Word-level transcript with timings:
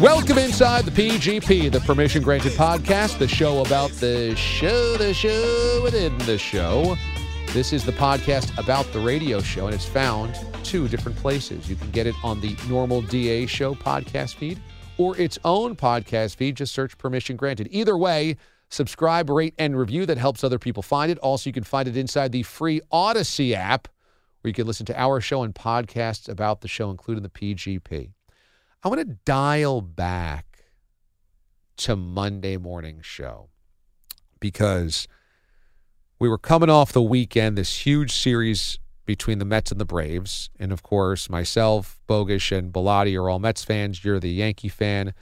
Welcome 0.00 0.38
inside 0.38 0.84
the 0.84 0.92
PGP, 0.92 1.72
the 1.72 1.80
Permission 1.80 2.22
Granted 2.22 2.52
podcast, 2.52 3.18
the 3.18 3.26
show 3.26 3.62
about 3.64 3.90
the 3.90 4.32
show, 4.36 4.96
the 4.96 5.12
show 5.12 5.80
within 5.82 6.16
the 6.18 6.38
show. 6.38 6.96
This 7.52 7.72
is 7.72 7.84
the 7.84 7.90
podcast 7.90 8.56
about 8.58 8.86
the 8.92 9.00
radio 9.00 9.40
show, 9.40 9.66
and 9.66 9.74
it's 9.74 9.84
found 9.84 10.38
two 10.62 10.86
different 10.86 11.18
places. 11.18 11.68
You 11.68 11.74
can 11.74 11.90
get 11.90 12.06
it 12.06 12.14
on 12.22 12.40
the 12.40 12.56
normal 12.68 13.02
DA 13.02 13.46
show 13.46 13.74
podcast 13.74 14.36
feed 14.36 14.60
or 14.98 15.18
its 15.18 15.36
own 15.44 15.74
podcast 15.74 16.36
feed. 16.36 16.54
Just 16.54 16.74
search 16.74 16.96
Permission 16.96 17.34
Granted. 17.34 17.66
Either 17.72 17.98
way, 17.98 18.36
subscribe, 18.68 19.28
rate, 19.28 19.54
and 19.58 19.76
review. 19.76 20.06
That 20.06 20.16
helps 20.16 20.44
other 20.44 20.60
people 20.60 20.84
find 20.84 21.10
it. 21.10 21.18
Also, 21.18 21.50
you 21.50 21.54
can 21.54 21.64
find 21.64 21.88
it 21.88 21.96
inside 21.96 22.30
the 22.30 22.44
free 22.44 22.80
Odyssey 22.92 23.52
app, 23.52 23.88
where 24.42 24.50
you 24.50 24.54
can 24.54 24.68
listen 24.68 24.86
to 24.86 25.00
our 25.00 25.20
show 25.20 25.42
and 25.42 25.52
podcasts 25.52 26.28
about 26.28 26.60
the 26.60 26.68
show, 26.68 26.88
including 26.88 27.24
the 27.24 27.28
PGP. 27.28 28.12
I 28.84 28.88
want 28.88 29.00
to 29.00 29.16
dial 29.24 29.80
back 29.80 30.64
to 31.78 31.96
Monday 31.96 32.56
morning 32.56 33.00
show 33.02 33.48
because 34.38 35.08
we 36.20 36.28
were 36.28 36.38
coming 36.38 36.70
off 36.70 36.92
the 36.92 37.02
weekend, 37.02 37.58
this 37.58 37.84
huge 37.84 38.12
series 38.12 38.78
between 39.04 39.40
the 39.40 39.44
Mets 39.44 39.72
and 39.72 39.80
the 39.80 39.84
Braves. 39.84 40.50
And 40.60 40.70
of 40.70 40.84
course, 40.84 41.28
myself, 41.28 41.98
Bogish, 42.08 42.56
and 42.56 42.72
Bellotti 42.72 43.20
are 43.20 43.28
all 43.28 43.40
Mets 43.40 43.64
fans. 43.64 44.04
You're 44.04 44.20
the 44.20 44.30
Yankee 44.30 44.68
fan. 44.68 45.12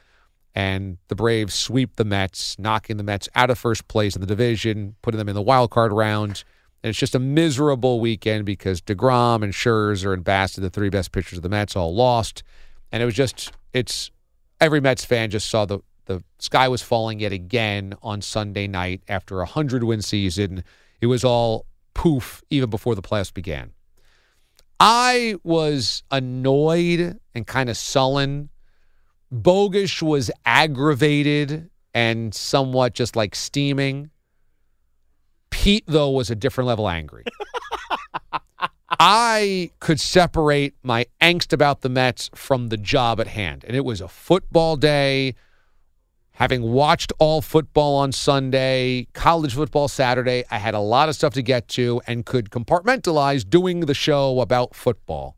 And 0.54 0.98
the 1.08 1.14
Braves 1.14 1.54
sweep 1.54 1.96
the 1.96 2.04
Mets, 2.04 2.58
knocking 2.58 2.98
the 2.98 3.02
Mets 3.02 3.26
out 3.34 3.48
of 3.48 3.58
first 3.58 3.88
place 3.88 4.14
in 4.14 4.20
the 4.20 4.26
division, 4.26 4.96
putting 5.00 5.18
them 5.18 5.30
in 5.30 5.34
the 5.34 5.40
wild 5.40 5.70
card 5.70 5.92
round. 5.92 6.44
And 6.82 6.90
it's 6.90 6.98
just 6.98 7.14
a 7.14 7.18
miserable 7.18 8.00
weekend 8.00 8.44
because 8.44 8.82
DeGrom 8.82 9.42
and 9.42 9.54
Scherzer 9.54 10.12
and 10.12 10.24
Bassitt, 10.24 10.60
the 10.60 10.68
three 10.68 10.90
best 10.90 11.10
pitchers 11.10 11.38
of 11.38 11.42
the 11.42 11.48
Mets, 11.48 11.74
all 11.74 11.94
lost. 11.94 12.42
And 12.92 13.02
it 13.02 13.06
was 13.06 13.14
just, 13.14 13.52
it's 13.72 14.10
every 14.60 14.80
Mets 14.80 15.04
fan 15.04 15.30
just 15.30 15.48
saw 15.48 15.64
the, 15.66 15.80
the 16.06 16.22
sky 16.38 16.68
was 16.68 16.82
falling 16.82 17.20
yet 17.20 17.32
again 17.32 17.94
on 18.02 18.22
Sunday 18.22 18.66
night 18.66 19.02
after 19.08 19.36
a 19.36 19.44
100 19.44 19.84
win 19.84 20.02
season. 20.02 20.64
It 21.00 21.06
was 21.06 21.24
all 21.24 21.66
poof 21.94 22.42
even 22.50 22.70
before 22.70 22.94
the 22.94 23.02
playoffs 23.02 23.32
began. 23.32 23.72
I 24.78 25.36
was 25.42 26.02
annoyed 26.10 27.18
and 27.34 27.46
kind 27.46 27.70
of 27.70 27.76
sullen. 27.76 28.50
Bogish 29.32 30.02
was 30.02 30.30
aggravated 30.44 31.70
and 31.94 32.34
somewhat 32.34 32.92
just 32.92 33.16
like 33.16 33.34
steaming. 33.34 34.10
Pete, 35.50 35.84
though, 35.86 36.10
was 36.10 36.30
a 36.30 36.34
different 36.34 36.68
level 36.68 36.88
angry. 36.88 37.24
I 38.98 39.70
could 39.80 40.00
separate 40.00 40.74
my 40.82 41.06
angst 41.20 41.52
about 41.52 41.82
the 41.82 41.88
Mets 41.88 42.30
from 42.34 42.68
the 42.68 42.76
job 42.76 43.20
at 43.20 43.26
hand. 43.26 43.64
And 43.66 43.76
it 43.76 43.84
was 43.84 44.00
a 44.00 44.08
football 44.08 44.76
day. 44.76 45.34
Having 46.32 46.62
watched 46.62 47.12
all 47.18 47.40
football 47.40 47.96
on 47.96 48.12
Sunday, 48.12 49.08
college 49.14 49.54
football 49.54 49.88
Saturday, 49.88 50.44
I 50.50 50.58
had 50.58 50.74
a 50.74 50.80
lot 50.80 51.08
of 51.08 51.14
stuff 51.14 51.32
to 51.34 51.42
get 51.42 51.66
to 51.68 52.00
and 52.06 52.26
could 52.26 52.50
compartmentalize 52.50 53.48
doing 53.48 53.80
the 53.80 53.94
show 53.94 54.40
about 54.40 54.74
football. 54.74 55.36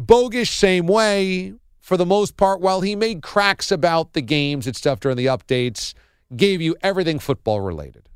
Bogish, 0.00 0.50
same 0.50 0.86
way. 0.86 1.54
For 1.80 1.96
the 1.96 2.06
most 2.06 2.36
part, 2.36 2.60
while 2.60 2.80
he 2.80 2.96
made 2.96 3.20
cracks 3.22 3.70
about 3.70 4.12
the 4.12 4.22
games 4.22 4.66
and 4.66 4.74
stuff 4.74 5.00
during 5.00 5.16
the 5.16 5.26
updates, 5.26 5.92
gave 6.34 6.62
you 6.62 6.76
everything 6.80 7.18
football 7.18 7.60
related. 7.60 8.08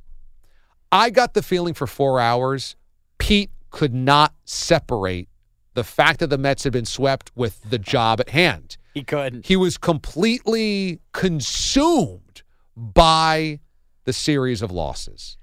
I 0.90 1.10
got 1.10 1.34
the 1.34 1.42
feeling 1.42 1.74
for 1.74 1.86
four 1.86 2.18
hours, 2.18 2.76
Pete 3.18 3.50
could 3.70 3.94
not 3.94 4.34
separate 4.44 5.28
the 5.74 5.84
fact 5.84 6.20
that 6.20 6.28
the 6.28 6.38
Mets 6.38 6.64
had 6.64 6.72
been 6.72 6.84
swept 6.84 7.30
with 7.36 7.60
the 7.70 7.78
job 7.78 8.20
at 8.20 8.30
hand. 8.30 8.76
He 8.94 9.04
couldn't. 9.04 9.46
He 9.46 9.56
was 9.56 9.78
completely 9.78 11.00
consumed 11.12 12.42
by 12.76 13.60
the 14.04 14.12
series 14.12 14.62
of 14.62 14.72
losses. 14.72 15.36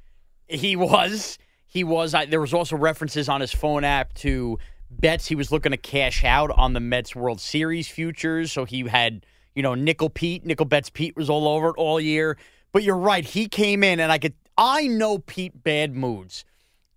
He 0.47 0.75
was. 0.75 1.37
He 1.65 1.83
was. 1.83 2.13
I, 2.13 2.25
there 2.25 2.41
was 2.41 2.53
also 2.53 2.75
references 2.75 3.29
on 3.29 3.41
his 3.41 3.53
phone 3.53 3.83
app 3.83 4.13
to 4.15 4.57
bets 4.89 5.27
he 5.27 5.35
was 5.35 5.51
looking 5.51 5.71
to 5.71 5.77
cash 5.77 6.23
out 6.23 6.51
on 6.51 6.73
the 6.73 6.79
Mets 6.79 7.15
World 7.15 7.39
Series 7.39 7.87
futures. 7.87 8.51
So 8.51 8.65
he 8.65 8.81
had, 8.87 9.25
you 9.55 9.63
know, 9.63 9.75
nickel 9.75 10.09
Pete, 10.09 10.45
nickel 10.45 10.65
bets 10.65 10.89
Pete 10.89 11.15
was 11.15 11.29
all 11.29 11.47
over 11.47 11.69
it 11.69 11.75
all 11.77 11.99
year. 11.99 12.37
But 12.71 12.83
you're 12.83 12.97
right. 12.97 13.23
He 13.23 13.47
came 13.47 13.83
in, 13.83 13.99
and 13.99 14.11
I 14.11 14.17
could. 14.17 14.33
I 14.57 14.87
know 14.87 15.19
Pete 15.19 15.63
bad 15.63 15.95
moods. 15.95 16.43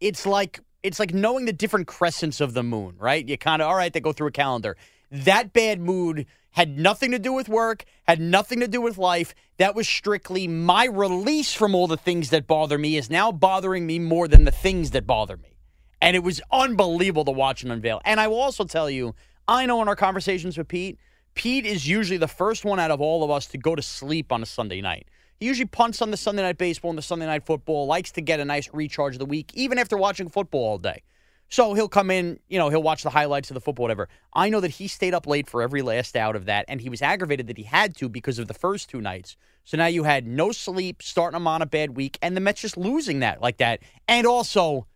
It's 0.01 0.27
like 0.27 0.61
it's 0.83 0.99
like 0.99 1.13
knowing 1.13 1.45
the 1.45 1.53
different 1.53 1.87
crescents 1.87 2.41
of 2.41 2.55
the 2.55 2.63
moon, 2.63 2.95
right? 2.99 3.27
You 3.27 3.37
kind 3.37 3.63
of 3.63 3.69
all 3.69 3.75
right. 3.75 3.93
They 3.93 4.01
go 4.01 4.13
through 4.13 4.29
a 4.29 4.33
calendar. 4.33 4.77
That 5.11 5.53
bad 5.53 5.81
mood 5.81 6.27
had 6.51 6.79
nothing 6.79 7.13
to 7.13 7.19
do 7.19 7.33
with 7.33 7.49
work, 7.49 7.85
had 8.07 8.21
nothing 8.21 8.61
to 8.61 8.69
do 8.69 8.81
with 8.81 8.99
life. 8.99 9.35
That 9.59 9.75
was 9.75 9.89
strictly 9.89 10.49
my 10.49 10.85
release 10.87 11.53
from 11.55 11.75
all 11.75 11.87
the 11.87 11.97
things 11.97 12.31
that 12.31 12.47
bother 12.47 12.79
me 12.79 12.97
is 12.97 13.11
now 13.11 13.33
bothering 13.33 13.87
me 13.87 13.99
more 13.99 14.29
than 14.29 14.45
the 14.45 14.51
things 14.51 14.93
that 14.93 15.07
bother 15.07 15.37
me. 15.37 15.57
And 16.01 16.15
it 16.15 16.23
was 16.23 16.41
unbelievable 16.53 17.25
to 17.25 17.31
watch 17.33 17.65
him 17.65 17.71
unveil. 17.71 18.01
And 18.05 18.21
I 18.21 18.29
will 18.29 18.41
also 18.41 18.65
tell 18.65 18.89
you, 18.89 19.15
I 19.47 19.67
know 19.67 19.83
in 19.83 19.89
our 19.89 19.97
conversations 19.97 20.57
with 20.57 20.69
Pete, 20.69 20.99
Pete 21.35 21.67
is 21.67 21.89
usually 21.89 22.19
the 22.19 22.29
first 22.29 22.65
one 22.65 22.79
out 22.79 22.91
of 22.91 23.01
all 23.01 23.25
of 23.25 23.31
us 23.31 23.47
to 23.47 23.59
go 23.59 23.75
to 23.75 23.83
sleep 23.83 24.33
on 24.33 24.43
a 24.43 24.47
Sunday 24.47 24.81
night. 24.81 25.09
He 25.39 25.47
usually 25.47 25.67
punts 25.67 26.03
on 26.03 26.11
the 26.11 26.17
Sunday 26.17 26.43
night 26.43 26.59
baseball 26.59 26.91
and 26.91 26.99
the 26.99 27.03
Sunday 27.03 27.27
night 27.27 27.47
football, 27.47 27.87
likes 27.87 28.11
to 28.13 28.21
get 28.21 28.41
a 28.41 28.45
nice 28.45 28.69
recharge 28.73 29.15
of 29.15 29.21
the 29.21 29.27
week, 29.27 29.53
even 29.55 29.79
after 29.79 29.97
watching 29.97 30.29
football 30.29 30.65
all 30.65 30.79
day. 30.79 31.03
So 31.51 31.73
he'll 31.73 31.89
come 31.89 32.11
in, 32.11 32.41
you 32.49 32.59
know, 32.59 32.69
he'll 32.69 32.83
watch 32.83 33.03
the 33.03 33.11
highlights 33.11 33.49
of 33.51 33.55
the 33.55 33.61
football, 33.61 33.85
whatever. 33.85 34.09
I 34.35 34.51
know 34.51 34.61
that 34.61 34.73
he 34.73 34.89
stayed 34.89 35.15
up 35.15 35.27
late 35.27 35.49
for 35.49 35.63
every 35.63 35.81
last 35.81 36.15
out 36.15 36.37
of 36.37 36.45
that, 36.45 36.67
and 36.69 36.81
he 36.81 36.91
was 36.91 37.01
aggravated 37.01 37.47
that 37.47 37.57
he 37.57 37.63
had 37.63 37.97
to 37.97 38.09
because 38.09 38.39
of 38.39 38.49
the 38.49 38.55
first 38.55 38.91
two 38.91 39.01
nights. 39.01 39.37
So 39.65 39.77
now 39.77 39.87
you 39.87 40.05
had 40.05 40.27
no 40.27 40.53
sleep, 40.53 41.03
starting 41.03 41.37
him 41.37 41.47
on 41.47 41.63
a 41.63 41.67
bad 41.67 41.97
week, 41.97 42.19
and 42.21 42.37
the 42.37 42.41
Mets 42.41 42.61
just 42.61 42.77
losing 42.77 43.21
that 43.21 43.41
like 43.41 43.59
that. 43.59 43.81
And 44.07 44.27
also, 44.27 44.87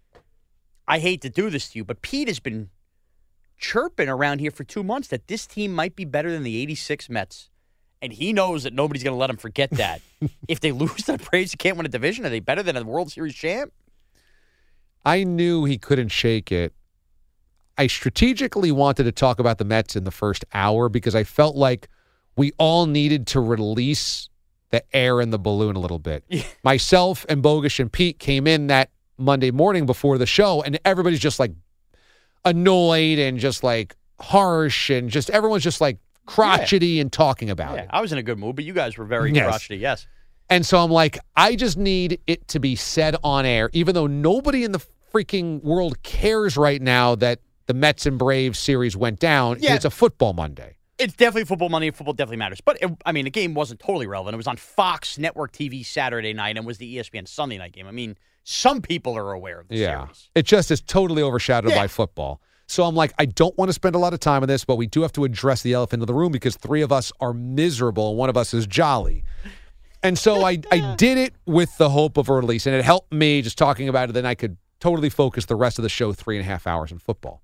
I 0.87 0.99
hate 0.99 1.23
to 1.23 1.31
do 1.31 1.49
this 1.49 1.71
to 1.71 1.79
you, 1.79 1.85
but 1.85 2.03
Pete 2.03 2.29
has 2.29 2.41
been 2.41 2.69
chirping 3.57 4.09
around 4.09 4.41
here 4.41 4.51
for 4.51 4.65
two 4.65 4.83
months 4.83 5.09
that 5.09 5.29
this 5.29 5.47
team 5.47 5.73
might 5.73 5.97
be 5.97 6.05
better 6.05 6.31
than 6.31 6.43
the 6.43 6.61
86 6.61 7.09
Mets. 7.09 7.49
And 8.03 8.13
he 8.13 8.33
knows 8.33 8.65
that 8.65 8.73
nobody's 8.73 9.05
going 9.05 9.15
to 9.15 9.19
let 9.19 9.31
him 9.31 9.37
forget 9.37 9.71
that. 9.71 10.03
if 10.49 10.59
they 10.59 10.73
lose 10.73 11.05
to 11.05 11.13
the 11.13 11.19
Braves, 11.19 11.53
you 11.53 11.57
can't 11.57 11.77
win 11.77 11.87
a 11.87 11.89
division. 11.89 12.27
Are 12.27 12.31
they 12.31 12.41
better 12.41 12.63
than 12.63 12.77
a 12.77 12.83
World 12.83 13.13
Series 13.13 13.35
champ? 13.35 13.73
I 15.05 15.23
knew 15.23 15.65
he 15.65 15.79
couldn't 15.79 16.09
shake 16.09 16.51
it. 16.51 16.75
I 17.79 17.87
strategically 17.87 18.73
wanted 18.73 19.05
to 19.05 19.13
talk 19.13 19.39
about 19.39 19.59
the 19.59 19.65
Mets 19.65 19.97
in 19.97 20.05
the 20.05 20.11
first 20.11 20.45
hour 20.53 20.89
because 20.89 21.15
I 21.15 21.25
felt 21.25 21.57
like 21.57 21.89
we 22.37 22.53
all 22.59 22.87
needed 22.87 23.27
to 23.29 23.41
release 23.41 24.29
the 24.71 24.83
air 24.95 25.21
in 25.21 25.31
the 25.31 25.39
balloon 25.39 25.77
a 25.77 25.79
little 25.79 25.99
bit. 25.99 26.25
Myself 26.65 27.25
and 27.29 27.41
Bogus 27.41 27.79
and 27.79 27.93
Pete 27.93 28.19
came 28.19 28.47
in 28.47 28.67
that 28.67 28.91
Monday 29.17 29.51
morning 29.51 29.87
before 29.87 30.19
the 30.19 30.27
show, 30.27 30.63
and 30.63 30.79
everybody's 30.85 31.21
just 31.21 31.39
like 31.39 31.53
annoyed 32.45 33.19
and 33.19 33.39
just 33.39 33.63
like 33.63 33.95
harsh, 34.21 34.91
and 34.91 35.09
just 35.09 35.31
everyone's 35.31 35.63
just 35.63 35.81
like 35.81 35.99
crotchety 36.27 37.01
and 37.01 37.13
talking 37.13 37.51
about 37.51 37.77
Yeah, 37.77 37.83
it. 37.83 37.91
I 37.91 38.01
was 38.01 38.13
in 38.13 38.19
a 38.19 38.23
good 38.23 38.39
mood, 38.39 38.57
but 38.57 38.65
you 38.65 38.73
guys 38.73 38.97
were 38.97 39.05
very 39.05 39.33
Yes. 39.33 39.47
crotchety. 39.47 39.77
Yes. 39.77 40.07
And 40.51 40.65
so 40.67 40.83
I'm 40.83 40.91
like, 40.91 41.19
I 41.37 41.57
just 41.57 41.77
need 41.79 42.21
it 42.27 42.47
to 42.49 42.61
be 42.61 42.77
said 42.77 43.17
on 43.25 43.47
air, 43.47 43.71
even 43.73 43.95
though 43.95 44.07
nobody 44.07 44.65
in 44.65 44.73
the 44.73 44.81
freaking 45.13 45.63
world 45.63 46.03
cares 46.03 46.57
right 46.57 46.81
now 46.81 47.15
that 47.17 47.41
the 47.67 47.75
Mets 47.75 48.07
and 48.07 48.19
Braves 48.19 48.59
series 48.59 48.97
went 48.97 49.19
down. 49.21 49.57
Yeah. 49.61 49.75
It's 49.75 49.85
a 49.85 49.91
football 49.91 50.33
Monday. 50.33 50.77
It's 50.99 51.15
definitely 51.15 51.45
football 51.47 51.69
money. 51.69 51.91
Football 51.91 52.13
definitely 52.15 52.37
matters. 52.37 52.61
But, 52.61 52.79
it, 52.83 52.91
I 53.07 53.13
mean, 53.13 53.25
the 53.25 53.31
game 53.31 53.55
wasn't 53.55 53.81
totally 53.81 54.07
relevant. 54.07 54.35
It 54.35 54.37
was 54.37 54.47
on 54.47 54.57
Fox 54.57 55.19
Network 55.19 55.53
TV 55.53 55.85
Saturday 55.85 56.33
night 56.33 56.57
and 56.57 56.67
was 56.67 56.79
the 56.79 56.97
ESPN 56.99 57.27
Sunday 57.27 57.59
night 57.59 57.73
game. 57.73 57.87
I 57.87 57.91
mean, 57.93 58.17
some 58.45 58.83
people 58.83 59.17
are 59.17 59.33
aware 59.33 59.59
of 59.61 59.69
the 59.69 59.77
Yeah. 59.77 60.05
series. 60.05 60.29
It 60.35 60.47
just 60.47 60.71
is 60.71 60.81
totally 60.81 61.23
overshadowed 61.23 61.71
Yeah. 61.73 61.79
by 61.79 61.87
football. 61.89 62.41
So 62.73 62.85
I'm 62.85 62.95
like, 62.95 63.13
I 63.19 63.27
don't 63.27 63.57
want 63.59 63.69
to 63.69 63.75
spend 63.75 63.95
a 63.95 63.99
lot 63.99 64.15
of 64.15 64.21
time 64.21 64.41
on 64.41 64.49
this, 64.49 64.65
but 64.65 64.77
we 64.77 64.87
do 64.87 65.03
have 65.03 65.13
to 65.13 65.25
address 65.25 65.61
the 65.61 65.75
elephant 65.75 66.03
in 66.03 66.07
the 66.07 66.15
room 66.15 66.33
because 66.33 66.57
three 66.57 66.81
of 66.81 66.91
us 66.91 67.13
are 67.21 67.35
miserable 67.35 68.09
and 68.09 68.19
one 68.19 68.31
of 68.31 68.37
us 68.39 68.55
is 68.55 68.67
jolly. 68.67 69.25
And 70.03 70.19
so 70.19 70.43
I, 70.47 70.59
I 70.73 70.95
did 70.97 71.19
it 71.19 71.35
with 71.45 71.77
the 71.77 71.91
hope 71.91 72.17
of 72.17 72.31
a 72.31 72.33
release, 72.33 72.67
and 72.67 72.75
it 72.75 72.83
helped 72.83 73.13
me 73.13 73.43
just 73.43 73.59
talking 73.59 73.91
about 73.91 74.09
it. 74.09 74.13
Then 74.15 74.25
I 74.25 74.35
could 74.35 74.57
totally 74.81 75.11
focus 75.11 75.45
the 75.45 75.55
rest 75.55 75.79
of 75.79 75.83
the 75.83 75.91
show 75.91 76.15
three 76.15 76.39
and 76.39 76.47
a 76.47 76.49
half 76.49 76.67
hours 76.67 76.91
on 76.91 76.99
football. 76.99 77.43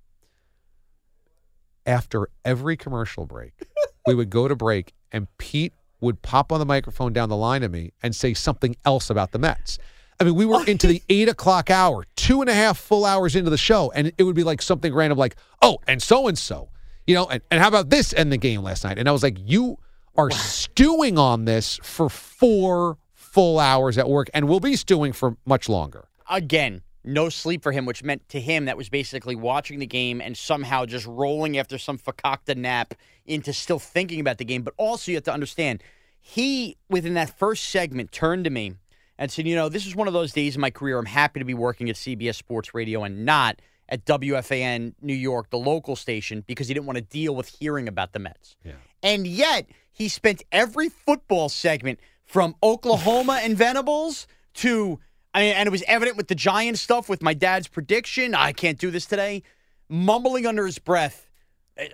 After 1.85 2.29
every 2.43 2.75
commercial 2.75 3.27
break, 3.27 3.53
we 4.07 4.15
would 4.15 4.31
go 4.31 4.47
to 4.47 4.55
break, 4.55 4.93
and 5.11 5.27
Pete 5.37 5.73
would 6.01 6.23
pop 6.23 6.51
on 6.51 6.57
the 6.57 6.65
microphone 6.65 7.13
down 7.13 7.29
the 7.29 7.37
line 7.37 7.61
to 7.61 7.69
me 7.69 7.91
and 8.01 8.15
say 8.15 8.33
something 8.33 8.75
else 8.83 9.11
about 9.11 9.31
the 9.31 9.37
Mets. 9.37 9.77
I 10.19 10.25
mean, 10.25 10.35
we 10.35 10.45
were 10.45 10.55
oh. 10.55 10.63
into 10.63 10.87
the 10.87 11.01
eight 11.07 11.29
o'clock 11.29 11.69
hour, 11.69 12.05
two 12.15 12.41
and 12.41 12.49
a 12.49 12.53
half 12.53 12.77
full 12.77 13.05
hours 13.05 13.35
into 13.35 13.49
the 13.49 13.57
show, 13.57 13.91
and 13.95 14.11
it 14.17 14.23
would 14.23 14.35
be 14.35 14.43
like 14.43 14.61
something 14.61 14.93
random, 14.93 15.17
like, 15.17 15.35
"Oh, 15.61 15.79
and 15.87 16.01
so 16.01 16.27
and 16.27 16.37
so," 16.37 16.69
you 17.07 17.15
know, 17.15 17.27
and, 17.27 17.41
and 17.49 17.61
how 17.61 17.69
about 17.69 17.89
this 17.89 18.13
end 18.13 18.31
the 18.31 18.37
game 18.37 18.61
last 18.61 18.83
night? 18.83 18.97
And 18.97 19.07
I 19.07 19.13
was 19.13 19.23
like, 19.23 19.37
"You 19.39 19.77
are 20.17 20.29
stewing 20.31 21.17
on 21.17 21.45
this 21.45 21.79
for 21.83 22.09
four 22.09 22.97
full 23.13 23.59
hours 23.59 23.97
at 23.97 24.09
work, 24.09 24.29
and 24.33 24.49
we'll 24.49 24.59
be 24.59 24.75
stewing 24.75 25.13
for 25.13 25.37
much 25.45 25.69
longer." 25.69 26.09
Again, 26.29 26.81
no 27.05 27.29
sleep 27.29 27.63
for 27.63 27.71
him, 27.71 27.85
which 27.85 28.03
meant 28.03 28.27
to 28.29 28.41
him 28.41 28.65
that 28.65 28.75
was 28.75 28.89
basically 28.89 29.35
watching 29.35 29.79
the 29.79 29.87
game 29.87 30.19
and 30.19 30.37
somehow 30.37 30.85
just 30.85 31.05
rolling 31.05 31.57
after 31.57 31.77
some 31.77 31.97
fakakta 31.97 32.57
nap 32.57 32.93
into 33.25 33.53
still 33.53 33.79
thinking 33.79 34.19
about 34.19 34.37
the 34.37 34.45
game. 34.45 34.63
But 34.63 34.73
also, 34.75 35.11
you 35.11 35.17
have 35.17 35.23
to 35.23 35.33
understand, 35.33 35.81
he, 36.19 36.75
within 36.89 37.13
that 37.13 37.37
first 37.39 37.63
segment, 37.69 38.11
turned 38.11 38.43
to 38.43 38.49
me 38.49 38.73
and 39.19 39.29
said, 39.29 39.45
You 39.45 39.55
know, 39.55 39.69
this 39.69 39.85
is 39.85 39.95
one 39.95 40.07
of 40.07 40.13
those 40.13 40.31
days 40.31 40.55
in 40.55 40.61
my 40.61 40.71
career. 40.71 40.97
I'm 40.97 41.05
happy 41.05 41.39
to 41.39 41.45
be 41.45 41.53
working 41.53 41.89
at 41.89 41.95
CBS 41.95 42.35
Sports 42.35 42.73
Radio 42.73 43.03
and 43.03 43.25
not 43.25 43.61
at 43.87 44.05
WFAN 44.05 44.93
New 45.01 45.13
York, 45.13 45.49
the 45.49 45.57
local 45.59 45.95
station, 45.95 46.43
because 46.47 46.67
he 46.67 46.73
didn't 46.73 46.85
want 46.87 46.97
to 46.97 47.03
deal 47.03 47.35
with 47.35 47.49
hearing 47.49 47.87
about 47.87 48.13
the 48.13 48.19
Mets. 48.19 48.55
And 49.03 49.27
yet, 49.27 49.67
he 49.91 50.07
spent 50.07 50.43
every 50.51 50.89
football 50.89 51.49
segment 51.49 51.99
from 52.25 52.55
Oklahoma 52.63 53.41
and 53.43 53.57
Venables 53.57 54.25
to, 54.55 54.99
I 55.33 55.41
mean, 55.41 55.53
and 55.55 55.67
it 55.67 55.71
was 55.71 55.83
evident 55.87 56.15
with 56.17 56.27
the 56.27 56.35
Giants 56.35 56.81
stuff 56.81 57.09
with 57.09 57.21
my 57.21 57.33
dad's 57.33 57.67
prediction. 57.67 58.33
I 58.35 58.53
can't 58.53 58.77
do 58.77 58.91
this 58.91 59.05
today. 59.05 59.43
Mumbling 59.89 60.45
under 60.45 60.65
his 60.65 60.77
breath, 60.77 61.27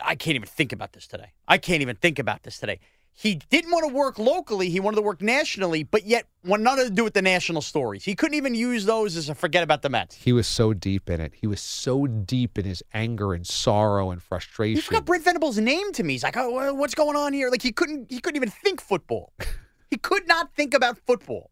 I 0.01 0.16
can't 0.16 0.36
even 0.36 0.48
think 0.48 0.74
about 0.74 0.94
this 0.94 1.07
today. 1.07 1.31
I 1.48 1.57
can't 1.57 1.81
even 1.81 1.95
think 1.95 2.19
about 2.19 2.44
this 2.44 2.60
today. 2.60 2.80
He 3.18 3.36
didn't 3.50 3.72
want 3.72 3.88
to 3.88 3.94
work 3.94 4.20
locally. 4.20 4.70
He 4.70 4.82
wanted 4.82 4.98
to 4.98 5.02
work 5.02 5.22
nationally, 5.22 5.84
but 5.84 6.06
yet 6.06 6.26
wanted 6.44 6.64
nothing 6.64 6.88
to 6.88 6.92
do 6.92 7.06
with 7.06 7.14
the 7.14 7.22
national 7.22 7.62
stories. 7.62 8.04
He 8.04 8.14
couldn't 8.14 8.36
even 8.36 8.54
use 8.54 8.86
those 8.86 9.16
as 9.16 9.30
a 9.30 9.36
forget 9.36 9.64
about 9.64 9.84
the 9.84 9.90
Mets. 9.90 10.16
He 10.16 10.34
was 10.34 10.48
so 10.48 10.74
deep 10.74 11.10
in 11.10 11.22
it. 11.22 11.32
He 11.34 11.48
was 11.48 11.62
so 11.62 12.08
deep 12.08 12.58
in 12.58 12.66
his 12.66 12.84
anger 12.94 13.34
and 13.34 13.48
sorrow 13.48 14.12
and 14.12 14.22
frustration. 14.22 14.76
He 14.76 14.82
forgot 14.82 15.06
Brent 15.06 15.24
Venables' 15.24 15.58
name 15.58 15.94
to 15.94 16.04
me. 16.04 16.14
He's 16.14 16.24
like, 16.24 16.36
"Oh, 16.36 16.74
what's 16.74 16.94
going 16.94 17.16
on 17.16 17.32
here?" 17.32 17.50
Like 17.50 17.62
he 17.62 17.72
couldn't, 17.72 18.12
he 18.12 18.20
couldn't 18.20 18.36
even 18.36 18.50
think 18.50 18.82
football. 18.82 19.32
he 19.90 19.96
could 19.96 20.28
not 20.28 20.54
think 20.54 20.74
about 20.74 20.98
football. 20.98 21.52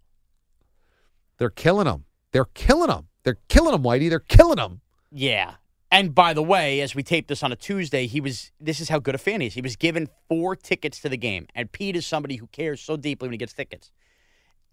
They're 1.38 1.50
killing 1.50 1.88
him. 1.88 2.04
They're 2.34 2.46
killing 2.54 2.90
him. 2.90 3.08
They're 3.24 3.40
killing 3.48 3.74
him, 3.74 3.84
Whitey. 3.84 4.10
They're 4.10 4.20
killing 4.20 4.58
him. 4.58 4.82
Yeah. 5.14 5.54
And 5.94 6.16
by 6.16 6.34
the 6.34 6.42
way, 6.42 6.82
as 6.82 6.96
we 6.96 7.04
taped 7.04 7.28
this 7.28 7.44
on 7.44 7.52
a 7.52 7.56
Tuesday, 7.56 8.08
he 8.08 8.20
was 8.20 8.52
this 8.60 8.80
is 8.80 8.90
how 8.90 8.98
good 8.98 9.14
a 9.14 9.20
fan 9.20 9.42
he 9.42 9.48
is. 9.48 9.54
He 9.54 9.62
was 9.62 9.76
given 9.76 10.10
four 10.28 10.56
tickets 10.56 11.00
to 11.02 11.08
the 11.08 11.18
game. 11.18 11.46
And 11.54 11.72
Pete 11.72 11.96
is 11.96 12.08
somebody 12.08 12.36
who 12.36 12.48
cares 12.48 12.82
so 12.82 12.98
deeply 12.98 13.28
when 13.28 13.34
he 13.34 13.38
gets 13.38 13.54
tickets. 13.54 13.92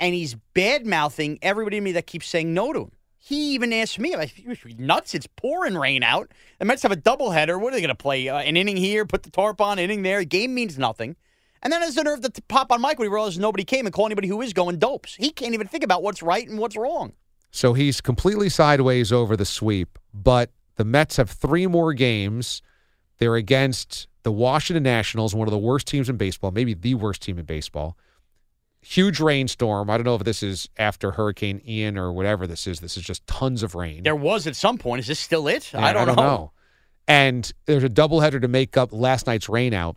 And 0.01 0.15
he's 0.15 0.35
bad 0.55 0.87
mouthing 0.87 1.39
everybody 1.43 1.77
to 1.77 1.83
me 1.83 1.93
that 1.93 2.07
keeps 2.07 2.27
saying 2.27 2.55
no 2.55 2.73
to 2.73 2.81
him. 2.85 2.93
He 3.19 3.53
even 3.53 3.71
asked 3.71 3.99
me, 3.99 4.17
like, 4.17 4.39
"You 4.39 4.57
nuts? 4.79 5.15
It's 5.15 5.27
pouring 5.27 5.77
rain 5.77 6.03
out. 6.03 6.33
The 6.59 6.65
Mets 6.65 6.83
have 6.85 6.93
a 6.93 6.97
doubleheader. 6.97 7.61
What 7.61 7.75
are 7.75 7.77
they 7.77 7.83
going 7.83 7.89
to 7.91 7.95
play? 7.95 8.27
Uh, 8.31 8.39
an 8.39 8.57
inning 8.57 8.79
here, 8.79 9.05
put 9.05 9.23
the 9.23 9.31
tarp 9.31 9.61
on, 9.61 9.79
inning 9.79 10.01
there. 10.01 10.25
Game 10.25 10.55
means 10.55 10.79
nothing. 10.79 11.17
And 11.63 11.71
then 11.71 11.83
has 11.83 11.97
the 11.97 12.03
nerve 12.03 12.23
to 12.23 12.43
pop 12.49 12.73
on 12.73 12.81
Mike 12.81 12.99
when 12.99 13.05
he 13.05 13.13
realizes 13.13 13.39
nobody 13.39 13.65
came 13.65 13.85
and 13.85 13.93
call 13.93 14.07
anybody 14.07 14.29
who 14.29 14.41
is 14.41 14.55
going 14.55 14.79
dopes. 14.79 15.17
He 15.17 15.33
can't 15.33 15.53
even 15.53 15.67
think 15.67 15.85
about 15.85 16.03
what's 16.03 16.23
right 16.23 16.49
and 16.49 16.59
what's 16.59 16.79
wrong. 16.79 17.13
So 17.51 17.75
he's 17.75 18.01
completely 18.01 18.49
sideways 18.49 19.13
over 19.13 19.37
the 19.37 19.45
sweep, 19.45 19.99
but 20.15 20.51
the 20.81 20.85
Mets 20.87 21.19
have 21.19 21.29
three 21.29 21.67
more 21.67 21.93
games. 21.93 22.63
They're 23.19 23.37
against 23.37 24.09
the 24.23 24.33
Washington 24.33 24.83
Nationals, 24.83 25.35
one 25.35 25.47
of 25.47 25.53
the 25.53 25.59
worst 25.59 25.87
teams 25.87 26.09
in 26.09 26.17
baseball, 26.17 26.53
maybe 26.53 26.73
the 26.73 26.95
worst 26.95 27.21
team 27.21 27.39
in 27.39 27.45
baseball. 27.45 27.99
Huge 28.81 29.21
rainstorm. 29.21 29.91
I 29.91 29.99
don't 29.99 30.07
know 30.07 30.15
if 30.15 30.25
this 30.25 30.43
is 30.43 30.71
after 30.79 31.11
Hurricane 31.11 31.61
Ian 31.69 31.99
or 31.99 32.13
whatever 32.15 32.47
this 32.47 32.67
is. 32.67 32.81
This 32.81 32.97
is 32.97 33.03
just 33.03 33.27
tons 33.27 33.63
of 33.63 33.75
rain. 33.75 34.05
There 34.05 34.17
was 34.17 34.47
at 34.47 34.57
some 34.57 34.79
point. 34.79 35.01
Is 35.01 35.07
this 35.07 35.19
still 35.19 35.49
it? 35.49 35.71
Yeah, 35.75 35.85
I, 35.85 35.93
don't 35.93 36.17
know. 36.17 36.53
And 37.07 37.53
there's 37.67 37.85
a 37.85 37.91
doubleheader 37.91 38.41
to 38.41 38.49
make 38.49 38.79
up 38.79 38.91
last 38.91 39.27
night's 39.27 39.51
rain 39.51 39.75
out. 39.75 39.97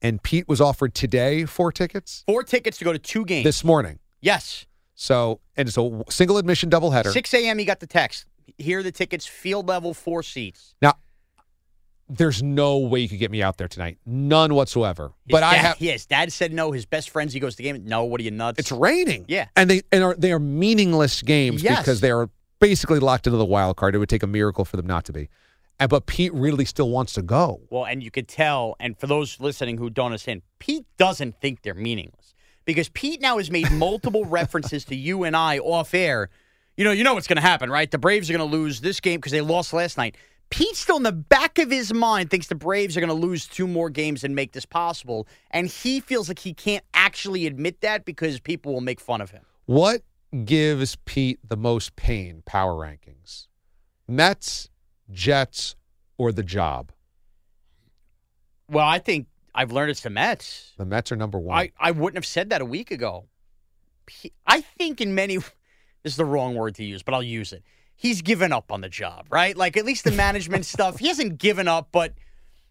And 0.00 0.22
Pete 0.22 0.46
was 0.46 0.60
offered 0.60 0.94
today 0.94 1.46
four 1.46 1.72
tickets 1.72 2.22
Four 2.28 2.44
tickets 2.44 2.78
to 2.78 2.84
go 2.84 2.92
to 2.92 2.98
two 3.00 3.24
games. 3.24 3.42
this 3.42 3.64
morning. 3.64 3.98
yes. 4.20 4.66
So, 4.94 5.40
and 5.56 5.66
it's 5.66 5.78
a 5.78 6.02
single 6.10 6.36
admission 6.36 6.68
doubleheader. 6.68 7.10
6 7.10 7.32
a.m. 7.32 7.56
He 7.58 7.64
got 7.64 7.80
the 7.80 7.86
text. 7.86 8.26
Here 8.58 8.80
are 8.80 8.82
the 8.82 8.92
tickets, 8.92 9.26
field 9.26 9.68
level, 9.68 9.94
four 9.94 10.22
seats. 10.22 10.74
Now, 10.82 10.94
there's 12.08 12.42
no 12.42 12.78
way 12.78 13.00
you 13.00 13.08
could 13.08 13.18
get 13.20 13.30
me 13.30 13.42
out 13.42 13.56
there 13.56 13.68
tonight. 13.68 13.98
None 14.04 14.54
whatsoever. 14.54 15.12
His 15.26 15.32
but 15.32 15.42
I 15.44 15.54
have. 15.54 15.80
Yes, 15.80 16.06
dad 16.06 16.32
said 16.32 16.52
no. 16.52 16.72
His 16.72 16.84
best 16.84 17.10
friends, 17.10 17.32
he 17.32 17.38
goes 17.40 17.52
to 17.54 17.58
the 17.58 17.62
game. 17.64 17.84
No, 17.84 18.04
what 18.04 18.20
are 18.20 18.24
you 18.24 18.32
nuts? 18.32 18.58
It's 18.58 18.72
raining. 18.72 19.24
Yeah. 19.28 19.46
and 19.56 19.70
they 19.70 19.82
and 19.92 20.02
are 20.02 20.14
they 20.18 20.32
are 20.32 20.40
meaningless 20.40 21.22
games 21.22 21.62
Yes. 21.62 21.78
because 21.78 22.00
they 22.00 22.10
are 22.10 22.28
basically 22.58 22.98
locked 22.98 23.26
into 23.28 23.36
the 23.38 23.44
wild 23.44 23.76
card. 23.76 23.94
It 23.94 23.98
would 23.98 24.08
take 24.08 24.24
a 24.24 24.26
miracle 24.28 24.64
for 24.64 24.76
them 24.76 24.86
not 24.86 25.04
to 25.04 25.12
be. 25.12 25.28
And 25.78 25.88
but 25.88 26.06
Pete 26.06 26.34
really 26.34 26.64
still 26.64 26.90
wants 26.90 27.12
to 27.14 27.22
go. 27.22 27.60
Well, 27.70 27.86
and 27.86 28.02
you 28.02 28.10
could 28.10 28.28
tell, 28.28 28.74
and 28.80 28.98
for 28.98 29.06
those 29.06 29.38
listening 29.40 29.78
who 29.78 29.88
don't 29.88 30.06
understand, 30.06 30.42
Pete 30.58 30.84
doesn't 30.98 31.40
think 31.40 31.62
they're 31.62 31.74
meaningless 31.74 32.34
because 32.64 32.88
Pete 32.90 33.20
now 33.20 33.38
has 33.38 33.50
made 33.52 33.70
multiple 33.70 34.24
references 34.26 34.84
to 34.86 34.96
you 34.96 35.22
and 35.24 35.36
I 35.36 35.58
off 35.58 35.94
air. 35.94 36.28
You 36.80 36.84
know, 36.84 36.92
you 36.92 37.04
know 37.04 37.12
what's 37.12 37.26
going 37.26 37.36
to 37.36 37.42
happen, 37.42 37.68
right? 37.68 37.90
The 37.90 37.98
Braves 37.98 38.30
are 38.30 38.32
going 38.32 38.50
to 38.50 38.56
lose 38.56 38.80
this 38.80 39.00
game 39.00 39.18
because 39.18 39.32
they 39.32 39.42
lost 39.42 39.74
last 39.74 39.98
night. 39.98 40.16
Pete 40.48 40.74
still 40.74 40.96
in 40.96 41.02
the 41.02 41.12
back 41.12 41.58
of 41.58 41.70
his 41.70 41.92
mind 41.92 42.30
thinks 42.30 42.46
the 42.46 42.54
Braves 42.54 42.96
are 42.96 43.00
going 43.00 43.08
to 43.08 43.14
lose 43.14 43.46
two 43.46 43.66
more 43.66 43.90
games 43.90 44.24
and 44.24 44.34
make 44.34 44.52
this 44.52 44.64
possible, 44.64 45.28
and 45.50 45.66
he 45.66 46.00
feels 46.00 46.28
like 46.28 46.38
he 46.38 46.54
can't 46.54 46.82
actually 46.94 47.46
admit 47.46 47.82
that 47.82 48.06
because 48.06 48.40
people 48.40 48.72
will 48.72 48.80
make 48.80 48.98
fun 48.98 49.20
of 49.20 49.30
him. 49.30 49.42
What 49.66 50.00
gives 50.46 50.96
Pete 51.04 51.38
the 51.46 51.58
most 51.58 51.96
pain? 51.96 52.42
Power 52.46 52.72
rankings, 52.72 53.48
Mets, 54.08 54.70
Jets, 55.10 55.76
or 56.16 56.32
the 56.32 56.42
job? 56.42 56.92
Well, 58.70 58.86
I 58.86 59.00
think 59.00 59.26
I've 59.54 59.70
learned 59.70 59.90
it's 59.90 60.00
the 60.00 60.08
Mets. 60.08 60.72
The 60.78 60.86
Mets 60.86 61.12
are 61.12 61.16
number 61.16 61.38
one. 61.38 61.58
I, 61.58 61.72
I 61.78 61.90
wouldn't 61.90 62.16
have 62.16 62.24
said 62.24 62.48
that 62.48 62.62
a 62.62 62.64
week 62.64 62.90
ago. 62.90 63.26
I 64.46 64.62
think 64.62 65.02
in 65.02 65.14
many, 65.14 65.38
is 66.04 66.16
the 66.16 66.24
wrong 66.24 66.54
word 66.54 66.74
to 66.76 66.84
use, 66.84 67.02
but 67.02 67.14
I'll 67.14 67.22
use 67.22 67.52
it. 67.52 67.62
He's 67.94 68.22
given 68.22 68.52
up 68.52 68.72
on 68.72 68.80
the 68.80 68.88
job, 68.88 69.26
right? 69.30 69.56
Like 69.56 69.76
at 69.76 69.84
least 69.84 70.04
the 70.04 70.12
management 70.12 70.66
stuff, 70.66 70.98
he 70.98 71.08
hasn't 71.08 71.38
given 71.38 71.68
up, 71.68 71.88
but 71.92 72.14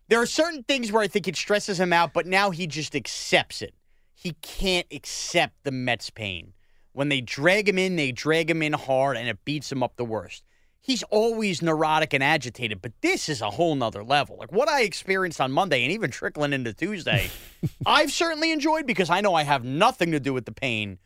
there 0.07 0.21
are 0.21 0.25
certain 0.25 0.63
things 0.63 0.91
where 0.91 1.03
I 1.03 1.07
think 1.07 1.27
it 1.27 1.35
stresses 1.35 1.79
him 1.79 1.93
out, 1.93 2.13
but 2.13 2.25
now 2.25 2.49
he 2.49 2.65
just 2.65 2.95
accepts 2.95 3.61
it. 3.61 3.75
He 4.15 4.33
can't 4.41 4.87
accept 4.91 5.63
the 5.63 5.71
Mets 5.71 6.09
pain. 6.09 6.53
When 6.93 7.09
they 7.09 7.21
drag 7.21 7.69
him 7.69 7.77
in, 7.77 7.95
they 7.95 8.11
drag 8.11 8.49
him 8.49 8.63
in 8.63 8.73
hard 8.73 9.15
and 9.15 9.29
it 9.29 9.45
beats 9.45 9.71
him 9.71 9.83
up 9.83 9.95
the 9.95 10.03
worst. 10.03 10.43
He's 10.81 11.03
always 11.03 11.61
neurotic 11.61 12.13
and 12.13 12.23
agitated, 12.23 12.81
but 12.81 12.93
this 13.01 13.29
is 13.29 13.41
a 13.41 13.51
whole 13.51 13.75
nother 13.75 14.03
level. 14.03 14.37
Like 14.37 14.51
what 14.51 14.67
I 14.67 14.81
experienced 14.81 15.39
on 15.39 15.51
Monday 15.51 15.83
and 15.83 15.91
even 15.91 16.09
trickling 16.09 16.53
into 16.53 16.73
Tuesday, 16.73 17.29
I've 17.85 18.11
certainly 18.11 18.51
enjoyed 18.51 18.87
because 18.87 19.09
I 19.09 19.21
know 19.21 19.35
I 19.35 19.43
have 19.43 19.63
nothing 19.63 20.11
to 20.11 20.19
do 20.19 20.33
with 20.33 20.45
the 20.45 20.51
pain, 20.51 20.97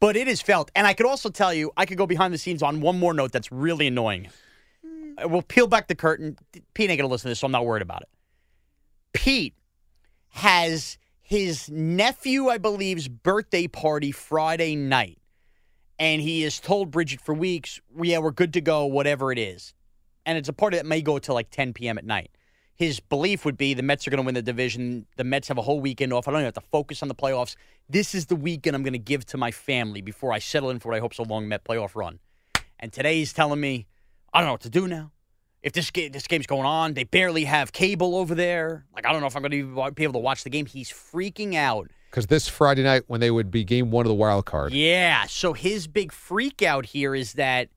but 0.00 0.16
it 0.16 0.28
is 0.28 0.40
felt. 0.40 0.70
And 0.74 0.86
I 0.86 0.94
could 0.94 1.06
also 1.06 1.28
tell 1.30 1.52
you, 1.52 1.72
I 1.76 1.86
could 1.86 1.98
go 1.98 2.06
behind 2.06 2.32
the 2.32 2.38
scenes 2.38 2.62
on 2.62 2.80
one 2.80 2.98
more 2.98 3.14
note 3.14 3.32
that's 3.32 3.50
really 3.50 3.86
annoying. 3.86 4.28
Hmm. 4.84 5.30
we'll 5.30 5.42
peel 5.42 5.66
back 5.66 5.88
the 5.88 5.94
curtain. 5.94 6.36
Pete 6.74 6.90
ain't 6.90 6.98
gonna 6.98 7.10
listen 7.10 7.24
to 7.24 7.30
this, 7.30 7.40
so 7.40 7.46
I'm 7.46 7.52
not 7.52 7.66
worried 7.66 7.82
about 7.82 8.02
it. 8.02 8.08
Pete 9.12 9.54
has 10.28 10.98
his 11.20 11.68
nephew, 11.68 12.48
I 12.48 12.58
believe's 12.58 13.08
birthday 13.08 13.66
party 13.66 14.12
Friday 14.12 14.76
night, 14.76 15.18
and 15.98 16.22
he 16.22 16.42
has 16.42 16.60
told 16.60 16.90
Bridget 16.90 17.20
for 17.20 17.34
weeks, 17.34 17.80
"Yeah, 18.00 18.18
we're 18.18 18.30
good 18.30 18.52
to 18.54 18.60
go, 18.60 18.86
whatever 18.86 19.32
it 19.32 19.38
is." 19.38 19.74
And 20.24 20.38
it's 20.38 20.48
a 20.48 20.52
party 20.52 20.76
that 20.76 20.86
may 20.86 21.02
go 21.02 21.18
till 21.18 21.34
like 21.34 21.50
10 21.50 21.72
p.m. 21.72 21.98
at 21.98 22.04
night. 22.04 22.30
His 22.78 23.00
belief 23.00 23.44
would 23.44 23.56
be 23.58 23.74
the 23.74 23.82
Mets 23.82 24.06
are 24.06 24.10
going 24.10 24.22
to 24.22 24.26
win 24.26 24.36
the 24.36 24.42
division. 24.42 25.06
The 25.16 25.24
Mets 25.24 25.48
have 25.48 25.58
a 25.58 25.62
whole 25.62 25.80
weekend 25.80 26.12
off. 26.12 26.28
I 26.28 26.30
don't 26.30 26.40
even 26.40 26.46
have 26.46 26.54
to 26.54 26.70
focus 26.70 27.02
on 27.02 27.08
the 27.08 27.14
playoffs. 27.14 27.56
This 27.88 28.14
is 28.14 28.26
the 28.26 28.36
weekend 28.36 28.76
I'm 28.76 28.84
going 28.84 28.92
to 28.92 29.00
give 29.00 29.26
to 29.26 29.36
my 29.36 29.50
family 29.50 30.00
before 30.00 30.32
I 30.32 30.38
settle 30.38 30.70
in 30.70 30.78
for 30.78 30.90
what 30.90 30.96
I 30.96 31.00
hope 31.00 31.12
is 31.12 31.18
a 31.18 31.24
long 31.24 31.48
Met 31.48 31.64
playoff 31.64 31.96
run. 31.96 32.20
And 32.78 32.92
today 32.92 33.16
he's 33.16 33.32
telling 33.32 33.60
me, 33.60 33.88
I 34.32 34.38
don't 34.38 34.46
know 34.46 34.52
what 34.52 34.60
to 34.60 34.70
do 34.70 34.86
now. 34.86 35.10
If 35.60 35.72
this 35.72 35.90
game, 35.90 36.12
this 36.12 36.28
game's 36.28 36.46
going 36.46 36.66
on, 36.66 36.94
they 36.94 37.02
barely 37.02 37.44
have 37.46 37.72
cable 37.72 38.14
over 38.14 38.36
there. 38.36 38.86
Like 38.94 39.04
I 39.06 39.10
don't 39.10 39.20
know 39.20 39.26
if 39.26 39.34
I'm 39.34 39.42
going 39.42 39.50
to 39.50 39.90
be 39.90 40.04
able 40.04 40.12
to 40.12 40.20
watch 40.20 40.44
the 40.44 40.50
game. 40.50 40.66
He's 40.66 40.88
freaking 40.88 41.56
out. 41.56 41.90
Because 42.10 42.28
this 42.28 42.46
Friday 42.46 42.84
night, 42.84 43.02
when 43.08 43.20
they 43.20 43.32
would 43.32 43.50
be 43.50 43.64
game 43.64 43.90
one 43.90 44.06
of 44.06 44.08
the 44.08 44.14
wild 44.14 44.46
card. 44.46 44.72
Yeah. 44.72 45.26
So 45.26 45.52
his 45.52 45.88
big 45.88 46.12
freak 46.12 46.62
out 46.62 46.86
here 46.86 47.12
is 47.12 47.32
that 47.32 47.70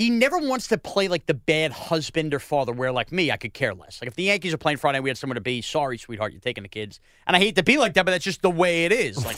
he 0.00 0.08
never 0.08 0.38
wants 0.38 0.68
to 0.68 0.78
play 0.78 1.08
like 1.08 1.26
the 1.26 1.34
bad 1.34 1.72
husband 1.72 2.32
or 2.32 2.38
father 2.38 2.72
where 2.72 2.90
like 2.90 3.12
me 3.12 3.30
i 3.30 3.36
could 3.36 3.52
care 3.52 3.74
less 3.74 4.00
like 4.00 4.08
if 4.08 4.14
the 4.14 4.24
yankees 4.24 4.54
are 4.54 4.58
playing 4.58 4.78
friday 4.78 4.98
we 4.98 5.10
had 5.10 5.18
someone 5.18 5.34
to 5.34 5.40
be 5.40 5.60
sorry 5.60 5.98
sweetheart 5.98 6.32
you're 6.32 6.40
taking 6.40 6.62
the 6.62 6.68
kids 6.68 7.00
and 7.26 7.36
i 7.36 7.38
hate 7.38 7.54
to 7.54 7.62
be 7.62 7.76
like 7.76 7.94
that 7.94 8.04
but 8.04 8.12
that's 8.12 8.24
just 8.24 8.42
the 8.42 8.50
way 8.50 8.84
it 8.84 8.92
is 8.92 9.24
like 9.26 9.36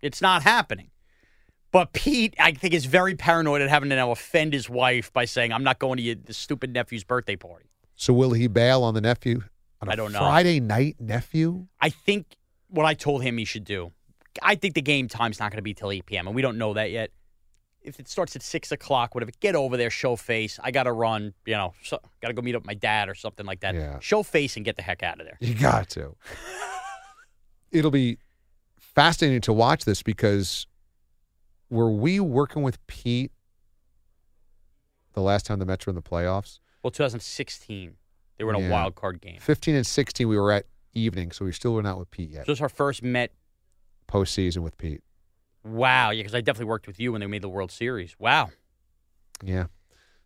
it's 0.00 0.22
not 0.22 0.42
happening 0.42 0.90
but 1.72 1.92
pete 1.92 2.34
i 2.38 2.52
think 2.52 2.72
is 2.72 2.84
very 2.84 3.14
paranoid 3.14 3.60
at 3.60 3.68
having 3.68 3.90
to 3.90 3.96
now 3.96 4.10
offend 4.10 4.52
his 4.52 4.70
wife 4.70 5.12
by 5.12 5.24
saying 5.24 5.52
i'm 5.52 5.64
not 5.64 5.78
going 5.78 5.96
to 5.96 6.02
your, 6.02 6.14
the 6.14 6.34
stupid 6.34 6.72
nephew's 6.72 7.04
birthday 7.04 7.36
party 7.36 7.66
So 7.96 8.12
will 8.12 8.32
he 8.32 8.46
bail 8.46 8.84
on 8.84 8.94
the 8.94 9.00
nephew? 9.00 9.42
On 9.80 9.88
I 9.88 9.96
don't 9.96 10.12
know. 10.12 10.20
Friday 10.20 10.60
night 10.60 10.96
nephew? 11.00 11.66
i 11.80 11.90
think 11.90 12.36
what 12.68 12.86
i 12.86 12.94
told 12.94 13.22
him 13.22 13.36
he 13.36 13.44
should 13.44 13.64
do 13.64 13.90
i 14.42 14.54
think 14.54 14.74
the 14.74 14.82
game 14.82 15.08
time's 15.08 15.40
not 15.40 15.50
going 15.50 15.58
to 15.58 15.62
be 15.62 15.74
till 15.74 15.90
8 15.90 16.06
p.m 16.06 16.26
and 16.28 16.36
we 16.36 16.42
don't 16.42 16.58
know 16.58 16.74
that 16.74 16.92
yet 16.92 17.10
if 17.88 17.98
it 17.98 18.08
starts 18.08 18.36
at 18.36 18.42
six 18.42 18.70
o'clock, 18.70 19.14
whatever, 19.14 19.32
get 19.40 19.56
over 19.56 19.76
there, 19.76 19.90
show 19.90 20.14
face. 20.14 20.60
I 20.62 20.70
got 20.70 20.84
to 20.84 20.92
run, 20.92 21.32
you 21.46 21.54
know, 21.54 21.74
so, 21.82 21.98
got 22.20 22.28
to 22.28 22.34
go 22.34 22.42
meet 22.42 22.54
up 22.54 22.62
with 22.62 22.66
my 22.66 22.74
dad 22.74 23.08
or 23.08 23.14
something 23.14 23.46
like 23.46 23.60
that. 23.60 23.74
Yeah. 23.74 23.98
Show 24.00 24.22
face 24.22 24.56
and 24.56 24.64
get 24.64 24.76
the 24.76 24.82
heck 24.82 25.02
out 25.02 25.20
of 25.20 25.26
there. 25.26 25.38
You 25.40 25.54
got 25.54 25.88
to. 25.90 26.14
It'll 27.72 27.90
be 27.90 28.18
fascinating 28.78 29.40
to 29.42 29.52
watch 29.52 29.84
this 29.84 30.02
because 30.02 30.66
were 31.70 31.90
we 31.90 32.20
working 32.20 32.62
with 32.62 32.84
Pete 32.86 33.32
the 35.14 35.22
last 35.22 35.46
time 35.46 35.58
the 35.58 35.66
Mets 35.66 35.86
were 35.86 35.90
in 35.90 35.96
the 35.96 36.02
playoffs? 36.02 36.60
Well, 36.82 36.90
2016, 36.90 37.94
they 38.36 38.44
were 38.44 38.54
in 38.54 38.64
a 38.66 38.70
wild 38.70 38.94
card 38.94 39.20
game. 39.20 39.38
15 39.40 39.74
and 39.74 39.86
16, 39.86 40.28
we 40.28 40.38
were 40.38 40.52
at 40.52 40.66
evening, 40.94 41.32
so 41.32 41.44
we 41.44 41.52
still 41.52 41.74
were 41.74 41.82
not 41.82 41.98
with 41.98 42.10
Pete 42.10 42.30
yet. 42.30 42.46
So 42.46 42.52
this 42.52 42.60
was 42.60 42.62
our 42.62 42.68
first 42.68 43.02
Met. 43.02 43.32
Postseason 44.08 44.58
with 44.58 44.78
Pete. 44.78 45.02
Wow, 45.64 46.10
yeah, 46.10 46.20
because 46.20 46.34
I 46.34 46.40
definitely 46.40 46.66
worked 46.66 46.86
with 46.86 46.98
you 47.00 47.12
when 47.12 47.20
they 47.20 47.26
made 47.26 47.42
the 47.42 47.48
World 47.48 47.70
Series. 47.70 48.16
Wow, 48.18 48.50
Yeah. 49.42 49.66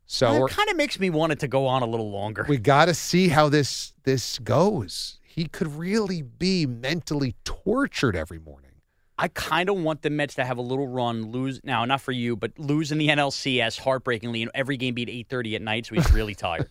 So 0.05 0.45
it 0.47 0.51
kind 0.51 0.69
of 0.69 0.77
makes 0.77 0.99
me 0.99 1.09
want 1.11 1.33
it 1.33 1.39
to 1.41 1.49
go 1.49 1.67
on 1.67 1.83
a 1.83 1.87
little 1.87 2.11
longer. 2.11 2.45
we 2.49 2.59
got 2.59 2.87
to 2.87 2.95
see 2.95 3.29
how 3.29 3.49
this 3.49 3.95
this 4.03 4.39
goes. 4.41 5.19
He 5.23 5.47
could 5.47 5.69
really 5.77 6.21
be 6.21 6.67
mentally 6.67 7.35
tortured 7.45 8.15
every 8.15 8.39
morning. 8.39 8.73
I 9.17 9.29
kind 9.29 9.71
of 9.71 9.77
want 9.77 10.03
the 10.03 10.11
Mets 10.11 10.35
to 10.35 10.45
have 10.45 10.59
a 10.59 10.63
little 10.63 10.89
run, 10.89 11.31
lose 11.31 11.61
now, 11.65 11.85
not 11.85 12.01
for 12.01 12.13
you, 12.13 12.35
but 12.37 12.59
lose 12.59 12.91
in 12.93 12.99
the 12.99 13.09
NLCS 13.09 13.79
heartbreakingly, 13.81 14.43
and 14.43 14.51
every 14.55 14.77
game 14.77 14.95
be 14.95 15.03
at 15.03 15.09
eight 15.09 15.29
thirty 15.29 15.55
at 15.55 15.63
night, 15.63 15.87
so 15.87 15.95
he's 15.95 16.13
really 16.13 16.35
tired. 16.35 16.69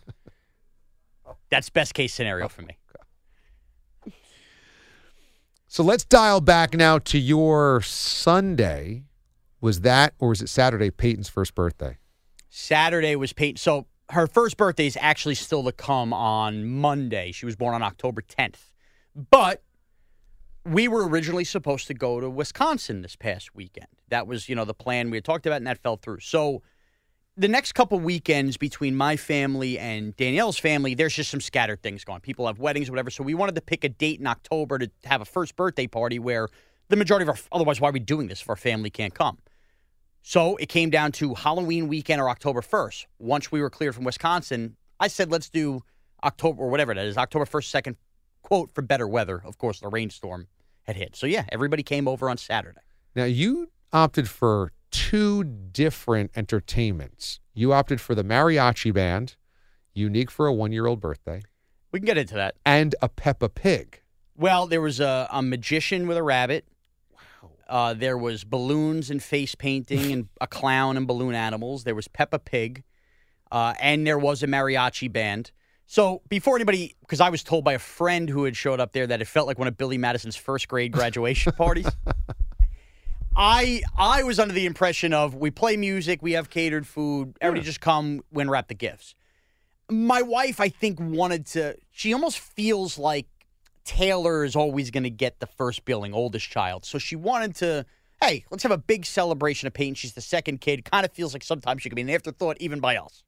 That's 1.50 1.70
best 1.70 1.94
case 1.94 2.12
scenario 2.14 2.48
for 2.48 2.62
me. 2.62 2.78
Oh, 2.98 3.01
So 5.72 5.82
let's 5.82 6.04
dial 6.04 6.42
back 6.42 6.74
now 6.74 6.98
to 6.98 7.18
your 7.18 7.80
Sunday. 7.80 9.04
Was 9.62 9.80
that 9.80 10.12
or 10.18 10.28
was 10.28 10.42
it 10.42 10.50
Saturday 10.50 10.90
Peyton's 10.90 11.30
first 11.30 11.54
birthday? 11.54 11.96
Saturday 12.50 13.16
was 13.16 13.32
Peyton. 13.32 13.56
So 13.56 13.86
her 14.10 14.26
first 14.26 14.58
birthday 14.58 14.86
is 14.86 14.98
actually 15.00 15.34
still 15.34 15.64
to 15.64 15.72
come 15.72 16.12
on 16.12 16.66
Monday. 16.66 17.32
She 17.32 17.46
was 17.46 17.56
born 17.56 17.74
on 17.74 17.82
October 17.82 18.20
10th. 18.20 18.74
But 19.30 19.62
we 20.66 20.88
were 20.88 21.08
originally 21.08 21.44
supposed 21.44 21.86
to 21.86 21.94
go 21.94 22.20
to 22.20 22.28
Wisconsin 22.28 23.00
this 23.00 23.16
past 23.16 23.54
weekend. 23.54 23.88
That 24.10 24.26
was, 24.26 24.50
you 24.50 24.54
know, 24.54 24.66
the 24.66 24.74
plan 24.74 25.08
we 25.08 25.16
had 25.16 25.24
talked 25.24 25.46
about, 25.46 25.56
and 25.56 25.66
that 25.66 25.78
fell 25.78 25.96
through. 25.96 26.20
So 26.20 26.60
the 27.36 27.48
next 27.48 27.72
couple 27.72 27.98
weekends 27.98 28.56
between 28.56 28.94
my 28.94 29.16
family 29.16 29.78
and 29.78 30.14
Danielle's 30.16 30.58
family, 30.58 30.94
there's 30.94 31.14
just 31.14 31.30
some 31.30 31.40
scattered 31.40 31.82
things 31.82 32.04
going. 32.04 32.20
People 32.20 32.46
have 32.46 32.58
weddings, 32.58 32.90
whatever. 32.90 33.10
So 33.10 33.22
we 33.22 33.34
wanted 33.34 33.54
to 33.54 33.62
pick 33.62 33.84
a 33.84 33.88
date 33.88 34.20
in 34.20 34.26
October 34.26 34.78
to 34.78 34.90
have 35.04 35.22
a 35.22 35.24
first 35.24 35.56
birthday 35.56 35.86
party 35.86 36.18
where 36.18 36.48
the 36.88 36.96
majority 36.96 37.22
of 37.22 37.30
our, 37.30 37.38
otherwise, 37.50 37.80
why 37.80 37.88
are 37.88 37.92
we 37.92 38.00
doing 38.00 38.28
this 38.28 38.42
if 38.42 38.50
our 38.50 38.56
family 38.56 38.90
can't 38.90 39.14
come? 39.14 39.38
So 40.22 40.56
it 40.56 40.68
came 40.68 40.90
down 40.90 41.12
to 41.12 41.34
Halloween 41.34 41.88
weekend 41.88 42.20
or 42.20 42.28
October 42.28 42.60
1st. 42.60 43.06
Once 43.18 43.50
we 43.50 43.60
were 43.60 43.70
cleared 43.70 43.94
from 43.94 44.04
Wisconsin, 44.04 44.76
I 45.00 45.08
said, 45.08 45.30
let's 45.30 45.48
do 45.48 45.82
October 46.22 46.62
or 46.62 46.70
whatever 46.70 46.94
that 46.94 47.06
is, 47.06 47.16
October 47.16 47.46
1st, 47.46 47.82
2nd, 47.82 47.96
quote, 48.42 48.70
for 48.72 48.82
better 48.82 49.08
weather. 49.08 49.42
Of 49.44 49.58
course, 49.58 49.80
the 49.80 49.88
rainstorm 49.88 50.48
had 50.82 50.96
hit. 50.96 51.16
So 51.16 51.26
yeah, 51.26 51.46
everybody 51.50 51.82
came 51.82 52.06
over 52.06 52.28
on 52.28 52.36
Saturday. 52.36 52.80
Now 53.16 53.24
you 53.24 53.70
opted 53.92 54.28
for 54.28 54.72
two 54.92 55.42
different 55.42 56.30
entertainments. 56.36 57.40
You 57.54 57.72
opted 57.72 58.00
for 58.00 58.14
the 58.14 58.22
mariachi 58.22 58.94
band, 58.94 59.34
unique 59.94 60.30
for 60.30 60.46
a 60.46 60.52
one-year-old 60.52 61.00
birthday, 61.00 61.42
We 61.90 61.98
can 61.98 62.06
get 62.06 62.16
into 62.18 62.34
that. 62.34 62.54
and 62.64 62.94
a 63.02 63.08
Peppa 63.08 63.48
Pig. 63.48 64.00
Well, 64.36 64.66
there 64.66 64.80
was 64.80 65.00
a, 65.00 65.28
a 65.32 65.42
magician 65.42 66.06
with 66.06 66.16
a 66.16 66.22
rabbit. 66.22 66.64
Uh, 67.68 67.94
there 67.94 68.16
was 68.18 68.44
balloons 68.44 69.10
and 69.10 69.22
face 69.22 69.54
painting 69.54 70.12
and 70.12 70.28
a 70.40 70.46
clown 70.46 70.96
and 70.96 71.06
balloon 71.06 71.34
animals. 71.34 71.84
There 71.84 71.94
was 71.94 72.06
Peppa 72.08 72.38
Pig, 72.38 72.82
uh, 73.50 73.74
and 73.80 74.06
there 74.06 74.18
was 74.18 74.42
a 74.42 74.46
mariachi 74.46 75.10
band. 75.12 75.50
So 75.86 76.22
before 76.28 76.56
anybody, 76.56 76.94
because 77.00 77.20
I 77.20 77.28
was 77.28 77.42
told 77.42 77.64
by 77.64 77.74
a 77.74 77.78
friend 77.78 78.28
who 78.28 78.44
had 78.44 78.56
showed 78.56 78.80
up 78.80 78.92
there 78.92 79.06
that 79.06 79.20
it 79.20 79.26
felt 79.26 79.46
like 79.46 79.58
one 79.58 79.68
of 79.68 79.76
Billy 79.76 79.98
Madison's 79.98 80.36
first 80.36 80.68
grade 80.68 80.92
graduation 80.92 81.52
parties. 81.56 81.86
I 83.36 83.82
I 83.96 84.22
was 84.22 84.38
under 84.38 84.54
the 84.54 84.66
impression 84.66 85.12
of 85.12 85.34
we 85.34 85.50
play 85.50 85.76
music, 85.76 86.22
we 86.22 86.32
have 86.32 86.50
catered 86.50 86.86
food, 86.86 87.36
everybody 87.40 87.64
just 87.64 87.80
come, 87.80 88.22
win, 88.30 88.50
wrap 88.50 88.68
the 88.68 88.74
gifts. 88.74 89.14
My 89.90 90.22
wife, 90.22 90.60
I 90.60 90.68
think, 90.68 90.98
wanted 91.00 91.46
to. 91.48 91.76
She 91.90 92.12
almost 92.12 92.38
feels 92.38 92.98
like 92.98 93.26
Taylor 93.84 94.44
is 94.44 94.56
always 94.56 94.90
going 94.90 95.02
to 95.02 95.10
get 95.10 95.40
the 95.40 95.46
first 95.46 95.84
billing, 95.84 96.14
oldest 96.14 96.48
child. 96.48 96.84
So 96.84 96.98
she 96.98 97.16
wanted 97.16 97.54
to, 97.56 97.84
hey, 98.22 98.44
let's 98.50 98.62
have 98.62 98.72
a 98.72 98.78
big 98.78 99.04
celebration 99.04 99.66
of 99.66 99.74
Peyton. 99.74 99.94
She's 99.94 100.14
the 100.14 100.20
second 100.20 100.60
kid. 100.60 100.84
Kind 100.84 101.04
of 101.04 101.12
feels 101.12 101.32
like 101.34 101.42
sometimes 101.42 101.82
she 101.82 101.88
could 101.88 101.96
be 101.96 102.02
an 102.02 102.10
afterthought, 102.10 102.56
even 102.60 102.80
by 102.80 102.96
us. 102.96 103.22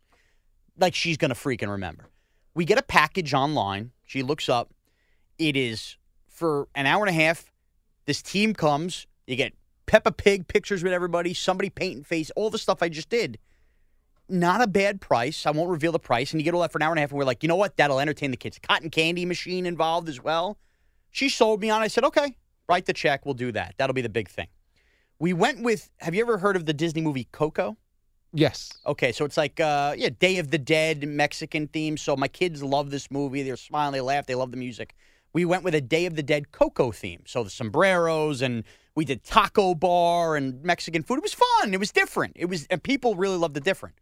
Like 0.79 0.95
she's 0.95 1.17
going 1.17 1.31
to 1.31 1.35
freaking 1.35 1.69
remember. 1.69 2.09
We 2.55 2.65
get 2.65 2.79
a 2.79 2.83
package 2.83 3.35
online. 3.35 3.91
She 4.05 4.23
looks 4.23 4.49
up. 4.49 4.73
It 5.39 5.57
is 5.57 5.97
for 6.29 6.69
an 6.75 6.87
hour 6.87 7.05
and 7.05 7.11
a 7.11 7.21
half. 7.21 7.53
This 8.07 8.23
team 8.23 8.55
comes. 8.55 9.07
You 9.27 9.37
get 9.37 9.55
Peppa 9.87 10.13
Pig 10.13 10.49
pictures 10.49 10.83
with 10.83 10.93
everybody, 10.93 11.35
somebody 11.35 11.71
painting 11.71 12.05
face, 12.05 12.31
all 12.37 12.51
the 12.51 12.59
stuff 12.59 12.83
I 12.83 12.89
just 12.89 13.09
did. 13.09 13.39
Not 14.29 14.63
a 14.63 14.67
bad 14.67 15.01
price. 15.01 15.45
I 15.45 15.51
won't 15.51 15.69
reveal 15.69 15.93
the 15.93 15.99
price. 15.99 16.33
And 16.33 16.41
you 16.41 16.45
get 16.45 16.55
all 16.55 16.63
that 16.63 16.73
for 16.73 16.79
an 16.79 16.83
hour 16.83 16.93
and 16.93 16.99
a 16.99 17.03
half. 17.03 17.11
And 17.11 17.19
we're 17.19 17.27
like, 17.27 17.43
you 17.43 17.49
know 17.49 17.57
what? 17.57 17.77
That'll 17.77 18.01
entertain 18.01 18.31
the 18.31 18.39
kids. 18.39 18.59
Cotton 18.59 18.89
candy 18.89 19.27
machine 19.27 19.67
involved 19.67 20.09
as 20.09 20.23
well. 20.23 20.57
She 21.11 21.29
sold 21.29 21.61
me 21.61 21.69
on. 21.69 21.83
it. 21.83 21.85
I 21.85 21.89
said, 21.89 22.05
okay, 22.05 22.35
write 22.69 22.87
the 22.87 22.95
check. 22.95 23.27
We'll 23.27 23.35
do 23.35 23.53
that. 23.53 23.75
That'll 23.77 23.95
be 23.95 24.01
the 24.01 24.09
big 24.09 24.29
thing. 24.29 24.49
We 25.19 25.33
went 25.33 25.63
with. 25.63 25.91
Have 25.99 26.15
you 26.15 26.23
ever 26.23 26.39
heard 26.39 26.57
of 26.57 26.67
the 26.67 26.73
Disney 26.73 27.03
movie 27.03 27.29
Coco? 27.33 27.77
Yes. 28.33 28.73
Okay, 28.85 29.13
so 29.13 29.25
it's 29.25 29.37
like 29.37 29.61
uh, 29.61 29.95
yeah, 29.97 30.09
Day 30.19 30.39
of 30.39 30.51
the 30.51 30.59
Dead 30.59 31.07
Mexican 31.07 31.69
theme. 31.69 31.97
So 31.97 32.17
my 32.17 32.27
kids 32.27 32.65
love 32.65 32.91
this 32.91 33.11
movie. 33.11 33.45
They're 33.45 33.57
smiling, 33.57 33.93
they 33.93 34.01
laugh, 34.01 34.27
they 34.27 34.35
love 34.35 34.51
the 34.51 34.57
music. 34.57 34.97
We 35.33 35.45
went 35.45 35.63
with 35.63 35.75
a 35.75 35.81
Day 35.81 36.07
of 36.07 36.17
the 36.17 36.23
Dead 36.23 36.51
Coco 36.51 36.91
theme. 36.91 37.23
So 37.27 37.45
the 37.45 37.51
sombreros 37.51 38.43
and 38.43 38.65
we 38.95 39.05
did 39.05 39.25
taco 39.25 39.75
bar 39.75 40.37
and 40.37 40.63
Mexican 40.63 41.03
food. 41.03 41.19
It 41.19 41.23
was 41.23 41.35
fun. 41.35 41.75
It 41.75 41.81
was 41.81 41.91
different. 41.91 42.35
It 42.37 42.47
was 42.47 42.67
and 42.71 42.83
people 42.83 43.15
really 43.15 43.37
loved 43.37 43.55
the 43.55 43.61
different. 43.61 43.97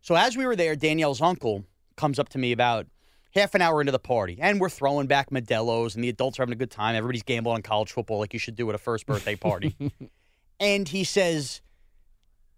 So 0.00 0.16
as 0.16 0.36
we 0.36 0.46
were 0.46 0.56
there, 0.56 0.74
Danielle's 0.74 1.20
uncle 1.20 1.64
comes 1.96 2.18
up 2.18 2.28
to 2.30 2.38
me 2.38 2.52
about 2.52 2.86
half 3.34 3.54
an 3.54 3.62
hour 3.62 3.80
into 3.80 3.92
the 3.92 3.98
party, 3.98 4.38
and 4.40 4.60
we're 4.60 4.68
throwing 4.68 5.06
back 5.06 5.30
Modelo's, 5.30 5.94
and 5.94 6.02
the 6.02 6.08
adults 6.08 6.38
are 6.38 6.42
having 6.42 6.52
a 6.52 6.56
good 6.56 6.70
time. 6.70 6.96
Everybody's 6.96 7.22
gambling 7.22 7.56
on 7.56 7.62
college 7.62 7.92
football 7.92 8.18
like 8.18 8.32
you 8.32 8.38
should 8.38 8.56
do 8.56 8.68
at 8.68 8.74
a 8.74 8.78
first 8.78 9.06
birthday 9.06 9.36
party. 9.36 9.76
and 10.60 10.88
he 10.88 11.04
says, 11.04 11.60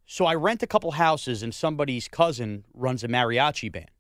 "So 0.06 0.24
I 0.24 0.34
rent 0.34 0.62
a 0.62 0.66
couple 0.66 0.92
houses, 0.92 1.42
and 1.42 1.54
somebody's 1.54 2.08
cousin 2.08 2.64
runs 2.72 3.04
a 3.04 3.08
mariachi 3.08 3.70
band." 3.70 3.90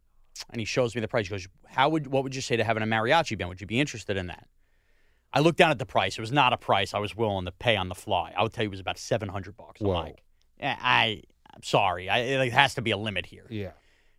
And 0.50 0.60
he 0.60 0.64
shows 0.64 0.94
me 0.94 1.00
the 1.00 1.08
price. 1.08 1.26
He 1.26 1.30
goes, 1.30 1.48
"How 1.66 1.90
would 1.90 2.06
what 2.06 2.22
would 2.22 2.34
you 2.34 2.40
say 2.40 2.56
to 2.56 2.64
having 2.64 2.82
a 2.82 2.86
mariachi 2.86 3.36
band? 3.36 3.50
Would 3.50 3.60
you 3.60 3.66
be 3.66 3.80
interested 3.80 4.16
in 4.16 4.28
that?" 4.28 4.48
I 5.34 5.40
looked 5.40 5.58
down 5.58 5.72
at 5.72 5.78
the 5.78 5.86
price. 5.86 6.16
It 6.16 6.20
was 6.20 6.32
not 6.32 6.52
a 6.52 6.56
price 6.56 6.94
I 6.94 7.00
was 7.00 7.16
willing 7.16 7.44
to 7.44 7.52
pay 7.52 7.76
on 7.76 7.88
the 7.88 7.94
fly. 7.94 8.32
I 8.36 8.42
would 8.44 8.52
tell 8.52 8.62
you 8.62 8.68
it 8.68 8.70
was 8.70 8.80
about 8.80 8.98
seven 8.98 9.28
hundred 9.28 9.56
bucks. 9.56 9.80
I'm 9.80 9.88
Whoa. 9.88 9.94
like, 9.94 10.22
"Eh, 10.60 10.76
I, 10.80 11.22
I'm 11.52 11.62
sorry. 11.64 12.08
I, 12.08 12.18
it 12.20 12.52
has 12.52 12.74
to 12.74 12.82
be 12.82 12.92
a 12.92 12.96
limit 12.96 13.26
here. 13.26 13.46
Yeah. 13.50 13.72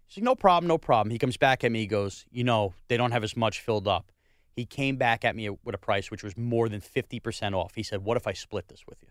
He's 0.07 0.17
like, 0.17 0.25
no 0.25 0.35
problem, 0.35 0.67
no 0.67 0.77
problem. 0.77 1.11
He 1.11 1.17
comes 1.17 1.37
back 1.37 1.63
at 1.63 1.71
me. 1.71 1.79
He 1.79 1.87
goes, 1.87 2.25
you 2.31 2.43
know, 2.43 2.73
they 2.89 2.97
don't 2.97 3.11
have 3.11 3.23
as 3.23 3.35
much 3.35 3.61
filled 3.61 3.87
up. 3.87 4.11
He 4.55 4.65
came 4.65 4.97
back 4.97 5.25
at 5.25 5.35
me 5.35 5.49
with 5.49 5.73
a 5.73 5.77
price 5.77 6.11
which 6.11 6.23
was 6.23 6.37
more 6.37 6.69
than 6.69 6.79
50% 6.79 7.53
off. 7.53 7.75
He 7.75 7.83
said, 7.83 8.03
what 8.03 8.15
if 8.15 8.27
I 8.27 8.33
split 8.33 8.67
this 8.67 8.85
with 8.87 8.99
you? 9.01 9.09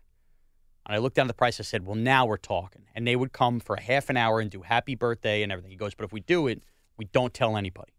And 0.87 0.95
I 0.95 0.99
looked 0.99 1.17
down 1.17 1.25
at 1.25 1.29
the 1.29 1.35
price. 1.35 1.59
I 1.59 1.65
said, 1.65 1.85
well, 1.85 1.97
now 1.97 2.27
we're 2.27 2.37
talking. 2.37 2.85
And 2.95 3.07
they 3.07 3.17
would 3.17 3.33
come 3.33 3.61
for 3.61 3.75
a 3.75 3.81
half 3.81 4.09
an 4.09 4.17
hour 4.17 4.41
and 4.41 4.51
do 4.51 4.63
happy 4.63 4.95
birthday 4.95 5.43
and 5.43 5.51
everything. 5.51 5.71
He 5.71 5.77
goes, 5.77 5.95
but 5.95 6.05
if 6.05 6.13
we 6.13 6.21
do 6.21 6.47
it, 6.47 6.63
we 6.97 7.07
don't 7.07 7.35
tell 7.35 7.57
anybody. 7.57 7.93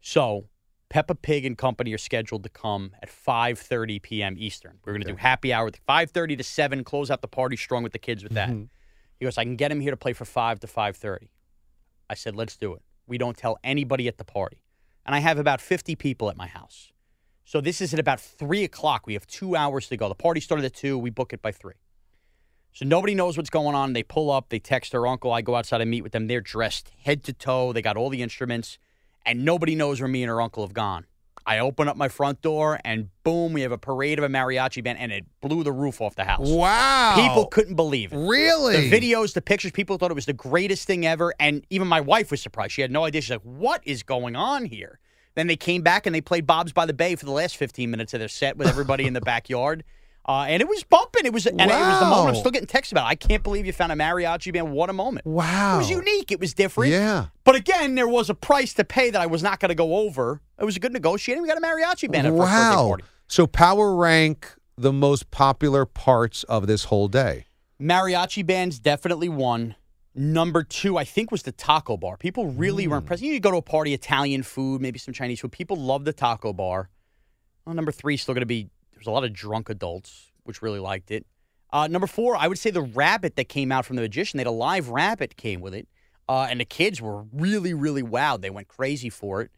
So 0.00 0.46
Peppa 0.88 1.14
Pig 1.14 1.44
and 1.44 1.58
company 1.58 1.92
are 1.92 1.98
scheduled 1.98 2.44
to 2.44 2.48
come 2.48 2.92
at 3.02 3.08
5:30 3.08 4.00
p.m. 4.02 4.36
Eastern. 4.38 4.78
We're 4.84 4.92
going 4.92 5.02
to 5.02 5.12
do 5.12 5.16
happy 5.16 5.52
hour 5.52 5.66
at 5.66 5.78
5:30 5.86 6.38
to 6.38 6.44
7, 6.44 6.84
close 6.84 7.10
out 7.10 7.22
the 7.22 7.28
party 7.28 7.56
strong 7.56 7.82
with 7.82 7.92
the 7.92 7.98
kids 7.98 8.22
with 8.22 8.32
that. 8.34 8.50
Mm-hmm. 8.50 8.64
He 9.18 9.24
goes, 9.24 9.38
I 9.38 9.44
can 9.44 9.56
get 9.56 9.72
him 9.72 9.80
here 9.80 9.90
to 9.90 9.96
play 9.96 10.12
for 10.12 10.24
5 10.24 10.60
to 10.60 10.66
5:30. 10.66 11.28
I 12.08 12.14
said, 12.14 12.36
let's 12.36 12.56
do 12.56 12.74
it. 12.74 12.82
We 13.06 13.18
don't 13.18 13.36
tell 13.36 13.58
anybody 13.64 14.06
at 14.08 14.18
the 14.18 14.24
party. 14.24 14.62
And 15.04 15.14
I 15.14 15.20
have 15.20 15.38
about 15.38 15.60
50 15.60 15.96
people 15.96 16.30
at 16.30 16.36
my 16.36 16.46
house. 16.46 16.92
So 17.44 17.60
this 17.60 17.80
is 17.80 17.94
at 17.94 18.00
about 18.00 18.20
3 18.20 18.64
o'clock. 18.64 19.06
We 19.06 19.14
have 19.14 19.26
two 19.26 19.56
hours 19.56 19.88
to 19.88 19.96
go. 19.96 20.08
The 20.08 20.14
party 20.14 20.40
started 20.40 20.64
at 20.64 20.74
2. 20.74 20.98
We 20.98 21.10
book 21.10 21.32
it 21.32 21.42
by 21.42 21.52
3. 21.52 21.74
So 22.72 22.84
nobody 22.84 23.14
knows 23.14 23.36
what's 23.36 23.50
going 23.50 23.74
on. 23.74 23.92
They 23.92 24.02
pull 24.02 24.30
up, 24.30 24.50
they 24.50 24.58
text 24.58 24.92
their 24.92 25.06
uncle. 25.06 25.32
I 25.32 25.40
go 25.40 25.54
outside 25.54 25.80
and 25.80 25.90
meet 25.90 26.02
with 26.02 26.12
them. 26.12 26.26
They're 26.26 26.40
dressed 26.40 26.90
head 27.04 27.24
to 27.24 27.32
toe. 27.32 27.72
They 27.72 27.82
got 27.82 27.96
all 27.96 28.10
the 28.10 28.22
instruments, 28.22 28.78
and 29.26 29.44
nobody 29.44 29.74
knows 29.74 30.00
where 30.00 30.08
me 30.08 30.22
and 30.22 30.30
her 30.30 30.40
uncle 30.40 30.64
have 30.64 30.72
gone. 30.72 31.04
I 31.48 31.60
open 31.60 31.86
up 31.86 31.96
my 31.96 32.08
front 32.08 32.42
door, 32.42 32.80
and 32.84 33.08
boom, 33.22 33.52
we 33.52 33.60
have 33.60 33.70
a 33.70 33.78
parade 33.78 34.18
of 34.18 34.24
a 34.24 34.28
mariachi 34.28 34.82
band, 34.82 34.98
and 34.98 35.12
it 35.12 35.24
blew 35.40 35.62
the 35.62 35.70
roof 35.70 36.00
off 36.00 36.16
the 36.16 36.24
house. 36.24 36.48
Wow. 36.48 37.14
People 37.14 37.46
couldn't 37.46 37.76
believe 37.76 38.12
it. 38.12 38.16
Really? 38.16 38.88
The 38.88 39.00
videos, 39.00 39.32
the 39.32 39.42
pictures, 39.42 39.70
people 39.70 39.96
thought 39.96 40.10
it 40.10 40.14
was 40.14 40.26
the 40.26 40.32
greatest 40.32 40.88
thing 40.88 41.06
ever. 41.06 41.32
And 41.38 41.64
even 41.70 41.86
my 41.86 42.00
wife 42.00 42.32
was 42.32 42.42
surprised. 42.42 42.72
She 42.72 42.82
had 42.82 42.90
no 42.90 43.04
idea. 43.04 43.20
She's 43.20 43.30
like, 43.30 43.42
what 43.42 43.80
is 43.84 44.02
going 44.02 44.34
on 44.34 44.64
here? 44.64 44.98
Then 45.36 45.46
they 45.46 45.56
came 45.56 45.82
back 45.82 46.06
and 46.06 46.14
they 46.14 46.20
played 46.20 46.46
Bob's 46.46 46.72
by 46.72 46.84
the 46.84 46.94
Bay 46.94 47.14
for 47.14 47.26
the 47.26 47.30
last 47.30 47.56
15 47.58 47.90
minutes 47.90 48.12
of 48.12 48.18
their 48.18 48.28
set 48.28 48.56
with 48.56 48.66
everybody 48.66 49.06
in 49.06 49.12
the 49.12 49.20
backyard. 49.32 49.84
Uh, 50.28 50.46
and 50.48 50.60
it 50.60 50.68
was 50.68 50.82
bumping. 50.82 51.24
It 51.24 51.32
was, 51.32 51.46
and 51.46 51.60
it 51.60 51.68
was 51.68 52.00
the 52.00 52.06
moment 52.06 52.30
I'm 52.30 52.34
still 52.34 52.50
getting 52.50 52.66
texts 52.66 52.90
about. 52.90 53.04
it. 53.06 53.10
I 53.10 53.14
can't 53.14 53.44
believe 53.44 53.64
you 53.64 53.72
found 53.72 53.92
a 53.92 53.94
mariachi 53.94 54.52
band. 54.52 54.72
What 54.72 54.90
a 54.90 54.92
moment! 54.92 55.24
Wow. 55.24 55.76
It 55.76 55.78
was 55.78 55.90
unique. 55.90 56.32
It 56.32 56.40
was 56.40 56.52
different. 56.52 56.90
Yeah. 56.90 57.26
But 57.44 57.54
again, 57.54 57.94
there 57.94 58.08
was 58.08 58.28
a 58.28 58.34
price 58.34 58.74
to 58.74 58.84
pay 58.84 59.10
that 59.10 59.20
I 59.20 59.26
was 59.26 59.42
not 59.42 59.60
going 59.60 59.68
to 59.68 59.76
go 59.76 59.96
over. 59.98 60.40
It 60.58 60.64
was 60.64 60.76
a 60.76 60.80
good 60.80 60.92
negotiating. 60.92 61.42
We 61.42 61.48
got 61.48 61.58
a 61.58 61.60
mariachi 61.60 62.10
band 62.10 62.26
at 62.26 62.32
first 62.32 62.40
Wow. 62.40 62.96
So 63.28 63.46
power 63.46 63.94
rank 63.94 64.52
the 64.76 64.92
most 64.92 65.30
popular 65.30 65.86
parts 65.86 66.42
of 66.44 66.66
this 66.66 66.84
whole 66.84 67.08
day. 67.08 67.46
Mariachi 67.80 68.44
bands 68.44 68.78
definitely 68.78 69.28
won. 69.28 69.76
Number 70.14 70.62
two, 70.62 70.96
I 70.96 71.04
think, 71.04 71.30
was 71.30 71.42
the 71.42 71.52
taco 71.52 71.96
bar. 71.96 72.16
People 72.16 72.46
really 72.46 72.88
were 72.88 72.96
impressed. 72.96 73.22
You 73.22 73.38
go 73.38 73.50
to 73.50 73.58
a 73.58 73.62
party, 73.62 73.92
Italian 73.92 74.42
food, 74.42 74.80
maybe 74.80 74.98
some 74.98 75.12
Chinese 75.12 75.40
food. 75.40 75.52
People 75.52 75.76
love 75.76 76.04
the 76.04 76.12
taco 76.12 76.54
bar. 76.54 76.88
Well, 77.66 77.74
number 77.74 77.92
three, 77.92 78.16
still 78.16 78.32
going 78.32 78.40
to 78.40 78.46
be 78.46 78.70
there's 78.96 79.06
a 79.06 79.10
lot 79.10 79.24
of 79.24 79.32
drunk 79.32 79.68
adults, 79.68 80.32
which 80.44 80.62
really 80.62 80.80
liked 80.80 81.10
it. 81.10 81.26
Uh, 81.72 81.86
number 81.86 82.06
four, 82.06 82.34
I 82.36 82.48
would 82.48 82.58
say 82.58 82.70
the 82.70 82.82
rabbit 82.82 83.36
that 83.36 83.48
came 83.48 83.70
out 83.70 83.84
from 83.84 83.96
the 83.96 84.02
magician. 84.02 84.38
They 84.38 84.42
had 84.42 84.46
a 84.46 84.50
live 84.50 84.88
rabbit 84.88 85.36
came 85.36 85.60
with 85.60 85.74
it, 85.74 85.86
uh, 86.28 86.46
and 86.48 86.58
the 86.60 86.64
kids 86.64 87.02
were 87.02 87.24
really, 87.32 87.74
really 87.74 88.02
wowed. 88.02 88.40
They 88.40 88.50
went 88.50 88.68
crazy 88.68 89.10
for 89.10 89.42
it. 89.42 89.50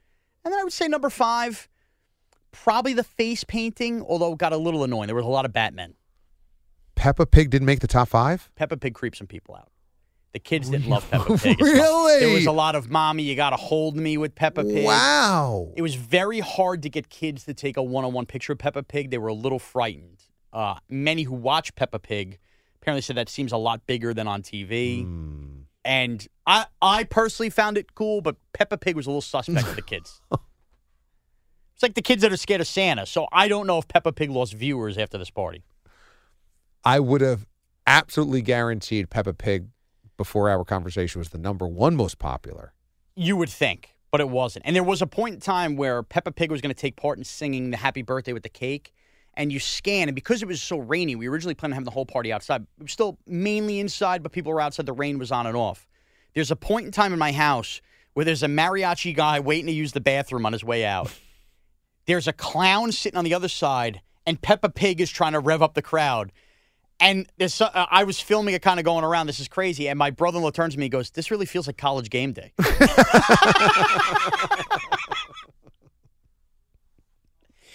And 0.44 0.52
then 0.52 0.60
I 0.60 0.64
would 0.64 0.72
say 0.72 0.88
number 0.88 1.10
five, 1.10 1.68
probably 2.50 2.94
the 2.94 3.04
face 3.04 3.44
painting, 3.44 4.02
although 4.02 4.32
it 4.32 4.38
got 4.38 4.52
a 4.52 4.56
little 4.56 4.82
annoying. 4.82 5.06
There 5.06 5.16
was 5.16 5.24
a 5.24 5.28
lot 5.28 5.44
of 5.44 5.52
Batman. 5.52 5.94
Peppa 6.96 7.26
Pig 7.26 7.50
didn't 7.50 7.66
make 7.66 7.80
the 7.80 7.86
top 7.86 8.08
five? 8.08 8.50
Peppa 8.56 8.76
Pig 8.76 8.94
creeped 8.94 9.18
some 9.18 9.28
people 9.28 9.54
out. 9.54 9.70
The 10.32 10.38
kids 10.38 10.68
didn't 10.68 10.88
love 10.88 11.10
Peppa 11.10 11.38
Pig. 11.38 11.58
Really? 11.60 12.20
There 12.20 12.34
was 12.34 12.46
a 12.46 12.52
lot 12.52 12.74
of 12.74 12.90
mommy, 12.90 13.22
you 13.22 13.34
got 13.34 13.50
to 13.50 13.56
hold 13.56 13.96
me 13.96 14.18
with 14.18 14.34
Peppa 14.34 14.62
Pig. 14.62 14.84
Wow. 14.84 15.72
It 15.76 15.82
was 15.82 15.94
very 15.94 16.40
hard 16.40 16.82
to 16.82 16.90
get 16.90 17.08
kids 17.08 17.44
to 17.44 17.54
take 17.54 17.76
a 17.76 17.82
one 17.82 18.04
on 18.04 18.12
one 18.12 18.26
picture 18.26 18.52
of 18.52 18.58
Peppa 18.58 18.82
Pig. 18.82 19.10
They 19.10 19.18
were 19.18 19.28
a 19.28 19.34
little 19.34 19.58
frightened. 19.58 20.22
Uh, 20.52 20.76
many 20.88 21.22
who 21.22 21.34
watch 21.34 21.74
Peppa 21.74 21.98
Pig 21.98 22.38
apparently 22.80 23.00
said 23.02 23.16
that 23.16 23.28
seems 23.28 23.52
a 23.52 23.56
lot 23.56 23.86
bigger 23.86 24.12
than 24.12 24.28
on 24.28 24.42
TV. 24.42 25.04
Hmm. 25.04 25.60
And 25.84 26.26
I, 26.46 26.66
I 26.82 27.04
personally 27.04 27.50
found 27.50 27.78
it 27.78 27.94
cool, 27.94 28.20
but 28.20 28.36
Peppa 28.52 28.76
Pig 28.76 28.96
was 28.96 29.06
a 29.06 29.10
little 29.10 29.22
suspect 29.22 29.66
with 29.66 29.76
the 29.76 29.82
kids. 29.96 30.20
It's 30.30 31.82
like 31.82 31.94
the 31.94 32.02
kids 32.02 32.22
that 32.22 32.32
are 32.32 32.36
scared 32.36 32.60
of 32.60 32.66
Santa. 32.66 33.06
So 33.06 33.26
I 33.32 33.48
don't 33.48 33.66
know 33.66 33.78
if 33.78 33.88
Peppa 33.88 34.12
Pig 34.12 34.30
lost 34.30 34.52
viewers 34.52 34.98
after 34.98 35.16
this 35.16 35.30
party. 35.30 35.62
I 36.84 37.00
would 37.00 37.20
have 37.20 37.46
absolutely 37.86 38.42
guaranteed 38.42 39.10
Peppa 39.10 39.32
Pig 39.32 39.68
before 40.18 40.50
our 40.50 40.64
conversation 40.64 41.18
was 41.18 41.30
the 41.30 41.38
number 41.38 41.66
one 41.66 41.96
most 41.96 42.18
popular. 42.18 42.74
You 43.16 43.36
would 43.36 43.48
think, 43.48 43.94
but 44.10 44.20
it 44.20 44.28
wasn't. 44.28 44.66
And 44.66 44.76
there 44.76 44.84
was 44.84 45.00
a 45.00 45.06
point 45.06 45.36
in 45.36 45.40
time 45.40 45.76
where 45.76 46.02
Peppa 46.02 46.32
Pig 46.32 46.50
was 46.50 46.60
going 46.60 46.74
to 46.74 46.78
take 46.78 46.96
part 46.96 47.16
in 47.16 47.24
singing 47.24 47.70
the 47.70 47.78
happy 47.78 48.02
birthday 48.02 48.34
with 48.34 48.42
the 48.42 48.50
cake. 48.50 48.92
And 49.34 49.52
you 49.52 49.60
scan, 49.60 50.08
and 50.08 50.14
because 50.14 50.42
it 50.42 50.48
was 50.48 50.60
so 50.60 50.78
rainy, 50.78 51.14
we 51.14 51.28
originally 51.28 51.54
planned 51.54 51.72
on 51.72 51.76
having 51.76 51.84
the 51.84 51.92
whole 51.92 52.04
party 52.04 52.32
outside. 52.32 52.66
It 52.78 52.82
was 52.82 52.92
still 52.92 53.18
mainly 53.26 53.78
inside, 53.78 54.22
but 54.22 54.32
people 54.32 54.52
were 54.52 54.60
outside. 54.60 54.84
The 54.84 54.92
rain 54.92 55.18
was 55.18 55.30
on 55.30 55.46
and 55.46 55.56
off. 55.56 55.86
There's 56.34 56.50
a 56.50 56.56
point 56.56 56.86
in 56.86 56.92
time 56.92 57.12
in 57.12 57.18
my 57.18 57.32
house 57.32 57.80
where 58.14 58.24
there's 58.24 58.42
a 58.42 58.48
mariachi 58.48 59.14
guy 59.14 59.38
waiting 59.38 59.66
to 59.66 59.72
use 59.72 59.92
the 59.92 60.00
bathroom 60.00 60.44
on 60.44 60.52
his 60.52 60.64
way 60.64 60.84
out. 60.84 61.16
There's 62.06 62.26
a 62.26 62.32
clown 62.32 62.90
sitting 62.90 63.18
on 63.18 63.24
the 63.24 63.34
other 63.34 63.48
side, 63.48 64.00
and 64.26 64.40
Peppa 64.40 64.70
Pig 64.70 65.00
is 65.00 65.10
trying 65.10 65.34
to 65.34 65.40
rev 65.40 65.62
up 65.62 65.74
the 65.74 65.82
crowd. 65.82 66.32
And 67.00 67.26
there's, 67.38 67.60
uh, 67.60 67.86
I 67.90 68.04
was 68.04 68.20
filming 68.20 68.54
it 68.54 68.62
kind 68.62 68.80
of 68.80 68.84
going 68.84 69.04
around. 69.04 69.28
This 69.28 69.38
is 69.40 69.48
crazy. 69.48 69.88
And 69.88 69.98
my 69.98 70.10
brother 70.10 70.38
in 70.38 70.42
law 70.42 70.50
turns 70.50 70.74
to 70.74 70.80
me 70.80 70.86
and 70.86 70.92
goes, 70.92 71.10
This 71.10 71.30
really 71.30 71.46
feels 71.46 71.66
like 71.66 71.76
college 71.76 72.10
game 72.10 72.32
day. 72.32 72.52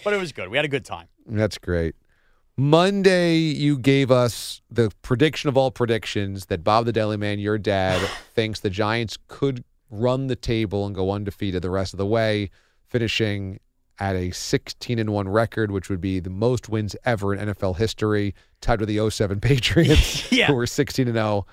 but 0.04 0.14
it 0.14 0.20
was 0.20 0.32
good. 0.34 0.50
We 0.50 0.58
had 0.58 0.66
a 0.66 0.70
good 0.70 0.86
time. 0.86 1.08
That's 1.26 1.58
great. 1.58 1.96
Monday, 2.56 3.38
you 3.38 3.80
gave 3.80 4.12
us 4.12 4.62
the 4.70 4.92
prediction 5.02 5.50
of 5.50 5.58
all 5.58 5.72
predictions 5.72 6.48
that 6.48 6.64
Bob 6.64 6.86
the 6.86 6.92
Deli 6.92 7.18
Man, 7.18 7.40
your 7.40 7.58
dad, 7.58 8.00
thinks 8.36 8.60
the 8.60 8.70
Giants 8.70 9.18
could 9.28 9.64
run 9.90 10.28
the 10.28 10.36
table 10.36 10.86
and 10.86 10.94
go 10.94 11.12
undefeated 11.12 11.62
the 11.62 11.70
rest 11.70 11.94
of 11.94 11.98
the 11.98 12.06
way, 12.06 12.50
finishing 12.88 13.60
at 14.00 14.16
a 14.16 14.32
16 14.32 14.98
and 15.00 15.12
1 15.12 15.30
record, 15.30 15.72
which 15.72 15.90
would 15.90 16.02
be 16.02 16.20
the 16.20 16.30
most 16.30 16.68
wins 16.70 16.96
ever 17.06 17.34
in 17.34 17.50
NFL 17.50 17.78
history, 17.78 18.34
tied 18.62 18.80
with 18.80 18.90
the 18.90 19.10
07 19.10 19.40
Patriots, 19.42 20.32
Yeah. 20.32 20.48
who 20.48 20.56
were 20.56 20.66
16 20.68 21.08
and 21.08 21.16
0. 21.16 21.46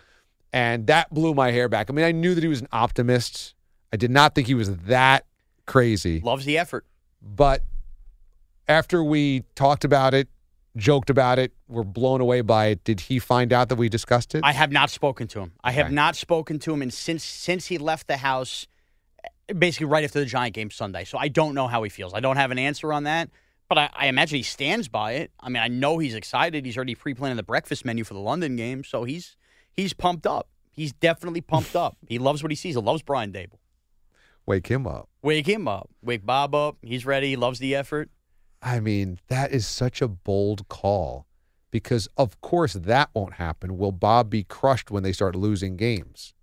And 0.53 0.87
that 0.89 1.13
blew 1.13 1.35
my 1.35 1.51
hair 1.53 1.69
back. 1.69 1.91
I 1.91 1.93
mean, 1.93 2.05
I 2.05 2.13
knew 2.13 2.35
that 2.35 2.43
he 2.43 2.49
was 2.49 2.61
an 2.61 2.69
optimist. 2.73 3.55
I 3.93 3.97
did 3.97 4.11
not 4.11 4.35
think 4.35 4.47
he 4.47 4.55
was 4.55 4.75
that 4.79 5.27
crazy. 5.67 6.21
Loves 6.21 6.45
the 6.45 6.59
effort. 6.59 6.87
But 7.23 7.63
after 8.69 9.03
we 9.05 9.45
talked 9.55 9.85
about 9.85 10.15
it, 10.15 10.29
joked 10.77 11.11
about 11.11 11.39
it, 11.39 11.53
were 11.69 11.85
blown 11.85 12.21
away 12.21 12.41
by 12.41 12.67
it, 12.67 12.85
did 12.85 13.01
he 13.01 13.19
find 13.19 13.53
out 13.53 13.69
that 13.69 13.77
we 13.77 13.89
discussed 13.89 14.35
it? 14.35 14.43
I 14.45 14.53
have 14.53 14.71
not 14.73 14.91
spoken 14.91 15.27
to 15.29 15.41
him. 15.41 15.53
I 15.63 15.73
have 15.73 15.87
Okay. 15.87 15.95
not 15.95 16.17
spoken 16.17 16.59
to 16.61 16.73
him 16.73 16.81
and 16.83 16.93
since 16.93 17.25
since 17.25 17.67
he 17.67 17.79
left 17.79 18.07
the 18.07 18.19
house 18.19 18.67
basically 19.59 19.87
right 19.87 20.05
after 20.05 20.21
the 20.21 20.27
Giant 20.27 20.55
game 20.55 20.71
Sunday. 20.71 21.05
So 21.05 21.19
I 21.19 21.29
don't 21.29 21.55
know 21.55 21.67
how 21.67 21.83
he 21.83 21.91
feels. 21.91 22.15
I 22.15 22.21
don't 22.21 22.37
have 22.37 22.51
an 22.51 22.59
answer 22.59 22.93
on 22.93 23.05
that. 23.05 23.31
But 23.69 23.79
I, 23.79 23.91
I 23.95 24.07
imagine 24.09 24.37
he 24.37 24.43
stands 24.43 24.89
by 24.89 25.13
it. 25.13 25.31
I 25.39 25.49
mean, 25.49 25.63
I 25.63 25.69
know 25.69 25.99
he's 25.99 26.15
excited. 26.15 26.67
He's 26.67 26.77
already 26.77 26.97
pre-planning 26.97 27.37
the 27.37 27.45
breakfast 27.45 27.85
menu 27.85 28.03
for 28.03 28.15
the 28.15 28.21
London 28.21 28.57
game, 28.57 28.83
so 28.83 29.05
he's 29.05 29.37
he's 29.73 29.93
pumped 29.93 30.27
up. 30.27 30.49
He's 30.73 30.93
definitely 30.93 31.41
pumped 31.41 31.77
up. 31.77 31.97
He 32.09 32.19
loves 32.19 32.43
what 32.43 32.51
he 32.51 32.57
sees. 32.57 32.75
He 32.75 32.81
loves 32.81 33.03
Brian 33.03 33.33
Daboll. 33.33 33.61
Wake 34.45 34.67
him 34.67 34.89
up. 34.89 35.09
Wake 35.23 35.47
him 35.47 35.69
up. 35.69 35.89
Wake 36.03 36.27
Bob 36.27 36.53
up. 36.53 36.79
He's 36.83 37.07
ready. 37.07 37.29
He 37.29 37.37
loves 37.37 37.61
the 37.61 37.77
effort. 37.77 38.11
I 38.61 38.81
mean, 38.81 39.21
that 39.29 39.53
is 39.53 39.69
such 39.69 40.03
a 40.03 40.09
bold 40.09 40.69
call 40.69 41.27
because, 41.71 42.09
of 42.17 42.41
course, 42.41 42.73
that 42.73 43.11
won't 43.15 43.35
happen. 43.35 43.79
Will 43.79 43.93
Bob 43.93 44.31
be 44.31 44.43
crushed 44.43 44.91
when 44.91 45.05
they 45.05 45.13
start 45.13 45.37
losing 45.37 45.77
games? 45.77 46.35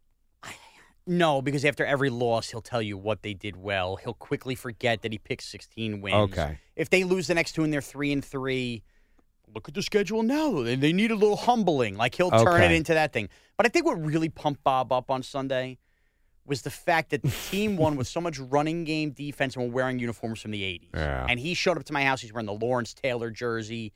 No, 1.07 1.41
because 1.41 1.63
after 1.63 1.85
every 1.85 2.09
loss, 2.09 2.49
he'll 2.49 2.61
tell 2.61 2.81
you 2.81 2.97
what 2.97 3.23
they 3.23 3.33
did 3.33 3.55
well. 3.55 3.95
He'll 3.95 4.13
quickly 4.13 4.55
forget 4.55 5.01
that 5.03 5.11
he 5.13 5.17
picked 5.17 5.43
16 5.43 6.01
wins. 6.01 6.15
Okay. 6.15 6.59
If 6.75 6.89
they 6.89 7.03
lose 7.05 7.27
the 7.27 7.33
next 7.33 7.53
two 7.53 7.63
and 7.63 7.71
they're 7.71 7.81
three 7.81 8.11
and 8.11 8.23
three, 8.23 8.83
look 9.55 9.69
at 9.69 9.73
the 9.73 9.81
schedule 9.81 10.21
now. 10.21 10.61
They, 10.61 10.75
they 10.75 10.91
need 10.91 11.11
a 11.11 11.15
little 11.15 11.37
humbling. 11.37 11.95
Like 11.95 12.15
he'll 12.15 12.29
turn 12.29 12.61
it 12.61 12.71
into 12.71 12.93
that 12.93 13.13
thing. 13.13 13.29
But 13.55 13.65
I 13.65 13.69
think 13.69 13.85
what 13.85 14.03
really 14.03 14.29
pumped 14.29 14.63
Bob 14.63 14.91
up 14.91 15.09
on 15.09 15.23
Sunday 15.23 15.77
was 16.45 16.61
the 16.61 16.69
fact 16.69 17.09
that 17.11 17.21
the 17.23 17.33
team 17.49 17.77
won 17.77 17.95
with 17.95 18.07
so 18.07 18.21
much 18.21 18.39
running 18.39 18.83
game 18.83 19.11
defense 19.11 19.55
and 19.55 19.65
were 19.65 19.71
wearing 19.71 19.99
uniforms 19.99 20.41
from 20.41 20.51
the 20.51 20.61
80s. 20.61 20.89
Yeah. 20.93 21.25
And 21.27 21.39
he 21.39 21.53
showed 21.53 21.77
up 21.77 21.83
to 21.85 21.93
my 21.93 22.03
house. 22.03 22.21
He's 22.21 22.33
wearing 22.33 22.45
the 22.45 22.53
Lawrence 22.53 22.93
Taylor 22.93 23.29
jersey. 23.29 23.93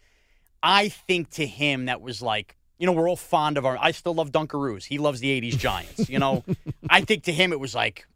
I 0.63 0.89
think 0.89 1.29
to 1.31 1.45
him 1.45 1.85
that 1.85 2.01
was 2.01 2.21
like, 2.21 2.57
you 2.81 2.87
know, 2.87 2.93
we're 2.93 3.07
all 3.07 3.15
fond 3.15 3.59
of 3.59 3.65
our. 3.65 3.77
I 3.79 3.91
still 3.91 4.15
love 4.15 4.31
Dunkaroos. 4.31 4.85
He 4.85 4.97
loves 4.97 5.19
the 5.19 5.39
'80s 5.39 5.55
Giants. 5.55 6.09
You 6.09 6.17
know, 6.17 6.43
I 6.89 7.01
think 7.01 7.25
to 7.25 7.31
him 7.31 7.53
it 7.53 7.59
was 7.59 7.75
like 7.75 8.07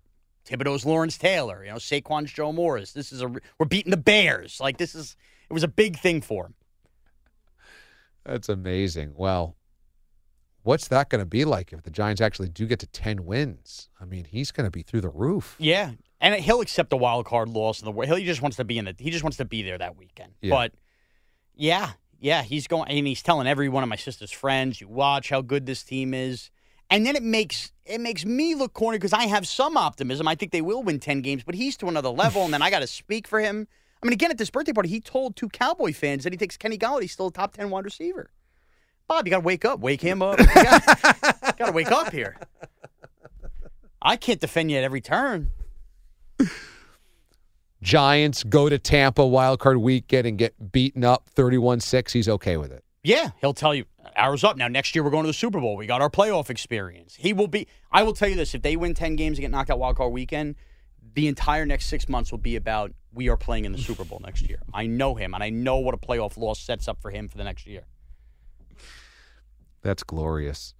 Thibodeaux's 0.47 0.87
Lawrence 0.87 1.19
Taylor. 1.19 1.63
You 1.63 1.69
know, 1.69 1.77
Saquon's 1.77 2.33
Joe 2.33 2.51
Morris. 2.51 2.91
This 2.91 3.11
is 3.11 3.21
a 3.21 3.27
we're 3.27 3.67
beating 3.69 3.91
the 3.91 3.97
Bears. 3.97 4.59
Like 4.59 4.77
this 4.77 4.95
is 4.95 5.17
it 5.51 5.53
was 5.53 5.61
a 5.61 5.67
big 5.67 5.99
thing 5.99 6.19
for 6.19 6.47
him. 6.47 6.55
That's 8.25 8.49
amazing. 8.49 9.13
Well, 9.15 9.55
what's 10.63 10.87
that 10.87 11.09
going 11.09 11.19
to 11.19 11.27
be 11.27 11.45
like 11.45 11.71
if 11.71 11.83
the 11.83 11.91
Giants 11.91 12.19
actually 12.19 12.49
do 12.49 12.65
get 12.65 12.79
to 12.79 12.87
10 12.87 13.23
wins? 13.23 13.89
I 14.01 14.05
mean, 14.05 14.25
he's 14.25 14.51
going 14.51 14.65
to 14.65 14.71
be 14.71 14.81
through 14.81 15.01
the 15.01 15.09
roof. 15.09 15.55
Yeah, 15.59 15.91
and 16.19 16.33
he'll 16.33 16.61
accept 16.61 16.89
the 16.89 16.97
wild 16.97 17.27
card 17.27 17.49
loss 17.49 17.81
in 17.81 17.85
the 17.85 17.91
world. 17.91 18.17
He 18.17 18.25
just 18.25 18.41
wants 18.41 18.57
to 18.57 18.63
be 18.63 18.79
in 18.79 18.85
the. 18.85 18.95
He 18.97 19.11
just 19.11 19.23
wants 19.23 19.37
to 19.37 19.45
be 19.45 19.61
there 19.61 19.77
that 19.77 19.95
weekend. 19.95 20.33
Yeah. 20.41 20.55
But 20.55 20.71
yeah, 21.53 21.91
yeah, 22.25 22.41
he's 22.41 22.65
going 22.65 22.89
and 22.89 23.05
he's 23.05 23.21
telling 23.21 23.45
every 23.45 23.69
one 23.69 23.83
of 23.83 23.89
my 23.89 23.95
sister's 23.95 24.31
friends, 24.31 24.81
"You 24.81 24.87
watch 24.87 25.29
how 25.29 25.41
good 25.41 25.67
this 25.67 25.83
team 25.83 26.11
is." 26.11 26.49
And 26.89 27.05
then 27.05 27.15
it 27.15 27.21
makes 27.21 27.71
it 27.85 28.01
makes 28.01 28.25
me 28.25 28.55
look 28.55 28.73
corny 28.73 28.97
because 28.97 29.13
I 29.13 29.25
have 29.27 29.47
some 29.47 29.77
optimism. 29.77 30.27
I 30.27 30.33
think 30.33 30.51
they 30.51 30.61
will 30.61 30.81
win 30.81 30.99
ten 30.99 31.21
games, 31.21 31.43
but 31.43 31.53
he's 31.53 31.77
to 31.77 31.87
another 31.87 32.09
level, 32.09 32.43
and 32.43 32.51
then 32.51 32.63
I 32.63 32.71
got 32.71 32.79
to 32.79 32.87
speak 32.87 33.27
for 33.27 33.39
him. 33.39 33.67
I 34.01 34.07
mean, 34.07 34.13
again, 34.13 34.31
at 34.31 34.39
this 34.39 34.49
birthday 34.49 34.73
party, 34.73 34.89
he 34.89 34.99
told 34.99 35.35
two 35.35 35.49
Cowboy 35.49 35.93
fans 35.93 36.23
that 36.23 36.33
he 36.33 36.37
thinks 36.37 36.57
Kenny 36.57 36.79
Golladay's 36.79 37.11
still 37.11 37.27
a 37.27 37.31
top 37.31 37.53
ten 37.53 37.69
wide 37.69 37.85
receiver. 37.85 38.31
Bob, 39.07 39.27
you 39.27 39.29
got 39.29 39.37
to 39.37 39.45
wake 39.45 39.63
up, 39.63 39.79
wake 39.79 40.01
him 40.01 40.23
up. 40.23 40.39
You 40.39 40.45
got 40.47 41.57
to 41.59 41.71
wake 41.71 41.91
up 41.91 42.11
here. 42.11 42.37
I 44.01 44.17
can't 44.17 44.41
defend 44.41 44.71
you 44.71 44.77
at 44.77 44.83
every 44.83 45.01
turn. 45.01 45.51
Giants 47.85 48.43
go 48.43 48.67
to 48.67 48.79
Tampa 48.79 49.23
wild 49.25 49.59
card 49.59 49.77
weekend 49.77 50.25
and 50.25 50.39
get 50.39 50.71
beaten 50.71 51.03
up 51.03 51.29
31 51.29 51.79
6. 51.79 52.13
He's 52.13 52.27
okay 52.27 52.57
with 52.57 52.71
it. 52.71 52.83
Yeah, 53.03 53.29
he'll 53.39 53.53
tell 53.53 53.75
you 53.75 53.85
arrows 54.15 54.43
up. 54.43 54.57
Now 54.57 54.67
next 54.67 54.95
year 54.95 55.03
we're 55.03 55.11
going 55.11 55.23
to 55.23 55.27
the 55.27 55.33
Super 55.33 55.59
Bowl. 55.59 55.77
We 55.77 55.85
got 55.85 56.01
our 56.01 56.09
playoff 56.09 56.49
experience. 56.49 57.15
He 57.15 57.31
will 57.31 57.47
be. 57.47 57.67
I 57.91 58.01
will 58.01 58.13
tell 58.13 58.27
you 58.27 58.35
this: 58.35 58.55
if 58.55 58.63
they 58.63 58.75
win 58.75 58.95
ten 58.95 59.15
games 59.15 59.37
and 59.37 59.43
get 59.43 59.51
knocked 59.51 59.69
out 59.69 59.77
wild 59.77 59.97
card 59.97 60.11
weekend, 60.11 60.55
the 61.13 61.27
entire 61.27 61.67
next 61.67 61.85
six 61.85 62.09
months 62.09 62.31
will 62.31 62.39
be 62.39 62.55
about 62.55 62.91
we 63.13 63.29
are 63.29 63.37
playing 63.37 63.65
in 63.65 63.71
the 63.71 63.77
Super 63.77 64.03
Bowl 64.03 64.19
next 64.23 64.49
year. 64.49 64.63
I 64.73 64.87
know 64.87 65.13
him, 65.13 65.35
and 65.35 65.43
I 65.43 65.51
know 65.51 65.77
what 65.77 65.93
a 65.93 65.97
playoff 65.97 66.37
loss 66.37 66.59
sets 66.59 66.87
up 66.87 66.99
for 66.99 67.11
him 67.11 67.29
for 67.29 67.37
the 67.37 67.43
next 67.43 67.67
year. 67.67 67.83
That's 69.83 70.01
glorious. 70.01 70.73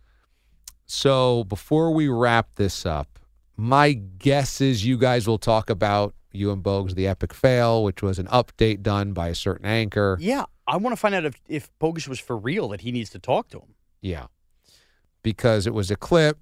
So 0.87 1.43
before 1.43 1.91
we 1.91 2.07
wrap 2.07 2.55
this 2.55 2.83
up, 2.83 3.19
my 3.55 3.93
guess 3.93 4.59
is 4.59 4.83
you 4.83 4.97
guys 4.97 5.27
will 5.27 5.37
talk 5.37 5.69
about 5.69 6.15
you 6.35 6.51
and 6.51 6.63
Bogues 6.63 6.95
the 6.95 7.07
epic 7.07 7.33
fail, 7.33 7.83
which 7.83 8.01
was 8.01 8.19
an 8.19 8.27
update 8.27 8.81
done 8.81 9.13
by 9.13 9.29
a 9.29 9.35
certain 9.35 9.65
anchor. 9.65 10.17
Yeah, 10.19 10.45
I 10.67 10.77
want 10.77 10.93
to 10.93 10.97
find 10.99 11.15
out 11.15 11.25
if 11.25 11.35
if 11.47 11.69
Bogus 11.79 12.07
was 12.07 12.19
for 12.19 12.37
real 12.37 12.69
that 12.69 12.81
he 12.81 12.91
needs 12.91 13.09
to 13.11 13.19
talk 13.19 13.49
to 13.49 13.59
him. 13.59 13.75
Yeah. 14.01 14.27
Because 15.23 15.65
it 15.65 15.73
was 15.73 15.89
a 15.89 15.95
clip. 15.95 16.37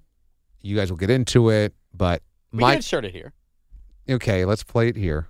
You 0.60 0.76
guys 0.76 0.90
will 0.90 0.98
get 0.98 1.10
into 1.10 1.48
it, 1.50 1.74
but 1.94 2.22
We 2.52 2.60
my 2.60 2.70
can 2.72 2.76
insert 2.76 3.04
it 3.04 3.12
here. 3.12 3.32
okay, 4.08 4.44
let's 4.44 4.62
play 4.62 4.88
it 4.88 4.96
here. 4.96 5.28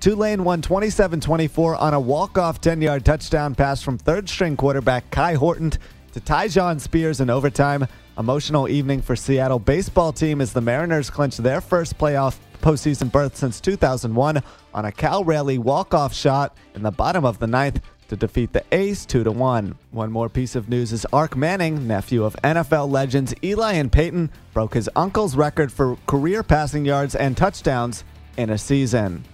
Tulane 0.00 0.44
won 0.44 0.62
27 0.62 1.20
24 1.20 1.76
on 1.76 1.92
a 1.92 2.00
walk 2.00 2.38
off 2.38 2.60
10 2.62 2.80
yard 2.80 3.04
touchdown 3.04 3.54
pass 3.54 3.82
from 3.82 3.98
third 3.98 4.28
string 4.30 4.56
quarterback 4.56 5.10
Kai 5.10 5.34
Horton 5.34 5.72
to 6.12 6.20
Tyjae 6.20 6.80
Spears 6.80 7.20
in 7.20 7.30
overtime. 7.30 7.86
Emotional 8.18 8.68
evening 8.68 9.00
for 9.00 9.16
Seattle 9.16 9.58
baseball 9.58 10.12
team 10.12 10.40
as 10.40 10.52
the 10.52 10.60
Mariners 10.60 11.10
clinch 11.10 11.36
their 11.36 11.60
first 11.60 11.96
playoff 11.98 12.38
postseason 12.60 13.10
berth 13.10 13.36
since 13.36 13.60
2001 13.60 14.42
on 14.74 14.84
a 14.84 14.92
Cal 14.92 15.24
Raleigh 15.24 15.58
walk 15.58 15.94
off 15.94 16.12
shot 16.14 16.56
in 16.74 16.82
the 16.82 16.90
bottom 16.90 17.24
of 17.24 17.38
the 17.38 17.46
ninth 17.46 17.80
to 18.08 18.16
defeat 18.16 18.52
the 18.52 18.64
A's 18.72 19.06
2 19.06 19.24
to 19.24 19.30
1. 19.30 19.78
One 19.92 20.10
more 20.10 20.28
piece 20.28 20.56
of 20.56 20.68
news 20.68 20.92
is 20.92 21.06
Ark 21.12 21.36
Manning, 21.36 21.86
nephew 21.86 22.24
of 22.24 22.34
NFL 22.42 22.90
legends 22.90 23.32
Eli 23.42 23.74
and 23.74 23.90
Peyton, 23.90 24.30
broke 24.52 24.74
his 24.74 24.90
uncle's 24.96 25.36
record 25.36 25.72
for 25.72 25.96
career 26.06 26.42
passing 26.42 26.84
yards 26.84 27.14
and 27.14 27.36
touchdowns 27.36 28.04
in 28.36 28.50
a 28.50 28.58
season. 28.58 29.24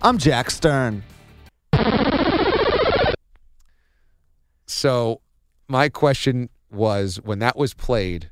I'm 0.00 0.16
Jack 0.16 0.50
Stern. 0.50 1.02
So 4.66 5.20
my 5.68 5.88
question 5.88 6.48
was 6.70 7.20
when 7.22 7.38
that 7.40 7.56
was 7.56 7.74
played, 7.74 8.30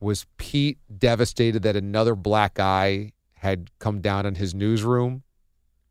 was 0.00 0.26
Pete 0.36 0.78
devastated 0.96 1.62
that 1.62 1.76
another 1.76 2.14
black 2.14 2.54
guy 2.54 3.12
had 3.34 3.70
come 3.78 4.00
down 4.00 4.26
in 4.26 4.34
his 4.36 4.54
newsroom? 4.54 5.22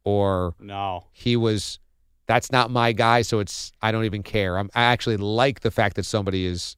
Or 0.03 0.55
No. 0.59 1.05
he 1.11 1.35
was 1.35 1.79
that's 2.27 2.51
not 2.51 2.69
my 2.69 2.91
guy, 2.93 3.21
so 3.21 3.39
it's 3.39 3.71
I 3.81 3.91
don't 3.91 4.05
even 4.05 4.23
care. 4.23 4.57
I'm, 4.57 4.69
I 4.75 4.83
actually 4.83 5.17
like 5.17 5.61
the 5.61 5.71
fact 5.71 5.95
that 5.95 6.05
somebody 6.05 6.45
is 6.45 6.77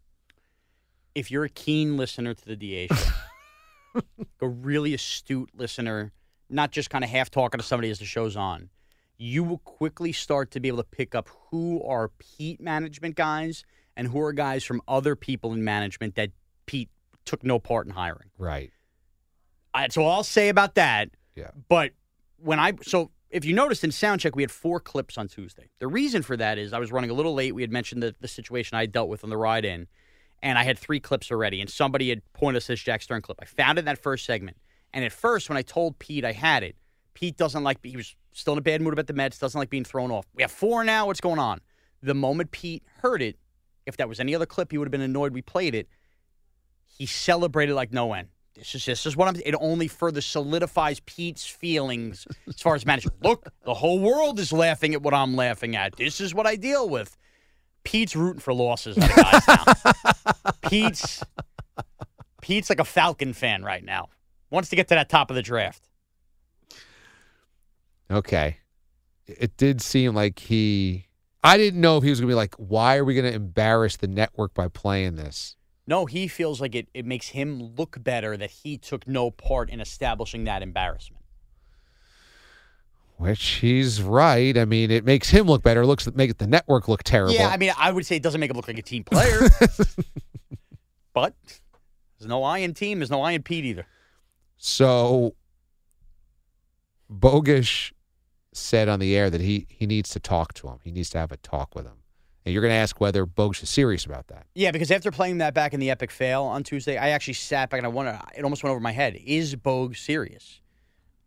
if 1.15 1.29
you're 1.29 1.43
a 1.43 1.49
keen 1.49 1.97
listener 1.97 2.33
to 2.33 2.45
the 2.45 2.55
DA 2.55 2.87
show, 2.87 4.01
a 4.41 4.47
really 4.47 4.93
astute 4.93 5.49
listener, 5.55 6.11
not 6.49 6.71
just 6.71 6.89
kind 6.89 7.03
of 7.03 7.09
half 7.09 7.29
talking 7.29 7.59
to 7.59 7.65
somebody 7.65 7.89
as 7.89 7.99
the 7.99 8.05
show's 8.05 8.35
on, 8.35 8.69
you 9.17 9.43
will 9.43 9.57
quickly 9.59 10.11
start 10.11 10.51
to 10.51 10.59
be 10.59 10.67
able 10.67 10.77
to 10.77 10.83
pick 10.89 11.13
up 11.13 11.29
who 11.51 11.83
are 11.83 12.09
Pete 12.19 12.61
management 12.61 13.15
guys 13.15 13.63
and 13.99 14.07
who 14.07 14.21
are 14.21 14.31
guys 14.31 14.63
from 14.63 14.81
other 14.87 15.13
people 15.13 15.51
in 15.51 15.61
management 15.61 16.15
that 16.15 16.31
Pete 16.65 16.89
took 17.25 17.43
no 17.43 17.59
part 17.59 17.85
in 17.85 17.91
hiring. 17.91 18.29
right. 18.37 18.71
I, 19.71 19.89
so 19.89 20.01
all 20.03 20.11
I'll 20.17 20.23
say 20.23 20.49
about 20.49 20.75
that. 20.75 21.11
Yeah. 21.35 21.51
But 21.67 21.91
when 22.37 22.59
I 22.59 22.73
so 22.81 23.11
if 23.29 23.45
you 23.45 23.53
noticed 23.53 23.83
in 23.83 23.91
soundcheck, 23.91 24.35
we 24.35 24.41
had 24.41 24.49
four 24.49 24.79
clips 24.79 25.17
on 25.17 25.27
Tuesday. 25.27 25.69
The 25.77 25.87
reason 25.87 26.23
for 26.23 26.35
that 26.37 26.57
is 26.57 26.73
I 26.73 26.79
was 26.79 26.91
running 26.91 27.11
a 27.11 27.13
little 27.13 27.35
late. 27.35 27.53
We 27.53 27.61
had 27.61 27.71
mentioned 27.71 28.01
the, 28.01 28.15
the 28.19 28.27
situation 28.27 28.77
I 28.77 28.87
dealt 28.87 29.09
with 29.09 29.23
on 29.23 29.29
the 29.29 29.37
ride 29.37 29.65
in, 29.65 29.87
and 30.41 30.57
I 30.57 30.63
had 30.63 30.79
three 30.79 30.99
clips 30.99 31.29
already. 31.29 31.61
And 31.61 31.69
somebody 31.69 32.09
had 32.09 32.21
pointed 32.33 32.57
us 32.57 32.67
this 32.67 32.81
Jack 32.81 33.03
Stern 33.03 33.21
clip. 33.21 33.37
I 33.41 33.45
found 33.45 33.77
it 33.77 33.81
in 33.81 33.85
that 33.85 33.99
first 33.99 34.25
segment. 34.25 34.57
And 34.91 35.05
at 35.05 35.11
first, 35.11 35.49
when 35.49 35.57
I 35.57 35.61
told 35.61 35.99
Pete 35.99 36.25
I 36.25 36.31
had 36.31 36.63
it, 36.63 36.75
Pete 37.13 37.37
doesn't 37.37 37.63
like. 37.63 37.77
He 37.83 37.95
was 37.95 38.15
still 38.31 38.53
in 38.53 38.59
a 38.59 38.61
bad 38.61 38.81
mood 38.81 38.93
about 38.93 39.05
the 39.07 39.13
Mets. 39.13 39.37
Doesn't 39.37 39.59
like 39.59 39.69
being 39.69 39.83
thrown 39.83 40.09
off. 40.09 40.25
We 40.33 40.41
have 40.41 40.51
four 40.51 40.83
now. 40.83 41.05
What's 41.05 41.21
going 41.21 41.39
on? 41.39 41.59
The 42.01 42.15
moment 42.15 42.49
Pete 42.49 42.83
heard 43.01 43.21
it, 43.21 43.37
if 43.89 43.97
that 43.97 44.07
was 44.07 44.19
any 44.19 44.33
other 44.33 44.45
clip, 44.45 44.71
he 44.71 44.77
would 44.77 44.87
have 44.87 44.91
been 44.91 45.01
annoyed 45.01 45.33
we 45.33 45.41
played 45.41 45.75
it. 45.75 45.89
He 46.87 47.05
celebrated 47.05 47.75
like 47.75 47.91
no 47.91 48.13
end. 48.13 48.29
This 48.55 48.75
is 48.75 48.85
this 48.85 49.05
is 49.05 49.15
what 49.15 49.27
I'm. 49.27 49.35
It 49.45 49.55
only 49.59 49.87
further 49.87 50.21
solidifies 50.21 50.99
Pete's 51.01 51.45
feelings 51.45 52.27
as 52.47 52.61
far 52.61 52.75
as 52.75 52.85
management. 52.85 53.17
Look, 53.23 53.47
the 53.63 53.73
whole 53.73 53.99
world 53.99 54.39
is 54.39 54.51
laughing 54.51 54.93
at 54.93 55.01
what 55.01 55.13
I'm 55.13 55.35
laughing 55.35 55.75
at. 55.75 55.95
This 55.95 56.19
is 56.19 56.33
what 56.33 56.45
I 56.45 56.55
deal 56.55 56.89
with. 56.89 57.15
Pete's 57.83 58.15
rooting 58.15 58.41
for 58.41 58.53
losses 58.53 58.97
out 58.97 59.15
guys 59.15 59.47
now. 59.47 60.51
Pete's 60.69 61.23
Pete's 62.41 62.69
like 62.69 62.79
a 62.79 62.85
Falcon 62.85 63.33
fan 63.33 63.63
right 63.63 63.83
now. 63.83 64.09
Wants 64.49 64.69
to 64.69 64.75
get 64.75 64.87
to 64.89 64.95
that 64.95 65.09
top 65.09 65.29
of 65.29 65.35
the 65.35 65.41
draft. 65.41 65.87
Okay. 68.11 68.57
It 69.27 69.55
did 69.57 69.81
seem 69.81 70.15
like 70.15 70.39
he 70.39 71.05
I 71.43 71.57
didn't 71.57 71.79
know 71.79 71.97
if 71.97 72.03
he 72.03 72.09
was 72.09 72.19
gonna 72.19 72.31
be 72.31 72.35
like, 72.35 72.55
why 72.55 72.97
are 72.97 73.05
we 73.05 73.15
gonna 73.15 73.29
embarrass 73.29 73.97
the 73.97 74.07
network 74.07 74.53
by 74.53 74.67
playing 74.67 75.15
this? 75.15 75.55
No, 75.87 76.05
he 76.05 76.27
feels 76.27 76.61
like 76.61 76.75
it, 76.75 76.87
it 76.93 77.05
makes 77.05 77.29
him 77.29 77.73
look 77.75 78.03
better 78.03 78.37
that 78.37 78.51
he 78.51 78.77
took 78.77 79.07
no 79.07 79.31
part 79.31 79.69
in 79.69 79.79
establishing 79.79 80.43
that 80.43 80.61
embarrassment. 80.61 81.23
Which 83.17 83.43
he's 83.43 84.01
right. 84.01 84.57
I 84.57 84.65
mean, 84.65 84.91
it 84.91 85.03
makes 85.03 85.29
him 85.29 85.47
look 85.47 85.61
better. 85.61 85.81
It 85.81 85.87
looks 85.87 86.07
make 86.13 86.37
the 86.37 86.47
network 86.47 86.87
look 86.87 87.03
terrible. 87.03 87.33
Yeah, 87.33 87.49
I 87.49 87.57
mean, 87.57 87.73
I 87.77 87.91
would 87.91 88.05
say 88.05 88.15
it 88.15 88.23
doesn't 88.23 88.39
make 88.39 88.49
him 88.49 88.55
look 88.55 88.67
like 88.67 88.77
a 88.77 88.81
team 88.81 89.03
player. 89.03 89.39
but 91.13 91.33
there's 92.17 92.29
no 92.29 92.43
I 92.43 92.59
in 92.59 92.73
team. 92.73 92.99
There's 92.99 93.11
no 93.11 93.21
I 93.21 93.31
in 93.31 93.43
Pete 93.43 93.65
either. 93.65 93.87
So 94.55 95.35
Bogish 97.11 97.91
said 98.53 98.89
on 98.89 98.99
the 98.99 99.15
air 99.15 99.29
that 99.29 99.41
he 99.41 99.67
he 99.69 99.85
needs 99.85 100.09
to 100.11 100.19
talk 100.19 100.53
to 100.55 100.67
him. 100.67 100.79
He 100.83 100.91
needs 100.91 101.09
to 101.11 101.17
have 101.17 101.31
a 101.31 101.37
talk 101.37 101.75
with 101.75 101.85
him. 101.85 101.97
And 102.45 102.53
you're 102.53 102.61
going 102.61 102.71
to 102.71 102.77
ask 102.77 102.99
whether 103.01 103.25
Bogish 103.25 103.61
is 103.63 103.69
serious 103.69 104.05
about 104.05 104.27
that. 104.27 104.47
Yeah, 104.55 104.71
because 104.71 104.89
after 104.91 105.11
playing 105.11 105.39
that 105.39 105.53
back 105.53 105.73
in 105.73 105.79
the 105.79 105.91
epic 105.91 106.09
fail 106.09 106.43
on 106.43 106.63
Tuesday, 106.63 106.97
I 106.97 107.09
actually 107.09 107.33
sat 107.33 107.69
back 107.69 107.77
and 107.79 107.85
I 107.85 107.89
wondered, 107.89 108.17
it 108.35 108.43
almost 108.43 108.63
went 108.63 108.71
over 108.71 108.79
my 108.79 108.93
head. 108.93 109.17
Is 109.23 109.55
Bogue 109.55 109.95
serious? 109.95 110.61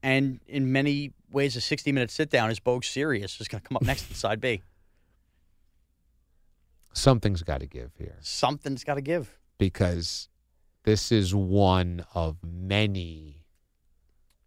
And 0.03 0.41
in 0.49 0.73
many 0.73 1.13
ways, 1.31 1.55
a 1.55 1.61
60 1.61 1.93
minute 1.93 2.11
sit 2.11 2.31
down, 2.31 2.51
is 2.51 2.59
Bogue 2.61 2.83
serious? 2.83 3.41
Is 3.41 3.47
going 3.47 3.61
to 3.63 3.69
come 3.69 3.77
up 3.77 3.83
next 3.83 4.09
in 4.09 4.17
side 4.17 4.41
B. 4.41 4.63
Something's 6.95 7.43
got 7.43 7.61
to 7.61 7.67
give 7.67 7.93
here 7.99 8.17
Something's 8.21 8.85
got 8.85 8.95
to 8.95 9.01
give. 9.01 9.39
because 9.59 10.29
this 10.85 11.13
is 11.13 11.35
one 11.35 12.05
of 12.15 12.39
many, 12.43 13.45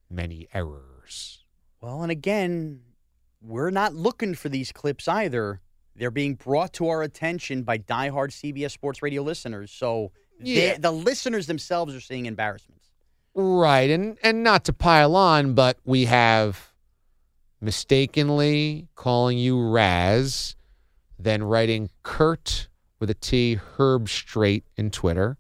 many 0.10 0.48
errors. 0.54 1.45
Well, 1.86 2.02
and 2.02 2.12
again, 2.12 2.80
we're 3.44 3.70
not 3.70 3.94
looking 3.94 4.34
for 4.34 4.50
these 4.50 4.72
clips 4.72 5.08
either. 5.08 5.62
They're 5.96 6.10
being 6.10 6.34
brought 6.34 6.74
to 6.74 6.90
our 6.90 7.04
attention 7.04 7.62
by 7.62 7.78
diehard 7.78 8.32
CBS 8.32 8.72
Sports 8.72 9.04
Radio 9.04 9.22
listeners. 9.22 9.70
So 9.72 10.12
Yeah. 10.40 10.80
the 10.80 10.90
listeners 10.90 11.46
themselves 11.46 11.94
are 11.94 12.02
seeing 12.02 12.26
embarrassments. 12.26 12.90
Right, 13.36 13.92
and 13.92 14.18
and 14.24 14.44
not 14.44 14.66
to 14.66 14.74
pile 14.74 15.16
on, 15.16 15.54
but 15.54 15.78
we 15.86 16.06
have 16.06 16.74
mistakenly 17.62 18.88
calling 18.96 19.38
you 19.38 19.62
Raz, 19.70 20.56
then 21.20 21.44
writing 21.44 21.92
Kurt 22.02 22.68
with 23.00 23.12
a 23.12 23.14
T, 23.14 23.60
Herbstreit 23.78 24.64
in 24.76 24.90
Twitter. 24.90 25.38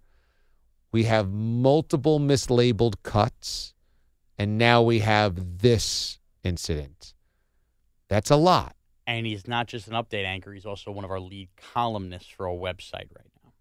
We 0.92 1.06
have 1.06 1.32
multiple 1.32 2.20
mislabeled 2.20 3.02
cuts, 3.02 3.74
and 4.38 4.60
now 4.60 4.84
we 4.84 5.00
have 5.00 5.58
this 5.58 6.20
incident. 6.46 7.14
That's 8.08 8.30
a 8.30 8.36
lot. 8.36 8.76
And 9.08 9.26
he's 9.26 9.48
not 9.48 9.68
just 9.68 9.88
an 9.88 9.94
update 9.94 10.26
anchor, 10.26 10.54
he's 10.54 10.66
also 10.66 10.92
one 10.92 11.06
of 11.06 11.12
our 11.12 11.20
lead 11.20 11.50
columnists 11.74 12.30
for 12.30 12.48
our 12.48 12.56
website 12.56 13.10
right 13.16 13.32
now. 13.44 13.52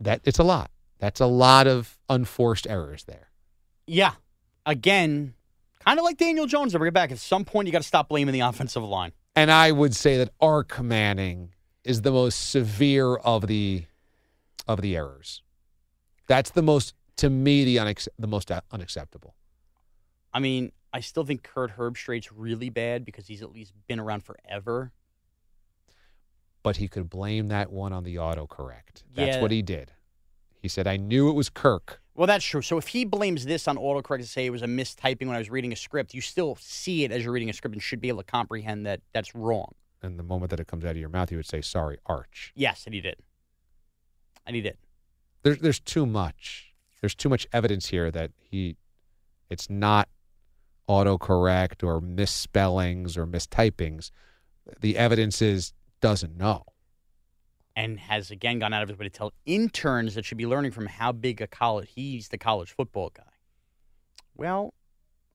That 0.00 0.20
it's 0.24 0.38
a 0.38 0.44
lot. 0.44 0.70
That's 0.98 1.20
a 1.20 1.26
lot 1.26 1.66
of 1.66 1.98
unforced 2.08 2.66
errors 2.66 3.04
there. 3.04 3.30
Yeah. 3.86 4.12
Again, 4.64 5.34
kind 5.80 5.98
of 5.98 6.04
like 6.04 6.16
Daniel 6.16 6.46
Jones. 6.46 6.74
I'll 6.74 6.78
bring 6.78 6.88
it 6.88 6.94
back. 6.94 7.10
At 7.10 7.18
some 7.18 7.44
point, 7.44 7.66
you 7.66 7.72
got 7.72 7.82
to 7.82 7.88
stop 7.88 8.08
blaming 8.08 8.32
the 8.32 8.40
offensive 8.40 8.84
line. 8.84 9.12
And 9.34 9.50
I 9.50 9.72
would 9.72 9.96
say 9.96 10.18
that 10.18 10.30
Ark 10.40 10.80
Manning 10.80 11.54
is 11.84 12.02
the 12.02 12.12
most 12.12 12.50
severe 12.50 13.16
of 13.16 13.46
the 13.46 13.84
of 14.68 14.80
the 14.80 14.96
errors. 14.96 15.42
That's 16.28 16.50
the 16.50 16.62
most 16.62 16.94
to 17.16 17.28
me 17.28 17.64
the 17.64 17.76
unex- 17.76 18.08
the 18.18 18.26
most 18.26 18.50
unacceptable. 18.70 19.34
I 20.32 20.38
mean, 20.38 20.72
I 20.92 21.00
still 21.00 21.24
think 21.24 21.42
Kurt 21.42 21.76
Herbstreit's 21.76 22.30
really 22.32 22.68
bad 22.70 23.04
because 23.04 23.26
he's 23.26 23.42
at 23.42 23.50
least 23.52 23.72
been 23.86 23.98
around 23.98 24.24
forever. 24.24 24.92
But 26.62 26.76
he 26.76 26.86
could 26.86 27.08
blame 27.10 27.48
that 27.48 27.72
one 27.72 27.92
on 27.92 28.04
the 28.04 28.16
autocorrect. 28.16 29.02
That's 29.14 29.36
Yeah. 29.36 29.42
what 29.42 29.50
he 29.50 29.62
did. 29.62 29.92
He 30.60 30.68
said, 30.68 30.86
"I 30.86 30.96
knew 30.96 31.28
it 31.28 31.32
was 31.32 31.48
Kirk." 31.48 32.00
Well, 32.14 32.26
that's 32.26 32.44
true. 32.44 32.62
So 32.62 32.76
if 32.76 32.88
he 32.88 33.04
blames 33.04 33.46
this 33.46 33.66
on 33.66 33.76
autocorrect 33.76 34.18
to 34.20 34.26
say 34.26 34.46
it 34.46 34.50
was 34.50 34.62
a 34.62 34.66
mistyping 34.66 35.26
when 35.26 35.34
I 35.34 35.38
was 35.38 35.50
reading 35.50 35.72
a 35.72 35.76
script, 35.76 36.14
you 36.14 36.20
still 36.20 36.56
see 36.56 37.04
it 37.04 37.10
as 37.10 37.24
you're 37.24 37.32
reading 37.32 37.48
a 37.50 37.52
script 37.54 37.74
and 37.74 37.82
should 37.82 38.00
be 38.00 38.08
able 38.08 38.18
to 38.22 38.24
comprehend 38.30 38.86
that 38.86 39.00
that's 39.12 39.34
wrong. 39.34 39.74
And 40.02 40.18
the 40.18 40.22
moment 40.22 40.50
that 40.50 40.60
it 40.60 40.66
comes 40.66 40.84
out 40.84 40.90
of 40.92 40.96
your 40.98 41.08
mouth, 41.08 41.30
you 41.32 41.38
would 41.38 41.46
say, 41.46 41.62
"Sorry, 41.62 41.98
Arch." 42.06 42.52
Yes, 42.54 42.84
and 42.84 42.94
he 42.94 43.00
did. 43.00 43.16
And 44.44 44.54
he 44.54 44.62
did. 44.62 44.76
There's 45.42 45.58
there's 45.58 45.80
too 45.80 46.06
much. 46.06 46.74
There's 47.00 47.14
too 47.16 47.28
much 47.28 47.46
evidence 47.52 47.88
here 47.88 48.10
that 48.12 48.30
he, 48.38 48.76
it's 49.50 49.68
not 49.68 50.08
autocorrect 50.88 51.82
or 51.82 52.00
misspellings 52.00 53.16
or 53.16 53.26
mistypings. 53.26 54.10
The 54.80 54.96
evidence 54.96 55.42
is 55.42 55.72
doesn't 56.00 56.36
know. 56.36 56.64
And 57.74 57.98
has 58.00 58.30
again 58.30 58.58
gone 58.58 58.72
out 58.72 58.82
of 58.82 58.88
his 58.88 58.98
way 58.98 59.04
to 59.04 59.10
tell 59.10 59.32
interns 59.46 60.14
that 60.14 60.24
should 60.24 60.38
be 60.38 60.46
learning 60.46 60.72
from 60.72 60.86
how 60.86 61.12
big 61.12 61.40
a 61.40 61.46
college 61.46 61.90
he's 61.94 62.28
the 62.28 62.38
college 62.38 62.70
football 62.70 63.10
guy. 63.14 63.22
Well, 64.36 64.74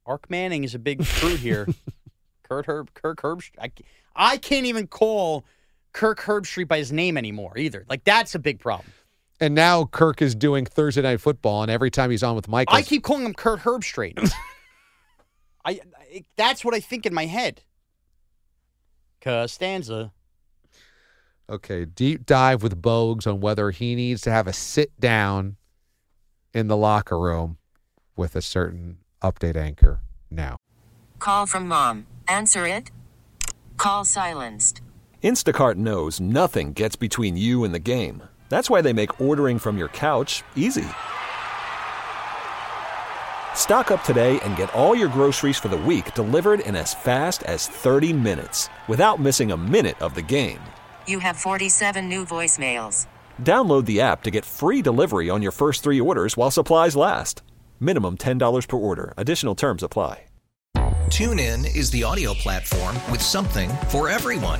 Ark 0.05 0.29
Manning 0.29 0.63
is 0.63 0.75
a 0.75 0.79
big 0.79 1.03
fruit 1.03 1.39
here. 1.39 1.67
Kurt 2.43 2.65
Herb, 2.67 2.93
Kirk 2.93 3.21
Herbstreit. 3.21 3.59
I, 3.59 3.71
I 4.15 4.37
can't 4.37 4.65
even 4.65 4.87
call 4.87 5.45
Kirk 5.93 6.19
Herbstreit 6.19 6.67
by 6.67 6.77
his 6.77 6.91
name 6.91 7.17
anymore 7.17 7.57
either. 7.57 7.85
Like 7.89 8.03
that's 8.03 8.35
a 8.35 8.39
big 8.39 8.59
problem. 8.59 8.91
And 9.39 9.53
now 9.53 9.85
Kirk 9.85 10.21
is 10.21 10.33
doing 10.33 10.65
Thursday 10.65 11.03
night 11.03 11.21
football, 11.21 11.61
and 11.61 11.69
every 11.69 11.91
time 11.91 12.09
he's 12.09 12.23
on 12.23 12.35
with 12.35 12.47
Michael, 12.47 12.75
I 12.75 12.81
keep 12.81 13.03
calling 13.03 13.25
him 13.25 13.33
Kurt 13.33 13.59
Herbstreit. 13.59 14.17
I, 15.65 15.79
I 15.97 16.25
that's 16.35 16.63
what 16.63 16.73
I 16.73 16.79
think 16.79 17.05
in 17.05 17.13
my 17.13 17.25
head. 17.25 17.61
Costanza. 19.21 20.11
Okay, 21.49 21.85
deep 21.85 22.25
dive 22.25 22.61
with 22.61 22.81
Bogues 22.81 23.25
on 23.25 23.39
whether 23.39 23.71
he 23.71 23.95
needs 23.95 24.21
to 24.21 24.31
have 24.31 24.47
a 24.47 24.53
sit 24.53 24.99
down 24.99 25.55
in 26.53 26.67
the 26.67 26.75
locker 26.75 27.17
room 27.17 27.57
with 28.15 28.35
a 28.35 28.41
certain 28.41 28.97
update 29.21 29.55
anchor 29.55 30.01
now. 30.29 30.57
Call 31.19 31.45
from 31.45 31.67
mom. 31.67 32.05
Answer 32.27 32.67
it. 32.67 32.91
Call 33.77 34.03
silenced. 34.03 34.81
Instacart 35.23 35.75
knows 35.75 36.19
nothing 36.19 36.73
gets 36.73 36.95
between 36.95 37.37
you 37.37 37.63
and 37.63 37.73
the 37.73 37.79
game. 37.79 38.23
That's 38.49 38.69
why 38.69 38.81
they 38.81 38.93
make 38.93 39.21
ordering 39.21 39.59
from 39.59 39.77
your 39.77 39.89
couch 39.89 40.43
easy. 40.55 40.87
Stock 43.57 43.91
up 43.91 44.05
today 44.05 44.39
and 44.43 44.55
get 44.55 44.73
all 44.73 44.95
your 44.95 45.09
groceries 45.09 45.57
for 45.57 45.67
the 45.67 45.77
week 45.77 46.13
delivered 46.13 46.61
in 46.61 46.73
as 46.73 46.93
fast 46.93 47.43
as 47.43 47.67
30 47.67 48.13
minutes 48.13 48.69
without 48.87 49.19
missing 49.19 49.51
a 49.51 49.57
minute 49.57 50.01
of 50.01 50.15
the 50.15 50.21
game. 50.21 50.61
You 51.05 51.19
have 51.19 51.35
47 51.35 52.07
new 52.07 52.25
voicemails. 52.25 53.07
Download 53.43 53.83
the 53.83 53.99
app 53.99 54.23
to 54.23 54.31
get 54.31 54.45
free 54.45 54.81
delivery 54.81 55.29
on 55.29 55.41
your 55.41 55.51
first 55.51 55.83
three 55.83 55.99
orders 55.99 56.37
while 56.37 56.49
supplies 56.49 56.95
last. 56.95 57.41
Minimum 57.81 58.19
$10 58.19 58.67
per 58.69 58.77
order. 58.77 59.13
Additional 59.17 59.53
terms 59.53 59.83
apply. 59.83 60.23
TuneIn 61.09 61.75
is 61.75 61.89
the 61.89 62.03
audio 62.03 62.33
platform 62.33 62.95
with 63.09 63.21
something 63.21 63.69
for 63.89 64.09
everyone. 64.09 64.59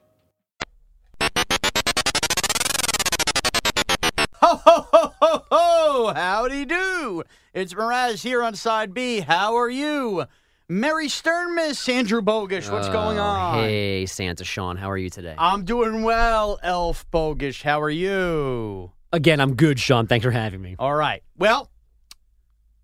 Ho, 4.43 4.55
ho, 4.65 4.87
ho, 4.91 5.13
ho, 5.21 5.43
ho! 5.51 6.13
Howdy 6.15 6.65
do! 6.65 7.23
It's 7.53 7.73
Mraz 7.75 8.23
here 8.23 8.41
on 8.41 8.55
Side 8.55 8.93
B. 8.93 9.19
How 9.19 9.55
are 9.55 9.69
you? 9.69 10.25
Mary 10.67 11.09
Sternmiss, 11.09 11.87
Andrew 11.87 12.21
Bogish, 12.21 12.71
what's 12.71 12.87
going 12.89 13.19
Oh, 13.19 13.23
on? 13.23 13.59
Hey, 13.59 14.05
Santa 14.07 14.43
Sean, 14.43 14.77
how 14.77 14.89
are 14.89 14.97
you 14.97 15.09
today? 15.09 15.35
I'm 15.37 15.63
doing 15.63 16.01
well, 16.03 16.57
Elf 16.63 17.05
Bogish. 17.11 17.61
How 17.61 17.79
are 17.81 17.89
you? 17.89 18.91
Again, 19.13 19.39
I'm 19.39 19.55
good, 19.55 19.79
Sean. 19.79 20.07
Thanks 20.07 20.23
for 20.23 20.31
having 20.31 20.61
me. 20.61 20.75
All 20.79 20.95
right. 20.95 21.21
Well, 21.37 21.69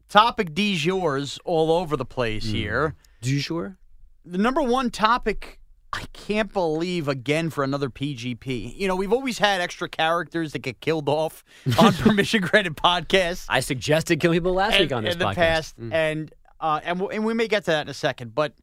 topic 0.09 0.53
D's 0.53 0.85
yours 0.85 1.39
all 1.45 1.71
over 1.71 1.97
the 1.97 2.05
place 2.05 2.45
Hmm. 2.49 2.55
here. 2.55 2.95
Du 3.21 3.39
jour? 3.39 3.77
The 4.25 4.37
number 4.37 4.61
one 4.61 4.91
topic, 4.91 5.59
I 5.93 6.03
can't 6.13 6.51
believe 6.51 7.07
again 7.07 7.49
for 7.49 7.63
another 7.63 7.89
PGP. 7.89 8.77
You 8.77 8.87
know, 8.87 8.95
we've 8.95 9.13
always 9.13 9.39
had 9.39 9.61
extra 9.61 9.87
characters 9.87 10.51
that 10.53 10.59
get 10.59 10.79
killed 10.81 11.07
off 11.09 11.43
on 11.79 11.93
permission 11.93 12.41
granted 12.41 12.75
podcasts. 12.75 13.45
I 13.49 13.61
suggested 13.61 14.19
killing 14.19 14.37
people 14.37 14.53
last 14.53 14.73
and- 14.73 14.81
week 14.83 14.91
on 14.91 15.03
this 15.03 15.13
in 15.13 15.19
the 15.19 15.25
podcast. 15.25 15.35
past, 15.35 15.79
Mm. 15.79 15.93
and 15.93 16.33
uh, 16.59 16.79
and 16.83 17.01
and 17.01 17.25
we 17.25 17.33
may 17.33 17.47
get 17.47 17.65
to 17.65 17.71
that 17.71 17.81
in 17.83 17.89
a 17.89 17.93
second. 17.93 18.35
But 18.35 18.53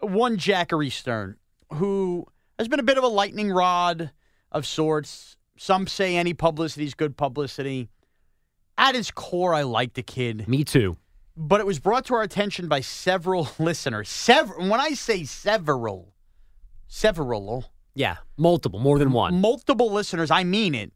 one 0.00 0.36
Jackery 0.38 0.90
Stern, 0.90 1.36
who 1.74 2.26
has 2.58 2.68
been 2.68 2.80
a 2.80 2.84
bit 2.84 2.98
of 2.98 3.04
a 3.04 3.08
lightning 3.08 3.50
rod 3.50 4.10
of 4.50 4.66
sorts. 4.66 5.36
Some 5.58 5.86
say 5.86 6.16
any 6.16 6.34
publicity 6.34 6.84
is 6.86 6.94
good 6.94 7.16
publicity. 7.16 7.88
At 8.78 8.94
his 8.94 9.10
core, 9.10 9.54
I 9.54 9.62
like 9.62 9.94
the 9.94 10.02
kid. 10.02 10.48
Me 10.48 10.64
too. 10.64 10.96
But 11.36 11.60
it 11.60 11.66
was 11.66 11.78
brought 11.78 12.06
to 12.06 12.14
our 12.14 12.22
attention 12.22 12.66
by 12.68 12.80
several 12.80 13.48
listeners. 13.58 14.08
Several. 14.08 14.68
When 14.68 14.80
I 14.80 14.94
say 14.94 15.24
several, 15.24 16.12
several, 16.96 17.64
Yeah, 17.94 18.16
multiple, 18.36 18.78
more 18.78 18.98
than 18.98 19.12
one. 19.12 19.40
multiple 19.40 19.90
listeners, 19.90 20.30
I 20.30 20.44
mean 20.44 20.74
it. 20.74 20.92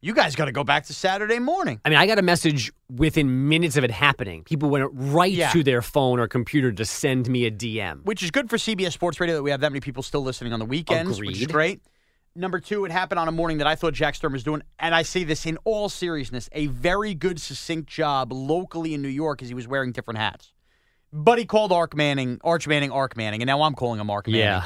You 0.00 0.12
guys 0.14 0.36
got 0.36 0.44
to 0.44 0.52
go 0.52 0.62
back 0.64 0.86
to 0.86 0.94
Saturday 0.94 1.38
morning. 1.38 1.80
I 1.84 1.88
mean, 1.90 1.98
I 1.98 2.06
got 2.06 2.18
a 2.18 2.22
message 2.22 2.72
within 2.92 3.48
minutes 3.48 3.76
of 3.76 3.82
it 3.84 3.90
happening. 3.90 4.44
People 4.44 4.68
went 4.70 4.88
right 4.92 5.32
Yeah. 5.32 5.50
to 5.50 5.62
their 5.64 5.82
phone 5.82 6.20
or 6.20 6.28
computer 6.28 6.70
to 6.72 6.84
send 6.84 7.28
me 7.28 7.46
a 7.46 7.50
DM. 7.50 8.04
which 8.04 8.22
is 8.22 8.30
good 8.30 8.50
for 8.50 8.58
CBS 8.58 8.92
Sports 8.92 9.18
Radio 9.20 9.36
that 9.36 9.42
we 9.42 9.50
have 9.50 9.60
that 9.60 9.70
many 9.72 9.80
people 9.80 10.02
still 10.02 10.22
listening 10.22 10.52
on 10.52 10.58
the 10.60 10.64
weekends, 10.66 11.18
which 11.20 11.40
is 11.40 11.46
great. 11.46 11.80
Number 12.36 12.60
two, 12.60 12.84
it 12.84 12.92
happened 12.92 13.18
on 13.18 13.26
a 13.26 13.32
morning 13.32 13.58
that 13.58 13.66
I 13.66 13.74
thought 13.74 13.94
Jack 13.94 14.14
Stern 14.14 14.32
was 14.32 14.44
doing, 14.44 14.62
and 14.78 14.94
I 14.94 15.02
say 15.02 15.24
this 15.24 15.46
in 15.46 15.56
all 15.64 15.88
seriousness, 15.88 16.48
a 16.52 16.66
very 16.66 17.14
good, 17.14 17.40
succinct 17.40 17.88
job 17.88 18.32
locally 18.32 18.94
in 18.94 19.02
New 19.02 19.08
York 19.08 19.42
as 19.42 19.48
he 19.48 19.54
was 19.54 19.66
wearing 19.66 19.90
different 19.92 20.18
hats. 20.18 20.52
But 21.12 21.38
he 21.38 21.44
called 21.46 21.72
Ark 21.72 21.96
Manning, 21.96 22.38
Arch 22.44 22.68
Manning, 22.68 22.92
Ark 22.92 23.16
Manning, 23.16 23.40
and 23.42 23.48
now 23.48 23.62
I'm 23.62 23.74
calling 23.74 23.98
him 23.98 24.10
Ark 24.10 24.26
Manning. 24.28 24.40
Yeah. 24.42 24.64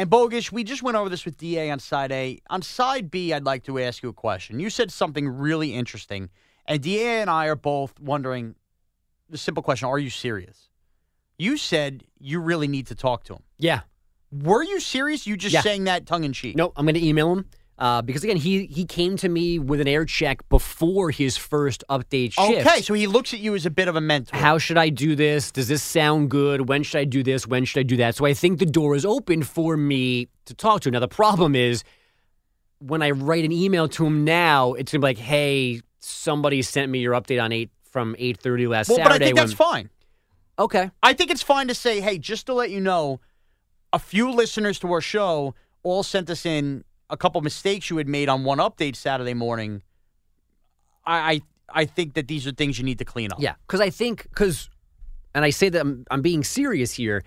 And 0.00 0.08
Bogish, 0.08 0.50
we 0.50 0.64
just 0.64 0.82
went 0.82 0.96
over 0.96 1.10
this 1.10 1.26
with 1.26 1.36
DA 1.36 1.70
on 1.70 1.78
side 1.78 2.10
A. 2.10 2.40
On 2.48 2.62
side 2.62 3.10
B, 3.10 3.34
I'd 3.34 3.44
like 3.44 3.64
to 3.64 3.78
ask 3.78 4.02
you 4.02 4.08
a 4.08 4.14
question. 4.14 4.58
You 4.58 4.70
said 4.70 4.90
something 4.90 5.28
really 5.28 5.74
interesting, 5.74 6.30
and 6.64 6.82
DA 6.82 7.20
and 7.20 7.28
I 7.28 7.48
are 7.48 7.54
both 7.54 8.00
wondering 8.00 8.54
the 9.28 9.36
simple 9.36 9.62
question 9.62 9.88
Are 9.88 9.98
you 9.98 10.08
serious? 10.08 10.70
You 11.36 11.58
said 11.58 12.04
you 12.18 12.40
really 12.40 12.66
need 12.66 12.86
to 12.86 12.94
talk 12.94 13.24
to 13.24 13.34
him. 13.34 13.42
Yeah. 13.58 13.80
Were 14.32 14.62
you 14.62 14.80
serious? 14.80 15.26
You 15.26 15.36
just 15.36 15.52
Yeah. 15.52 15.60
saying 15.60 15.84
that 15.84 16.06
tongue 16.06 16.24
in 16.24 16.32
cheek? 16.32 16.56
Nope, 16.56 16.72
I'm 16.76 16.86
going 16.86 16.94
to 16.94 17.06
email 17.06 17.30
him. 17.30 17.44
Uh, 17.80 18.02
because 18.02 18.22
again, 18.22 18.36
he 18.36 18.66
he 18.66 18.84
came 18.84 19.16
to 19.16 19.28
me 19.28 19.58
with 19.58 19.80
an 19.80 19.88
air 19.88 20.04
check 20.04 20.46
before 20.50 21.10
his 21.10 21.38
first 21.38 21.82
update 21.88 22.32
shift. 22.32 22.66
Okay, 22.66 22.82
so 22.82 22.92
he 22.92 23.06
looks 23.06 23.32
at 23.32 23.40
you 23.40 23.54
as 23.54 23.64
a 23.64 23.70
bit 23.70 23.88
of 23.88 23.96
a 23.96 24.02
mentor. 24.02 24.36
How 24.36 24.58
should 24.58 24.76
I 24.76 24.90
do 24.90 25.16
this? 25.16 25.50
Does 25.50 25.68
this 25.68 25.82
sound 25.82 26.30
good? 26.30 26.68
When 26.68 26.82
should 26.82 26.98
I 26.98 27.04
do 27.04 27.22
this? 27.22 27.46
When 27.46 27.64
should 27.64 27.80
I 27.80 27.84
do 27.84 27.96
that? 27.96 28.16
So 28.16 28.26
I 28.26 28.34
think 28.34 28.58
the 28.58 28.66
door 28.66 28.94
is 28.94 29.06
open 29.06 29.42
for 29.42 29.78
me 29.78 30.28
to 30.44 30.52
talk 30.54 30.82
to. 30.82 30.90
Now 30.90 31.00
the 31.00 31.08
problem 31.08 31.54
is 31.54 31.82
when 32.80 33.00
I 33.02 33.12
write 33.12 33.46
an 33.46 33.52
email 33.52 33.88
to 33.88 34.04
him 34.04 34.24
now, 34.24 34.74
it's 34.74 34.92
gonna 34.92 35.00
be 35.00 35.06
like, 35.06 35.18
"Hey, 35.18 35.80
somebody 36.00 36.60
sent 36.60 36.90
me 36.92 36.98
your 36.98 37.14
update 37.14 37.42
on 37.42 37.50
eight 37.50 37.70
from 37.90 38.14
eight 38.18 38.36
thirty 38.38 38.66
last 38.66 38.88
Saturday. 38.88 39.02
well, 39.02 39.10
Saturday." 39.10 39.18
but 39.18 39.24
I 39.24 39.26
think 39.26 39.36
when- 39.38 39.46
that's 39.46 39.56
fine. 39.56 39.90
Okay. 40.58 40.90
I 41.02 41.14
think 41.14 41.30
it's 41.30 41.42
fine 41.42 41.68
to 41.68 41.74
say, 41.74 42.02
hey, 42.02 42.18
just 42.18 42.44
to 42.44 42.52
let 42.52 42.68
you 42.70 42.80
know, 42.80 43.20
a 43.94 43.98
few 43.98 44.30
listeners 44.30 44.78
to 44.80 44.92
our 44.92 45.00
show 45.00 45.54
all 45.82 46.02
sent 46.02 46.28
us 46.28 46.44
in 46.44 46.84
a 47.10 47.16
couple 47.16 47.40
mistakes 47.42 47.90
you 47.90 47.96
had 47.96 48.08
made 48.08 48.28
on 48.28 48.44
one 48.44 48.58
update 48.58 48.96
Saturday 48.96 49.34
morning. 49.34 49.82
I 51.04 51.16
I, 51.32 51.40
I 51.82 51.84
think 51.84 52.14
that 52.14 52.28
these 52.28 52.46
are 52.46 52.52
things 52.52 52.78
you 52.78 52.84
need 52.84 52.98
to 52.98 53.04
clean 53.04 53.32
up. 53.32 53.40
Yeah, 53.40 53.54
because 53.66 53.80
I 53.80 53.90
think 53.90 54.22
because, 54.24 54.68
and 55.34 55.44
I 55.44 55.50
say 55.50 55.68
that 55.68 55.80
I'm, 55.80 56.04
I'm 56.10 56.22
being 56.22 56.44
serious 56.44 56.92
here. 56.92 57.22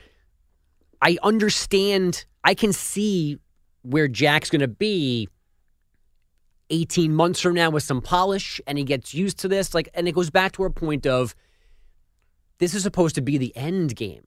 I 1.01 1.17
understand. 1.23 2.25
I 2.43 2.53
can 2.55 2.73
see 2.73 3.37
where 3.83 4.07
Jack's 4.07 4.49
going 4.49 4.61
to 4.61 4.67
be 4.67 5.27
18 6.69 7.13
months 7.13 7.39
from 7.41 7.53
now 7.53 7.69
with 7.69 7.83
some 7.83 8.01
polish, 8.01 8.59
and 8.67 8.77
he 8.77 8.83
gets 8.83 9.13
used 9.13 9.37
to 9.39 9.47
this. 9.47 9.73
Like, 9.73 9.89
and 9.93 10.07
it 10.07 10.13
goes 10.13 10.29
back 10.29 10.53
to 10.53 10.63
our 10.63 10.69
point 10.69 11.05
of 11.05 11.35
this 12.59 12.73
is 12.73 12.83
supposed 12.83 13.15
to 13.15 13.21
be 13.21 13.37
the 13.37 13.55
end 13.55 13.95
game. 13.95 14.25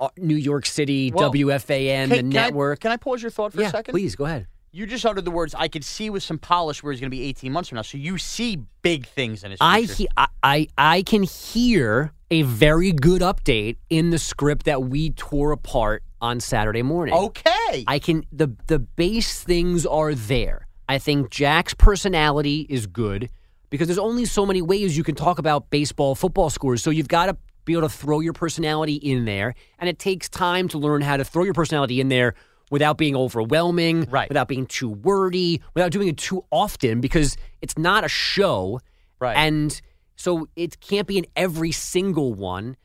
Uh, 0.00 0.08
New 0.18 0.34
York 0.36 0.66
City, 0.66 1.12
Well, 1.14 1.30
WFAN, 1.32 2.08
Can- 2.08 2.08
the 2.10 2.16
can 2.16 2.26
I- 2.26 2.30
network. 2.46 2.80
can 2.80 2.90
I 2.90 2.96
pause 2.96 3.22
your 3.22 3.30
thought 3.30 3.52
for 3.52 3.60
yeah, 3.60 3.68
a 3.68 3.70
second? 3.70 3.92
please 3.92 4.16
go 4.16 4.24
ahead. 4.24 4.46
You 4.74 4.86
just 4.86 5.06
uttered 5.06 5.24
the 5.24 5.30
words, 5.30 5.54
I 5.54 5.68
could 5.68 5.84
see 5.84 6.10
with 6.10 6.24
some 6.24 6.36
polish 6.36 6.82
where 6.82 6.92
he's 6.92 7.00
going 7.00 7.08
to 7.08 7.16
be 7.16 7.22
18 7.22 7.52
months 7.52 7.68
from 7.68 7.76
now. 7.76 7.82
So 7.82 7.96
you 7.96 8.18
see 8.18 8.58
big 8.82 9.06
things 9.06 9.44
in 9.44 9.52
his 9.52 9.58
I, 9.60 9.86
future. 9.86 9.94
he, 9.94 10.08
I 10.16 10.26
I 10.42 10.66
I 10.76 11.02
can 11.02 11.22
hear 11.22 12.12
a 12.32 12.42
very 12.42 12.90
good 12.90 13.22
update 13.22 13.76
in 13.88 14.10
the 14.10 14.18
script 14.18 14.66
that 14.66 14.82
we 14.82 15.10
tore 15.10 15.52
apart 15.52 16.02
on 16.20 16.40
Saturday 16.40 16.82
morning. 16.82 17.14
Okay. 17.14 17.84
I 17.86 18.00
can 18.00 18.24
the 18.32 18.48
the 18.66 18.80
base 18.80 19.44
things 19.44 19.86
are 19.86 20.12
there. 20.12 20.66
I 20.88 20.98
think 20.98 21.30
Jack's 21.30 21.74
personality 21.74 22.66
is 22.68 22.88
good 22.88 23.30
because 23.70 23.86
there's 23.86 23.96
only 23.96 24.24
so 24.24 24.44
many 24.44 24.60
ways 24.60 24.96
you 24.96 25.04
can 25.04 25.14
talk 25.14 25.38
about 25.38 25.70
baseball, 25.70 26.16
football 26.16 26.50
scores. 26.50 26.82
So 26.82 26.90
you've 26.90 27.06
got 27.06 27.26
to 27.26 27.36
be 27.64 27.74
able 27.74 27.82
to 27.82 27.88
throw 27.88 28.18
your 28.18 28.32
personality 28.32 28.94
in 28.94 29.24
there, 29.24 29.54
and 29.78 29.88
it 29.88 30.00
takes 30.00 30.28
time 30.28 30.66
to 30.70 30.78
learn 30.78 31.00
how 31.00 31.16
to 31.16 31.24
throw 31.24 31.44
your 31.44 31.54
personality 31.54 32.00
in 32.00 32.08
there 32.08 32.34
without 32.74 32.98
being 32.98 33.14
overwhelming, 33.14 34.02
right. 34.10 34.28
without 34.28 34.48
being 34.48 34.66
too 34.66 34.90
wordy, 34.90 35.62
without 35.74 35.92
doing 35.92 36.08
it 36.08 36.16
too 36.16 36.44
often 36.50 37.00
because 37.00 37.36
it's 37.62 37.78
not 37.78 38.02
a 38.02 38.08
show. 38.08 38.80
Right. 39.20 39.36
And 39.36 39.80
so 40.16 40.48
it 40.56 40.80
can't 40.80 41.06
be 41.06 41.16
in 41.16 41.24
every 41.36 41.70
single 41.70 42.34
one. 42.34 42.76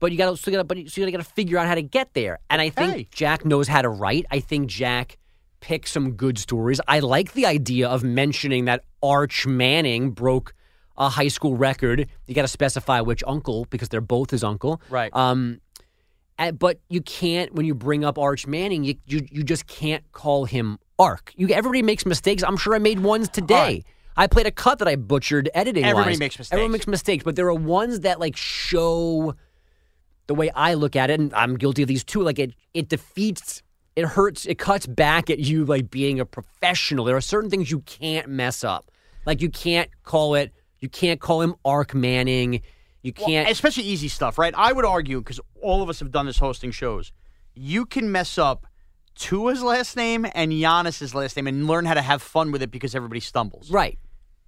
But 0.00 0.12
you 0.12 0.18
got 0.18 0.32
to, 0.32 0.36
so 0.36 0.50
you 0.50 0.58
got, 0.58 0.68
but 0.68 0.76
you 0.76 1.10
got 1.10 1.16
to 1.16 1.24
figure 1.24 1.56
out 1.56 1.66
how 1.66 1.76
to 1.76 1.80
get 1.80 2.12
there. 2.12 2.40
And 2.50 2.60
I 2.60 2.68
think 2.68 2.92
Okay. 2.92 3.08
Jack 3.10 3.46
knows 3.46 3.68
how 3.68 3.80
to 3.80 3.88
write. 3.88 4.26
I 4.30 4.40
think 4.40 4.66
Jack 4.68 5.16
picks 5.60 5.92
some 5.92 6.12
good 6.12 6.36
stories. 6.36 6.78
I 6.86 6.98
like 6.98 7.32
the 7.32 7.46
idea 7.46 7.88
of 7.88 8.04
mentioning 8.04 8.66
that 8.66 8.84
Arch 9.02 9.46
Manning 9.46 10.10
broke 10.10 10.52
a 10.98 11.08
high 11.08 11.28
school 11.28 11.56
record. 11.56 12.06
You 12.26 12.34
got 12.34 12.42
to 12.42 12.48
specify 12.48 13.00
which 13.00 13.24
uncle 13.26 13.64
because 13.70 13.88
they're 13.88 14.02
both 14.02 14.30
his 14.30 14.44
uncle. 14.44 14.82
Right. 14.90 15.10
Um, 15.14 15.62
but 16.54 16.80
you 16.88 17.00
can't 17.00 17.54
when 17.54 17.66
you 17.66 17.74
bring 17.74 18.04
up 18.04 18.18
Arch 18.18 18.46
Manning, 18.46 18.84
you 18.84 18.94
you, 19.06 19.26
you 19.30 19.42
just 19.42 19.66
can't 19.66 20.10
call 20.12 20.44
him 20.44 20.78
Arc. 20.98 21.32
You 21.36 21.48
everybody 21.48 21.82
makes 21.82 22.06
mistakes. 22.06 22.42
I'm 22.42 22.56
sure 22.56 22.74
I 22.74 22.78
made 22.78 23.00
ones 23.00 23.28
today. 23.28 23.84
I 24.16 24.26
played 24.26 24.46
a 24.46 24.50
cut 24.50 24.78
that 24.78 24.88
I 24.88 24.96
butchered 24.96 25.50
editing. 25.54 25.84
Everybody 25.84 26.12
wise. 26.12 26.18
makes 26.18 26.38
mistakes. 26.38 26.52
Everyone 26.52 26.72
makes 26.72 26.86
mistakes, 26.86 27.24
but 27.24 27.36
there 27.36 27.46
are 27.46 27.54
ones 27.54 28.00
that 28.00 28.18
like 28.18 28.36
show 28.36 29.34
the 30.26 30.34
way 30.34 30.50
I 30.50 30.74
look 30.74 30.96
at 30.96 31.10
it, 31.10 31.20
and 31.20 31.32
I'm 31.34 31.56
guilty 31.56 31.82
of 31.82 31.88
these 31.88 32.02
too. 32.02 32.22
Like 32.22 32.38
it, 32.38 32.54
it 32.72 32.88
defeats, 32.88 33.62
it 33.94 34.04
hurts, 34.04 34.46
it 34.46 34.58
cuts 34.58 34.86
back 34.86 35.28
at 35.30 35.38
you 35.38 35.64
like 35.64 35.90
being 35.90 36.18
a 36.18 36.24
professional. 36.24 37.04
There 37.04 37.16
are 37.16 37.20
certain 37.20 37.50
things 37.50 37.70
you 37.70 37.80
can't 37.80 38.28
mess 38.28 38.64
up. 38.64 38.90
Like 39.26 39.42
you 39.42 39.50
can't 39.50 39.90
call 40.02 40.34
it, 40.34 40.52
you 40.80 40.88
can't 40.88 41.20
call 41.20 41.42
him 41.42 41.54
Ark 41.64 41.94
Manning. 41.94 42.62
You 43.02 43.12
can't. 43.12 43.48
especially 43.48 43.84
easy 43.84 44.08
stuff, 44.08 44.36
right? 44.36 44.52
I 44.56 44.72
would 44.72 44.84
argue 44.84 45.20
because 45.20 45.38
all 45.66 45.82
of 45.82 45.88
us 45.88 45.98
have 46.00 46.10
done 46.10 46.26
this 46.26 46.38
hosting 46.38 46.70
shows. 46.70 47.12
You 47.54 47.86
can 47.86 48.10
mess 48.12 48.38
up 48.38 48.66
Tua's 49.16 49.62
last 49.62 49.96
name 49.96 50.26
and 50.34 50.52
Giannis's 50.52 51.14
last 51.14 51.36
name 51.36 51.46
and 51.46 51.66
learn 51.66 51.84
how 51.86 51.94
to 51.94 52.02
have 52.02 52.22
fun 52.22 52.52
with 52.52 52.62
it 52.62 52.70
because 52.70 52.94
everybody 52.94 53.20
stumbles. 53.20 53.70
right. 53.70 53.98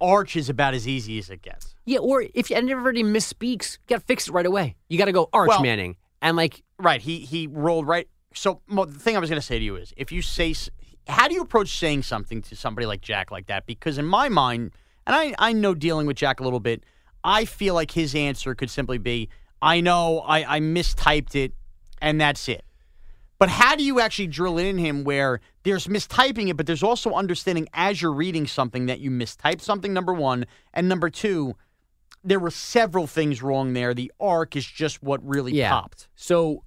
Arch 0.01 0.37
is 0.37 0.47
about 0.47 0.73
as 0.73 0.87
easy 0.87 1.19
as 1.19 1.29
it 1.29 1.41
gets. 1.41 1.75
Yeah, 1.85 1.99
or 1.99 2.23
if 2.33 2.49
everybody 2.51 3.03
misspeaks, 3.03 3.73
you 3.73 3.79
got 3.95 3.99
to 3.99 4.05
fix 4.05 4.29
it 4.29 4.31
right 4.31 4.45
away. 4.45 4.77
You 4.87 4.97
got 4.97 5.05
to 5.05 5.11
go 5.11 5.27
Arch 5.33 5.49
Well- 5.49 5.61
Manning, 5.61 5.97
and 6.21 6.37
like 6.37 6.63
Right. 6.77 7.01
He 7.01 7.19
he 7.19 7.47
rolled 7.47 7.85
right. 7.85 8.07
So 8.33 8.61
mo- 8.67 8.85
the 8.85 8.97
thing 8.97 9.17
I 9.17 9.19
was 9.19 9.29
going 9.29 9.41
to 9.41 9.45
say 9.45 9.59
to 9.59 9.65
you 9.65 9.75
is, 9.75 9.93
if 9.97 10.09
you 10.13 10.21
say, 10.21 10.55
how 11.07 11.27
do 11.27 11.33
you 11.35 11.41
approach 11.41 11.77
saying 11.77 12.03
something 12.03 12.41
to 12.43 12.55
somebody 12.55 12.85
like 12.87 13.01
Jack 13.01 13.29
like 13.29 13.47
that? 13.47 13.65
Because 13.65 13.97
in 13.97 14.05
my 14.05 14.29
mind, 14.29 14.71
and 15.05 15.13
I 15.15 15.35
I 15.37 15.51
know 15.51 15.73
dealing 15.73 16.07
with 16.07 16.15
Jack 16.15 16.39
a 16.39 16.43
little 16.43 16.61
bit, 16.61 16.85
I 17.25 17.43
feel 17.43 17.73
like 17.73 17.91
his 17.91 18.15
answer 18.15 18.55
could 18.55 18.69
simply 18.69 18.99
be, 18.99 19.27
I 19.61 19.81
know 19.81 20.19
I 20.19 20.57
I 20.57 20.59
mistyped 20.59 21.35
it, 21.35 21.53
and 22.01 22.19
that's 22.19 22.47
it. 22.47 22.63
But 23.39 23.47
how 23.49 23.77
do 23.77 23.83
you 23.83 24.01
actually 24.01 24.27
drill 24.27 24.57
in 24.57 24.77
him 24.77 25.05
where 25.05 25.39
there's 25.63 25.87
mistyping 25.87 26.49
it, 26.49 26.57
but 26.57 26.67
there's 26.67 26.83
also 26.83 27.13
understanding 27.13 27.69
as 27.73 28.01
you're 28.01 28.11
reading 28.11 28.45
something 28.45 28.87
that 28.87 28.99
you 28.99 29.09
mistyped 29.09 29.61
something, 29.61 29.93
number 29.93 30.13
one. 30.13 30.45
And 30.73 30.89
number 30.89 31.09
two, 31.09 31.55
there 32.21 32.39
were 32.39 32.51
several 32.51 33.07
things 33.07 33.41
wrong 33.41 33.71
there. 33.71 33.93
The 33.93 34.11
arc 34.19 34.57
is 34.57 34.65
just 34.65 35.01
what 35.01 35.25
really 35.25 35.53
yeah. 35.53 35.69
popped. 35.69 36.09
So, 36.15 36.65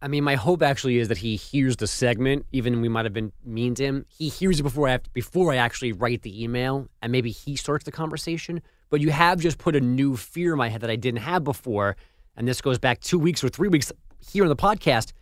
I 0.00 0.08
mean, 0.08 0.24
my 0.24 0.36
hope 0.36 0.62
actually 0.62 0.96
is 0.96 1.08
that 1.08 1.18
he 1.18 1.36
hears 1.36 1.76
the 1.76 1.86
segment, 1.86 2.46
even 2.52 2.80
we 2.80 2.88
might 2.88 3.04
have 3.04 3.12
been 3.12 3.32
mean 3.44 3.74
to 3.74 3.84
him. 3.84 4.06
He 4.08 4.30
hears 4.30 4.60
it 4.60 4.62
before 4.62 4.88
I 4.88 4.92
have 4.92 5.02
to, 5.02 5.10
before 5.10 5.52
I 5.52 5.56
actually 5.56 5.92
write 5.92 6.22
the 6.22 6.42
email, 6.42 6.88
and 7.02 7.12
maybe 7.12 7.30
he 7.30 7.54
starts 7.54 7.84
the 7.84 7.92
conversation. 7.92 8.62
But 8.88 9.02
you 9.02 9.10
have 9.10 9.40
just 9.40 9.58
put 9.58 9.76
a 9.76 9.80
new 9.80 10.16
fear 10.16 10.52
in 10.52 10.58
my 10.58 10.70
head 10.70 10.80
that 10.80 10.90
I 10.90 10.96
didn't 10.96 11.20
have 11.20 11.44
before, 11.44 11.96
and 12.38 12.46
this 12.46 12.60
goes 12.62 12.78
back 12.78 13.00
two 13.00 13.18
weeks 13.18 13.42
or 13.42 13.48
three 13.48 13.68
weeks 13.68 13.92
here 14.30 14.44
on 14.44 14.48
the 14.48 14.56
podcast. 14.56 15.12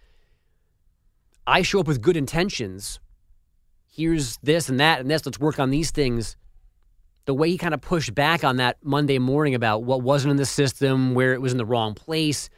I 1.46 1.62
show 1.62 1.80
up 1.80 1.88
with 1.88 2.02
good 2.02 2.16
intentions. 2.16 3.00
Here's 3.86 4.36
this 4.42 4.68
and 4.68 4.78
that 4.78 5.00
and 5.00 5.10
this. 5.10 5.24
Let's 5.24 5.40
work 5.40 5.58
on 5.58 5.70
these 5.70 5.90
things. 5.90 6.36
The 7.24 7.34
way 7.34 7.50
he 7.50 7.56
kind 7.56 7.72
of 7.72 7.80
pushed 7.80 8.14
back 8.14 8.44
on 8.44 8.56
that 8.56 8.76
Monday 8.84 9.18
morning 9.18 9.54
about 9.54 9.82
what 9.82 10.02
wasn't 10.02 10.32
in 10.32 10.36
the 10.36 10.44
system, 10.44 11.14
where 11.14 11.32
it 11.32 11.40
was 11.40 11.52
in 11.52 11.58
the 11.58 11.64
wrong 11.64 11.94
place, 11.94 12.50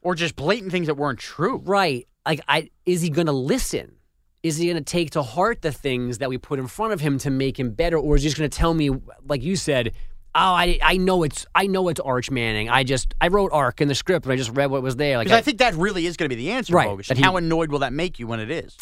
or 0.00 0.14
just 0.14 0.34
blatant 0.34 0.72
things 0.72 0.86
that 0.86 0.94
weren't 0.94 1.18
true. 1.18 1.58
Right. 1.58 2.08
Like, 2.24 2.40
I 2.48 2.70
is 2.86 3.02
he 3.02 3.10
going 3.10 3.26
to 3.26 3.32
listen? 3.32 3.96
Is 4.42 4.56
he 4.56 4.66
going 4.66 4.76
to 4.76 4.82
take 4.82 5.10
to 5.10 5.22
heart 5.22 5.60
the 5.60 5.72
things 5.72 6.18
that 6.18 6.30
we 6.30 6.38
put 6.38 6.58
in 6.58 6.68
front 6.68 6.92
of 6.92 7.00
him 7.00 7.18
to 7.18 7.30
make 7.30 7.58
him 7.58 7.72
better, 7.72 7.98
or 7.98 8.16
is 8.16 8.22
he 8.22 8.28
just 8.28 8.38
going 8.38 8.48
to 8.48 8.56
tell 8.56 8.72
me, 8.72 8.90
like 9.26 9.42
you 9.42 9.56
said, 9.56 9.92
oh, 10.36 10.52
I 10.54 10.78
I 10.82 10.96
know 10.98 11.22
it's 11.22 11.46
I 11.54 11.66
know 11.66 11.88
it's 11.88 12.00
Arch 12.00 12.30
Manning. 12.30 12.68
I 12.68 12.84
just 12.84 13.14
I 13.20 13.28
wrote 13.28 13.50
Arc 13.52 13.80
in 13.80 13.88
the 13.88 13.94
script, 13.94 14.26
and 14.26 14.32
I 14.32 14.36
just 14.36 14.50
read 14.50 14.70
what 14.70 14.82
was 14.82 14.96
there. 14.96 15.16
Like 15.16 15.26
Because 15.26 15.38
I, 15.38 15.42
think 15.42 15.58
that 15.58 15.74
really 15.74 16.06
is 16.06 16.16
going 16.16 16.28
to 16.28 16.36
be 16.36 16.40
the 16.40 16.50
answer, 16.52 16.74
Right, 16.74 16.86
Bogus. 16.88 17.10
And 17.10 17.18
he- 17.18 17.24
how 17.24 17.36
annoyed 17.36 17.70
will 17.70 17.80
that 17.80 17.92
make 17.92 18.18
you 18.18 18.26
when 18.26 18.40
it 18.40 18.50
is? 18.50 18.76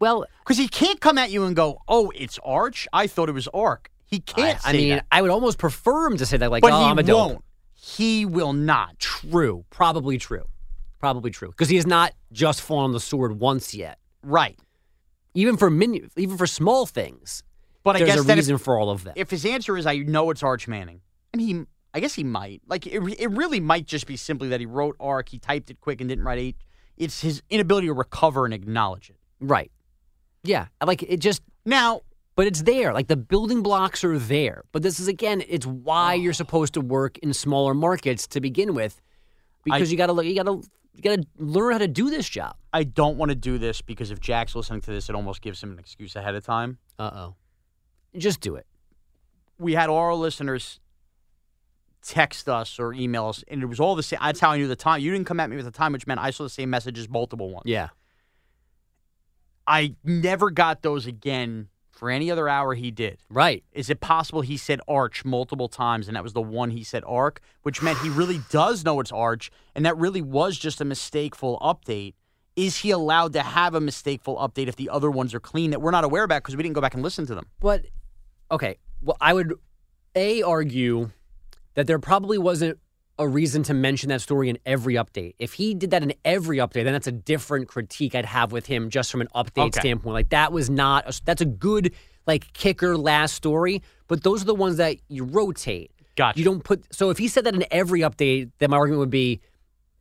Well, 0.00 0.26
because 0.44 0.58
he 0.58 0.68
can't 0.68 1.00
come 1.00 1.18
at 1.18 1.30
you 1.32 1.44
and 1.44 1.56
go, 1.56 1.80
"Oh, 1.88 2.12
it's 2.14 2.38
Arch." 2.44 2.86
I 2.92 3.08
thought 3.08 3.28
it 3.28 3.32
was 3.32 3.48
Arc." 3.48 3.90
He 4.06 4.20
can't. 4.20 4.64
I 4.64 4.72
say 4.72 4.78
mean, 4.78 4.88
that. 4.90 5.06
I 5.10 5.22
would 5.22 5.30
almost 5.30 5.58
prefer 5.58 6.06
him 6.06 6.16
to 6.18 6.24
say 6.24 6.36
that, 6.36 6.50
like, 6.50 6.62
but 6.62 6.72
oh, 6.72 6.78
he 6.78 6.84
I'm 6.84 6.98
a 6.98 7.02
dope. 7.02 7.30
won't. 7.30 7.44
He 7.74 8.24
will 8.24 8.52
not. 8.52 8.98
True. 8.98 9.64
Probably 9.70 10.16
true. 10.18 10.44
Probably 11.00 11.30
true. 11.30 11.48
Because 11.48 11.68
he 11.68 11.76
has 11.76 11.86
not 11.86 12.12
just 12.32 12.60
fallen 12.60 12.84
on 12.84 12.92
the 12.92 13.00
sword 13.00 13.40
once 13.40 13.74
yet. 13.74 13.98
Right. 14.22 14.58
Even 15.34 15.56
for 15.56 15.68
min- 15.68 16.08
even 16.16 16.36
for 16.36 16.46
small 16.46 16.86
things. 16.86 17.42
But 17.88 17.96
I 17.96 17.98
there's 18.00 18.10
guess 18.16 18.20
a 18.20 18.26
then 18.26 18.38
if- 18.38 18.42
reason 18.44 18.58
for 18.58 18.78
all 18.78 18.90
of 18.90 19.04
them. 19.04 19.14
If 19.16 19.30
his 19.30 19.44
answer 19.44 19.76
is, 19.76 19.86
"I 19.86 19.96
know 19.98 20.30
it's 20.30 20.42
Arch 20.42 20.68
Manning," 20.68 21.00
and 21.32 21.40
he, 21.42 21.62
I 21.94 22.00
guess 22.00 22.14
he 22.14 22.24
might. 22.24 22.62
Like 22.66 22.86
it, 22.86 23.00
it 23.18 23.30
really 23.30 23.60
might 23.60 23.86
just 23.86 24.06
be 24.06 24.16
simply 24.16 24.48
that 24.48 24.60
he 24.60 24.66
wrote 24.66 24.96
Ark, 25.00 25.28
he 25.30 25.38
typed 25.38 25.70
it 25.70 25.80
quick 25.80 26.00
and 26.00 26.08
didn't 26.08 26.24
write 26.24 26.38
eight. 26.38 26.56
It's 26.96 27.20
his 27.20 27.42
inability 27.50 27.86
to 27.86 27.92
recover 27.94 28.44
and 28.44 28.52
acknowledge 28.52 29.08
it. 29.10 29.16
Right. 29.40 29.70
Yeah. 30.42 30.66
Like 30.84 31.02
it 31.02 31.18
just 31.20 31.42
now, 31.64 32.02
but 32.36 32.46
it's 32.46 32.62
there. 32.62 32.92
Like 32.92 33.06
the 33.08 33.16
building 33.16 33.62
blocks 33.62 34.02
are 34.04 34.18
there. 34.18 34.64
But 34.72 34.82
this 34.82 34.98
is 35.00 35.08
again, 35.08 35.42
it's 35.48 35.66
why 35.66 36.14
you're 36.14 36.32
supposed 36.32 36.74
to 36.74 36.80
work 36.80 37.18
in 37.18 37.32
smaller 37.32 37.74
markets 37.74 38.26
to 38.28 38.40
begin 38.40 38.74
with, 38.74 39.00
because 39.64 39.88
I- 39.88 39.90
you 39.92 39.96
got 39.96 40.06
to 40.06 40.12
look. 40.12 40.24
You 40.26 40.34
got 40.34 40.46
to 40.46 40.62
you 40.94 41.02
got 41.02 41.16
to 41.16 41.26
learn 41.36 41.72
how 41.72 41.78
to 41.78 41.86
do 41.86 42.10
this 42.10 42.28
job. 42.28 42.56
I 42.72 42.82
don't 42.82 43.16
want 43.16 43.28
to 43.30 43.36
do 43.36 43.56
this 43.56 43.80
because 43.80 44.10
if 44.10 44.18
Jack's 44.18 44.56
listening 44.56 44.80
to 44.80 44.90
this, 44.90 45.08
it 45.08 45.14
almost 45.14 45.40
gives 45.42 45.62
him 45.62 45.70
an 45.70 45.78
excuse 45.78 46.16
ahead 46.16 46.34
of 46.34 46.44
time. 46.44 46.78
Uh 46.98 47.10
oh. 47.14 47.34
Just 48.18 48.40
do 48.40 48.56
it. 48.56 48.66
We 49.58 49.74
had 49.74 49.88
all 49.88 49.98
our 49.98 50.14
listeners 50.14 50.80
text 52.02 52.48
us 52.48 52.78
or 52.78 52.92
email 52.92 53.26
us, 53.26 53.44
and 53.48 53.62
it 53.62 53.66
was 53.66 53.80
all 53.80 53.94
the 53.94 54.02
same. 54.02 54.18
That's 54.22 54.40
how 54.40 54.50
I 54.50 54.56
knew 54.56 54.68
the 54.68 54.76
time. 54.76 55.00
You 55.00 55.12
didn't 55.12 55.26
come 55.26 55.40
at 55.40 55.50
me 55.50 55.56
with 55.56 55.64
the 55.64 55.70
time, 55.70 55.92
which 55.92 56.06
meant 56.06 56.20
I 56.20 56.30
saw 56.30 56.44
the 56.44 56.50
same 56.50 56.70
messages 56.70 57.08
multiple 57.08 57.50
ones. 57.50 57.64
Yeah. 57.66 57.88
I 59.66 59.94
never 60.02 60.50
got 60.50 60.82
those 60.82 61.06
again 61.06 61.68
for 61.98 62.10
any 62.10 62.30
other 62.30 62.48
hour 62.48 62.74
he 62.74 62.90
did. 62.90 63.18
Right. 63.28 63.64
Is 63.72 63.90
it 63.90 64.00
possible 64.00 64.40
he 64.40 64.56
said 64.56 64.80
arch 64.86 65.24
multiple 65.24 65.68
times 65.68 66.06
and 66.06 66.16
that 66.16 66.22
was 66.22 66.32
the 66.32 66.40
one 66.40 66.70
he 66.70 66.84
said 66.84 67.02
arc, 67.06 67.40
which 67.62 67.82
meant 67.82 67.98
he 67.98 68.08
really 68.08 68.40
does 68.50 68.84
know 68.84 69.00
it's 69.00 69.12
arch 69.12 69.50
and 69.74 69.84
that 69.84 69.96
really 69.98 70.22
was 70.22 70.56
just 70.56 70.80
a 70.80 70.84
mistakeful 70.84 71.58
update? 71.60 72.14
Is 72.56 72.78
he 72.78 72.90
allowed 72.90 73.32
to 73.34 73.42
have 73.42 73.74
a 73.74 73.80
mistakeful 73.80 74.36
update 74.36 74.68
if 74.68 74.76
the 74.76 74.88
other 74.88 75.10
ones 75.10 75.34
are 75.34 75.40
clean 75.40 75.70
that 75.72 75.82
we're 75.82 75.90
not 75.90 76.04
aware 76.04 76.22
about 76.22 76.42
because 76.42 76.56
we 76.56 76.62
didn't 76.62 76.74
go 76.74 76.80
back 76.80 76.94
and 76.94 77.02
listen 77.02 77.26
to 77.26 77.34
them? 77.34 77.46
But 77.60 77.86
okay, 78.50 78.78
well, 79.02 79.16
I 79.20 79.32
would 79.32 79.54
a 80.14 80.42
argue 80.42 81.10
that 81.74 81.86
there 81.86 81.98
probably 81.98 82.38
wasn't 82.38 82.78
a 83.18 83.26
reason 83.26 83.62
to 83.64 83.74
mention 83.74 84.08
that 84.10 84.20
story 84.20 84.48
in 84.48 84.58
every 84.64 84.94
update. 84.94 85.34
If 85.38 85.54
he 85.54 85.74
did 85.74 85.90
that 85.90 86.02
in 86.02 86.14
every 86.24 86.58
update, 86.58 86.84
then 86.84 86.92
that's 86.92 87.06
a 87.08 87.12
different 87.12 87.68
critique 87.68 88.14
I'd 88.14 88.24
have 88.24 88.52
with 88.52 88.66
him 88.66 88.90
just 88.90 89.10
from 89.10 89.20
an 89.20 89.28
update 89.34 89.68
Okay. 89.68 89.80
standpoint. 89.80 90.14
Like 90.14 90.28
that 90.30 90.52
was 90.52 90.70
not 90.70 91.08
a, 91.08 91.20
that's 91.24 91.40
a 91.40 91.44
good 91.46 91.94
like 92.26 92.52
kicker 92.52 92.96
last 92.96 93.34
story, 93.34 93.82
but 94.06 94.22
those 94.22 94.42
are 94.42 94.46
the 94.46 94.54
ones 94.54 94.76
that 94.76 94.98
you 95.08 95.24
rotate. 95.24 95.90
Gotcha. 96.14 96.38
You 96.38 96.44
don't 96.44 96.62
put 96.62 96.84
so 96.94 97.10
if 97.10 97.18
he 97.18 97.28
said 97.28 97.44
that 97.44 97.54
in 97.54 97.64
every 97.70 98.00
update, 98.00 98.50
then 98.58 98.70
my 98.70 98.76
argument 98.76 99.00
would 99.00 99.10
be 99.10 99.40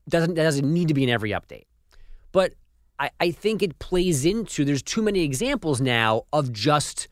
doesn't 0.10 0.36
that 0.36 0.44
doesn't 0.44 0.72
need 0.72 0.88
to 0.88 0.94
be 0.94 1.04
in 1.04 1.10
every 1.10 1.32
update. 1.32 1.66
But 2.32 2.54
I, 3.00 3.12
I 3.20 3.32
think 3.32 3.62
it 3.62 3.80
plays 3.80 4.26
into 4.26 4.64
there's 4.66 4.84
too 4.84 5.02
many 5.02 5.24
examples 5.24 5.82
now 5.82 6.24
of 6.34 6.52
just 6.52 7.08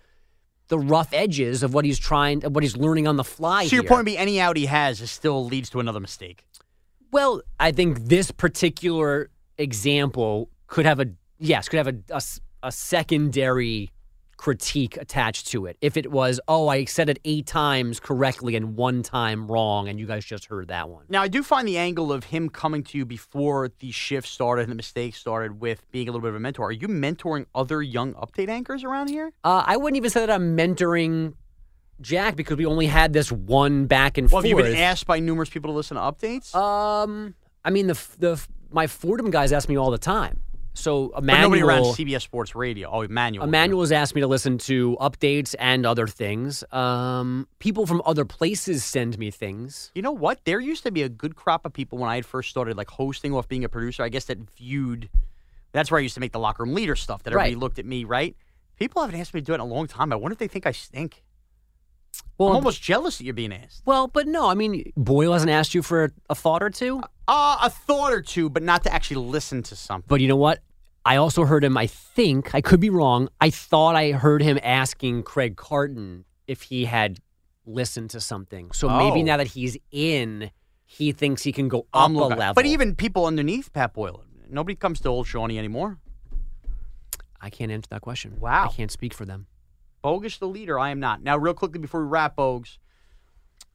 the 0.68 0.80
rough 0.80 1.14
edges 1.14 1.64
of 1.64 1.74
what 1.74 1.86
he's 1.86 2.00
trying 2.00 2.42
what 2.42 2.64
he's 2.64 2.78
learning 2.78 3.08
on 3.08 3.18
the 3.18 3.24
fly. 3.24 3.68
So 3.68 3.76
your 3.76 3.84
here. 3.84 3.90
point 3.90 4.00
would 4.00 4.06
be 4.06 4.18
any 4.18 4.40
out 4.40 4.58
he 4.58 4.66
has 4.66 5.02
is 5.02 5.12
still 5.12 5.46
leads 5.46 5.70
to 5.72 5.80
another 5.80 6.00
mistake. 6.00 6.46
Well, 7.12 7.42
I 7.60 7.72
think 7.72 8.06
this 8.06 8.32
particular 8.32 9.30
example 9.58 10.50
could 10.68 10.86
have 10.86 11.00
a 11.00 11.08
yes, 11.38 11.70
could 11.70 11.78
have 11.78 11.88
a 12.10 12.22
a 12.64 12.72
secondary 12.72 13.92
critique 14.38 14.98
attached 14.98 15.48
to 15.48 15.66
it. 15.66 15.78
If 15.82 15.98
it 15.98 16.12
was, 16.12 16.40
oh, 16.48 16.68
I 16.68 16.86
said 16.86 17.10
it 17.10 17.20
eight 17.26 17.46
times 17.48 18.00
correctly 18.00 18.56
and 18.56 18.76
one 18.76 19.02
time 19.04 19.48
wrong, 19.48 19.88
and 19.88 20.00
you 20.00 20.06
guys 20.06 20.26
just 20.26 20.46
heard 20.46 20.68
that 20.68 20.90
one. 20.90 21.06
Now, 21.10 21.22
I 21.22 21.28
do 21.28 21.42
find 21.42 21.68
the 21.68 21.78
angle 21.78 22.12
of 22.12 22.26
him 22.26 22.50
coming 22.50 22.84
to 22.84 22.98
you 22.98 23.06
before 23.06 23.72
the 23.80 23.92
shift 23.92 24.28
started 24.28 24.64
and 24.64 24.72
the 24.72 24.76
mistake 24.76 25.16
started 25.16 25.60
with 25.62 25.90
being 25.92 26.08
a 26.10 26.12
little 26.12 26.22
bit 26.22 26.30
of 26.30 26.36
a 26.36 26.40
mentor. 26.40 26.68
Are 26.68 26.72
you 26.72 26.88
mentoring 26.88 27.46
other 27.56 27.82
young 27.82 28.14
update 28.16 28.50
anchors 28.50 28.84
around 28.84 29.10
here? 29.10 29.32
Uh, 29.44 29.64
I 29.66 29.78
wouldn't 29.78 29.98
even 29.98 30.10
say 30.10 30.20
that 30.22 30.30
I'm 30.32 30.58
mentoring 30.58 31.34
Jack 32.02 32.36
because 32.36 32.58
we 32.58 32.66
only 32.66 32.88
had 32.88 33.14
this 33.14 33.32
one 33.32 33.86
back 33.86 34.18
and 34.18 34.30
Well, 34.30 34.42
have 34.42 34.52
forth. 34.52 34.66
you 34.66 34.72
been 34.74 34.82
asked 34.82 35.08
by 35.08 35.20
numerous 35.20 35.50
people 35.50 35.72
to 35.72 35.76
listen 35.76 35.96
to 35.96 36.02
updates? 36.02 36.54
Um, 36.54 37.36
I 37.64 37.70
mean 37.70 37.88
the 37.88 37.98
the 38.20 38.46
my 38.72 38.88
Fordham 38.88 39.32
guys 39.32 39.54
ask 39.54 39.70
me 39.70 39.78
all 39.78 39.92
the 39.92 39.98
time. 39.98 40.42
So 40.76 41.12
but 41.16 41.24
nobody 41.24 41.62
around 41.62 41.84
CBS 41.84 42.22
Sports 42.22 42.54
Radio. 42.54 42.90
Oh, 42.92 43.02
Emmanuel. 43.02 43.46
Emmanuel 43.46 43.82
has 43.82 43.92
asked 43.92 44.14
me 44.14 44.22
to 44.22 44.28
listen 44.28 44.58
to 44.60 44.98
updates 45.00 45.56
and 45.58 45.86
other 45.86 46.06
things. 46.06 46.64
Um, 46.72 47.48
people 47.60 47.86
from 47.88 48.02
other 48.06 48.26
places 48.26 48.84
send 48.84 49.18
me 49.18 49.32
things. 49.32 49.92
You 49.96 50.02
know 50.02 50.12
what? 50.12 50.40
There 50.46 50.60
used 50.60 50.84
to 50.84 50.92
be 50.92 51.02
a 51.02 51.10
good 51.10 51.36
crop 51.36 51.66
of 51.66 51.74
people 51.74 51.98
when 51.98 52.10
I 52.10 52.16
had 52.16 52.26
first 52.26 52.50
started, 52.50 52.78
like 52.78 52.90
hosting 52.90 53.34
off 53.34 53.48
being 53.48 53.64
a 53.64 53.70
producer. 53.70 54.04
I 54.04 54.10
guess 54.10 54.26
that 54.26 54.38
viewed. 54.58 55.10
That's 55.72 55.90
where 55.92 56.00
I 56.00 56.02
used 56.04 56.14
to 56.16 56.22
make 56.22 56.32
the 56.32 56.40
locker 56.40 56.64
room 56.64 56.74
leader 56.74 56.96
stuff. 56.96 57.24
That 57.24 57.32
everybody 57.32 57.56
Right. 57.56 57.60
looked 57.60 57.80
at 57.80 57.86
me, 57.86 58.04
right? 58.04 58.36
People 58.78 59.02
haven't 59.02 59.20
asked 59.20 59.34
me 59.34 59.42
to 59.42 59.46
do 59.46 59.54
it 59.54 59.56
in 59.56 59.62
a 59.62 59.66
long 59.66 59.88
time. 59.88 60.14
I 60.14 60.16
wonder 60.16 60.34
if 60.34 60.40
they 60.40 60.48
think 60.48 60.66
I 60.68 60.72
stink. 60.72 61.24
Well, 62.38 62.50
I'm 62.50 62.56
almost 62.56 62.82
jealous 62.82 63.18
that 63.18 63.24
you're 63.26 63.34
being 63.34 63.54
asked. 63.54 63.82
Well, 63.86 64.08
but 64.08 64.28
no, 64.28 64.48
I 64.50 64.54
mean 64.56 64.92
Boyle 64.98 65.34
hasn't 65.34 65.52
asked 65.52 65.74
you 65.74 65.82
for 65.82 66.12
a 66.30 66.36
thought 66.36 66.62
or 66.64 66.70
two. 66.70 67.02
Uh, 67.28 67.58
a 67.64 67.70
thought 67.70 68.12
or 68.14 68.22
two, 68.22 68.50
but 68.50 68.62
not 68.64 68.84
to 68.84 68.94
actually 68.94 69.26
listen 69.26 69.64
to 69.64 69.76
something. 69.76 70.06
But 70.08 70.22
you 70.22 70.28
know 70.28 70.36
what? 70.36 70.60
I 71.06 71.18
also 71.18 71.46
heard 71.46 71.64
him. 71.64 71.78
I 71.78 71.88
think 71.88 72.54
I 72.56 72.62
could 72.62 72.80
be 72.80 72.90
wrong. 72.90 73.30
I 73.40 73.50
thought 73.52 73.96
I 73.96 74.12
heard 74.12 74.42
him 74.42 74.60
asking 74.64 75.24
Craig 75.24 75.56
Carton 75.56 76.26
if 76.48 76.64
he 76.64 76.86
had 76.86 77.20
listened 77.66 78.10
to 78.12 78.20
something. 78.20 78.72
So 78.72 78.90
maybe 78.90 79.22
Oh. 79.22 79.24
now 79.24 79.38
that 79.38 79.48
he's 79.48 79.78
in, 79.92 80.52
he 80.86 81.12
thinks 81.12 81.44
he 81.44 81.52
can 81.52 81.68
go 81.68 81.88
up 81.94 82.10
a 82.10 82.14
level. 82.14 82.54
But 82.54 82.66
even 82.66 82.96
people 82.96 83.26
underneath 83.26 83.72
Pat 83.74 83.94
Boyle, 83.94 84.24
nobody 84.50 84.76
comes 84.76 85.00
to 85.02 85.10
old 85.10 85.28
Shawnee 85.28 85.58
anymore. 85.60 86.00
I 87.42 87.50
can't 87.50 87.72
answer 87.72 87.88
that 87.92 88.02
question. 88.02 88.40
Wow. 88.40 88.70
I 88.70 88.74
can't 88.74 88.92
speak 88.92 89.14
for 89.14 89.26
them. 89.26 89.48
Bogus 90.06 90.38
the 90.38 90.48
leader, 90.48 90.78
I 90.78 90.92
am 90.92 91.00
not. 91.00 91.24
Now, 91.24 91.36
real 91.36 91.56
quickly 91.56 91.80
before 91.80 92.02
we 92.02 92.06
wrap, 92.06 92.36
Bogues, 92.36 92.78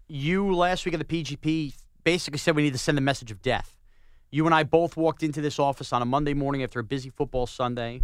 you 0.07 0.55
last 0.55 0.85
week 0.85 0.95
at 0.95 1.01
the 1.01 1.23
PGP 1.23 1.75
basically 2.05 2.39
said 2.39 2.55
we 2.55 2.63
need 2.63 2.73
to 2.73 2.79
send 2.79 2.97
the 2.97 3.03
message 3.03 3.33
of 3.33 3.43
death. 3.43 3.77
You 4.31 4.47
and 4.47 4.55
I 4.55 4.63
both 4.63 4.97
walked 4.97 5.25
into 5.25 5.41
this 5.41 5.59
office 5.59 5.93
on 5.93 6.03
a 6.03 6.05
Monday 6.05 6.33
morning 6.33 6.63
after 6.63 6.79
a 6.79 6.85
busy 6.85 7.11
football 7.11 7.49
Sunday. 7.49 8.03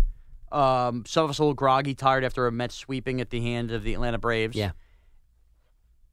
Um, 0.51 1.05
some 1.07 1.23
of 1.23 1.31
us 1.31 1.39
a 1.39 1.43
little 1.43 1.55
groggy, 1.55 1.95
tired 1.95 2.25
after 2.25 2.49
a 2.49 2.51
Mets 2.51 2.75
sweeping 2.75 3.21
at 3.21 3.31
the 3.31 3.41
hand 3.41 3.71
of 3.71 3.85
the 3.85 3.95
Atlanta 3.95 4.19
Braves. 4.19 4.57
Yeah. 4.57 4.73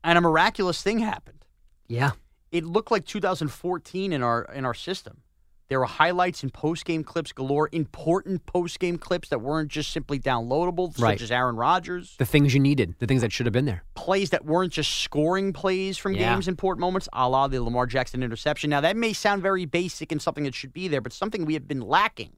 And 0.03 0.15
a 0.15 0.21
miraculous 0.21 0.83
thing 0.83 0.99
happened. 0.99 1.43
Yeah. 1.87 2.11
It 2.51 2.63
looked 2.63 2.91
like 2.91 3.07
2014 3.07 4.13
in 4.13 4.21
our 4.21 4.43
in 4.53 4.65
our 4.65 4.75
system. 4.75 5.22
There 5.69 5.79
were 5.79 5.85
highlights 5.85 6.43
and 6.43 6.53
post 6.53 6.85
game 6.85 7.03
clips 7.03 7.31
galore, 7.31 7.69
important 7.71 8.45
post 8.45 8.79
game 8.79 8.97
clips 8.97 9.29
that 9.29 9.39
weren't 9.41 9.69
just 9.69 9.91
simply 9.91 10.19
downloadable, 10.19 10.87
Right. 10.99 11.13
such 11.17 11.23
as 11.23 11.31
Aaron 11.31 11.55
Rodgers. 11.55 12.15
The 12.19 12.25
things 12.25 12.53
you 12.53 12.59
needed, 12.59 12.95
the 12.99 13.07
things 13.07 13.21
that 13.21 13.31
should 13.31 13.45
have 13.45 13.53
been 13.53 13.65
there. 13.65 13.83
Plays 13.95 14.29
that 14.31 14.45
weren't 14.45 14.73
just 14.73 14.91
scoring 15.01 15.53
plays 15.53 15.97
from 15.97 16.13
Yeah. 16.13 16.33
games, 16.33 16.47
important 16.47 16.81
moments, 16.81 17.07
a 17.13 17.27
la 17.29 17.47
the 17.47 17.63
Lamar 17.63 17.87
Jackson 17.87 18.21
interception. 18.21 18.69
Now, 18.69 18.81
that 18.81 18.97
may 18.97 19.13
sound 19.13 19.41
very 19.41 19.65
basic 19.65 20.11
and 20.11 20.21
something 20.21 20.43
that 20.43 20.53
should 20.53 20.73
be 20.73 20.87
there, 20.87 21.01
but 21.01 21.13
something 21.13 21.45
we 21.45 21.53
have 21.53 21.67
been 21.67 21.81
lacking. 21.81 22.33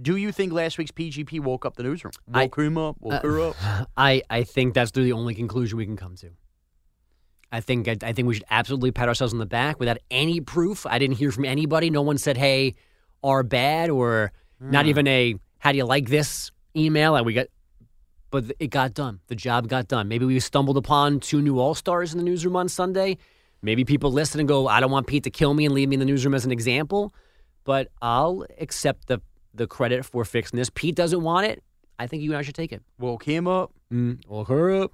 Do 0.00 0.16
you 0.16 0.32
think 0.32 0.52
last 0.52 0.78
week's 0.78 0.90
PGP 0.92 1.38
woke 1.40 1.66
up 1.66 1.76
the 1.76 1.82
newsroom? 1.82 2.12
I- 2.32 2.44
Woke 2.44 2.58
him 2.58 2.78
up, 2.78 2.96
woke 3.00 3.12
Uh, 3.14 3.20
her 3.28 3.40
up. 3.40 3.56
I, 3.96 4.22
I 4.30 4.44
think 4.44 4.72
that's 4.74 4.90
the 4.92 5.12
only 5.12 5.34
conclusion 5.34 5.76
we 5.76 5.84
can 5.84 5.96
come 5.96 6.16
to. 6.16 6.30
I 7.52 7.60
think 7.60 7.86
I, 7.86 7.96
I 8.02 8.12
think 8.12 8.26
we 8.26 8.34
should 8.34 8.44
absolutely 8.50 8.90
pat 8.90 9.08
ourselves 9.08 9.32
on 9.34 9.38
the 9.38 9.46
back 9.46 9.78
without 9.78 9.98
any 10.10 10.40
proof. 10.40 10.86
I 10.86 10.98
didn't 10.98 11.16
hear 11.16 11.30
from 11.30 11.44
anybody. 11.44 11.90
No 11.90 12.02
one 12.02 12.16
said, 12.18 12.36
"Hey, 12.38 12.74
are 13.22 13.42
bad," 13.42 13.90
or 13.90 14.32
not 14.58 14.84
Hmm. 14.86 14.88
even 14.90 15.06
a 15.06 15.34
"How 15.58 15.70
do 15.72 15.78
you 15.78 15.84
like 15.84 16.08
this?" 16.08 16.50
email. 16.74 17.14
And 17.14 17.26
we 17.26 17.34
got, 17.34 17.48
but 18.30 18.44
it 18.58 18.68
got 18.68 18.94
done. 18.94 19.20
The 19.26 19.36
job 19.36 19.68
got 19.68 19.86
done. 19.88 20.08
Maybe 20.08 20.24
we 20.24 20.40
stumbled 20.40 20.78
upon 20.78 21.20
two 21.20 21.42
new 21.42 21.58
all 21.58 21.74
stars 21.74 22.12
in 22.14 22.18
the 22.18 22.24
newsroom 22.24 22.56
on 22.56 22.68
Sunday. 22.68 23.18
Maybe 23.60 23.84
people 23.84 24.10
listen 24.10 24.40
and 24.40 24.48
go, 24.48 24.66
"I 24.66 24.80
don't 24.80 24.90
want 24.90 25.06
Pete 25.06 25.24
to 25.24 25.30
kill 25.30 25.52
me 25.52 25.66
and 25.66 25.74
leave 25.74 25.88
me 25.90 25.94
in 25.94 26.00
the 26.00 26.06
newsroom 26.06 26.34
as 26.34 26.44
an 26.46 26.50
example." 26.52 27.14
But 27.64 27.88
I'll 28.00 28.46
accept 28.58 29.06
the 29.08 29.20
the 29.54 29.66
credit 29.66 30.06
for 30.06 30.24
fixing 30.24 30.56
this. 30.56 30.70
Pete 30.74 30.94
doesn't 30.96 31.20
want 31.22 31.46
it. 31.46 31.62
I 31.98 32.06
think 32.06 32.22
you 32.22 32.30
and 32.30 32.38
I 32.38 32.42
should 32.42 32.54
take 32.54 32.72
it. 32.72 32.82
Woke 32.98 33.22
him 33.24 33.46
up. 33.46 33.70
Mm, 33.92 34.26
woke 34.26 34.48
her 34.48 34.70
up. 34.84 34.92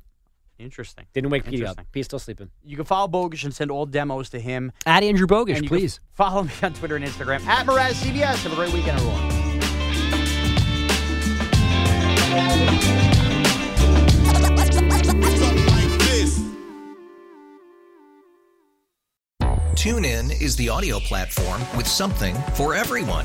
Interesting. 0.58 1.06
Didn't 1.12 1.30
wake 1.30 1.44
Pete 1.44 1.64
up. 1.64 1.78
Pete's 1.92 2.06
still 2.06 2.18
sleeping. 2.18 2.50
You 2.64 2.76
can 2.76 2.84
follow 2.84 3.06
Bogish 3.08 3.44
and 3.44 3.54
send 3.54 3.70
all 3.70 3.86
demos 3.86 4.30
to 4.30 4.40
him. 4.40 4.72
At 4.86 5.02
Andrew 5.04 5.26
Bogish, 5.26 5.54
And 5.56 5.62
you 5.64 5.68
can 5.68 5.78
please. 5.78 6.00
follow 6.14 6.42
me 6.44 6.50
on 6.62 6.74
Twitter 6.74 6.96
and 6.96 7.04
Instagram 7.04 7.44
at 7.46 7.66
Mraz 7.66 7.92
CBS. 8.02 8.42
Have 8.42 8.52
a 8.52 8.56
great 8.56 8.72
weekend, 8.72 8.98
everyone. 8.98 10.38
TuneIn 19.74 20.40
is 20.42 20.56
the 20.56 20.68
audio 20.68 20.98
platform 20.98 21.60
with 21.76 21.86
something 21.86 22.34
for 22.54 22.74
everyone. 22.74 23.24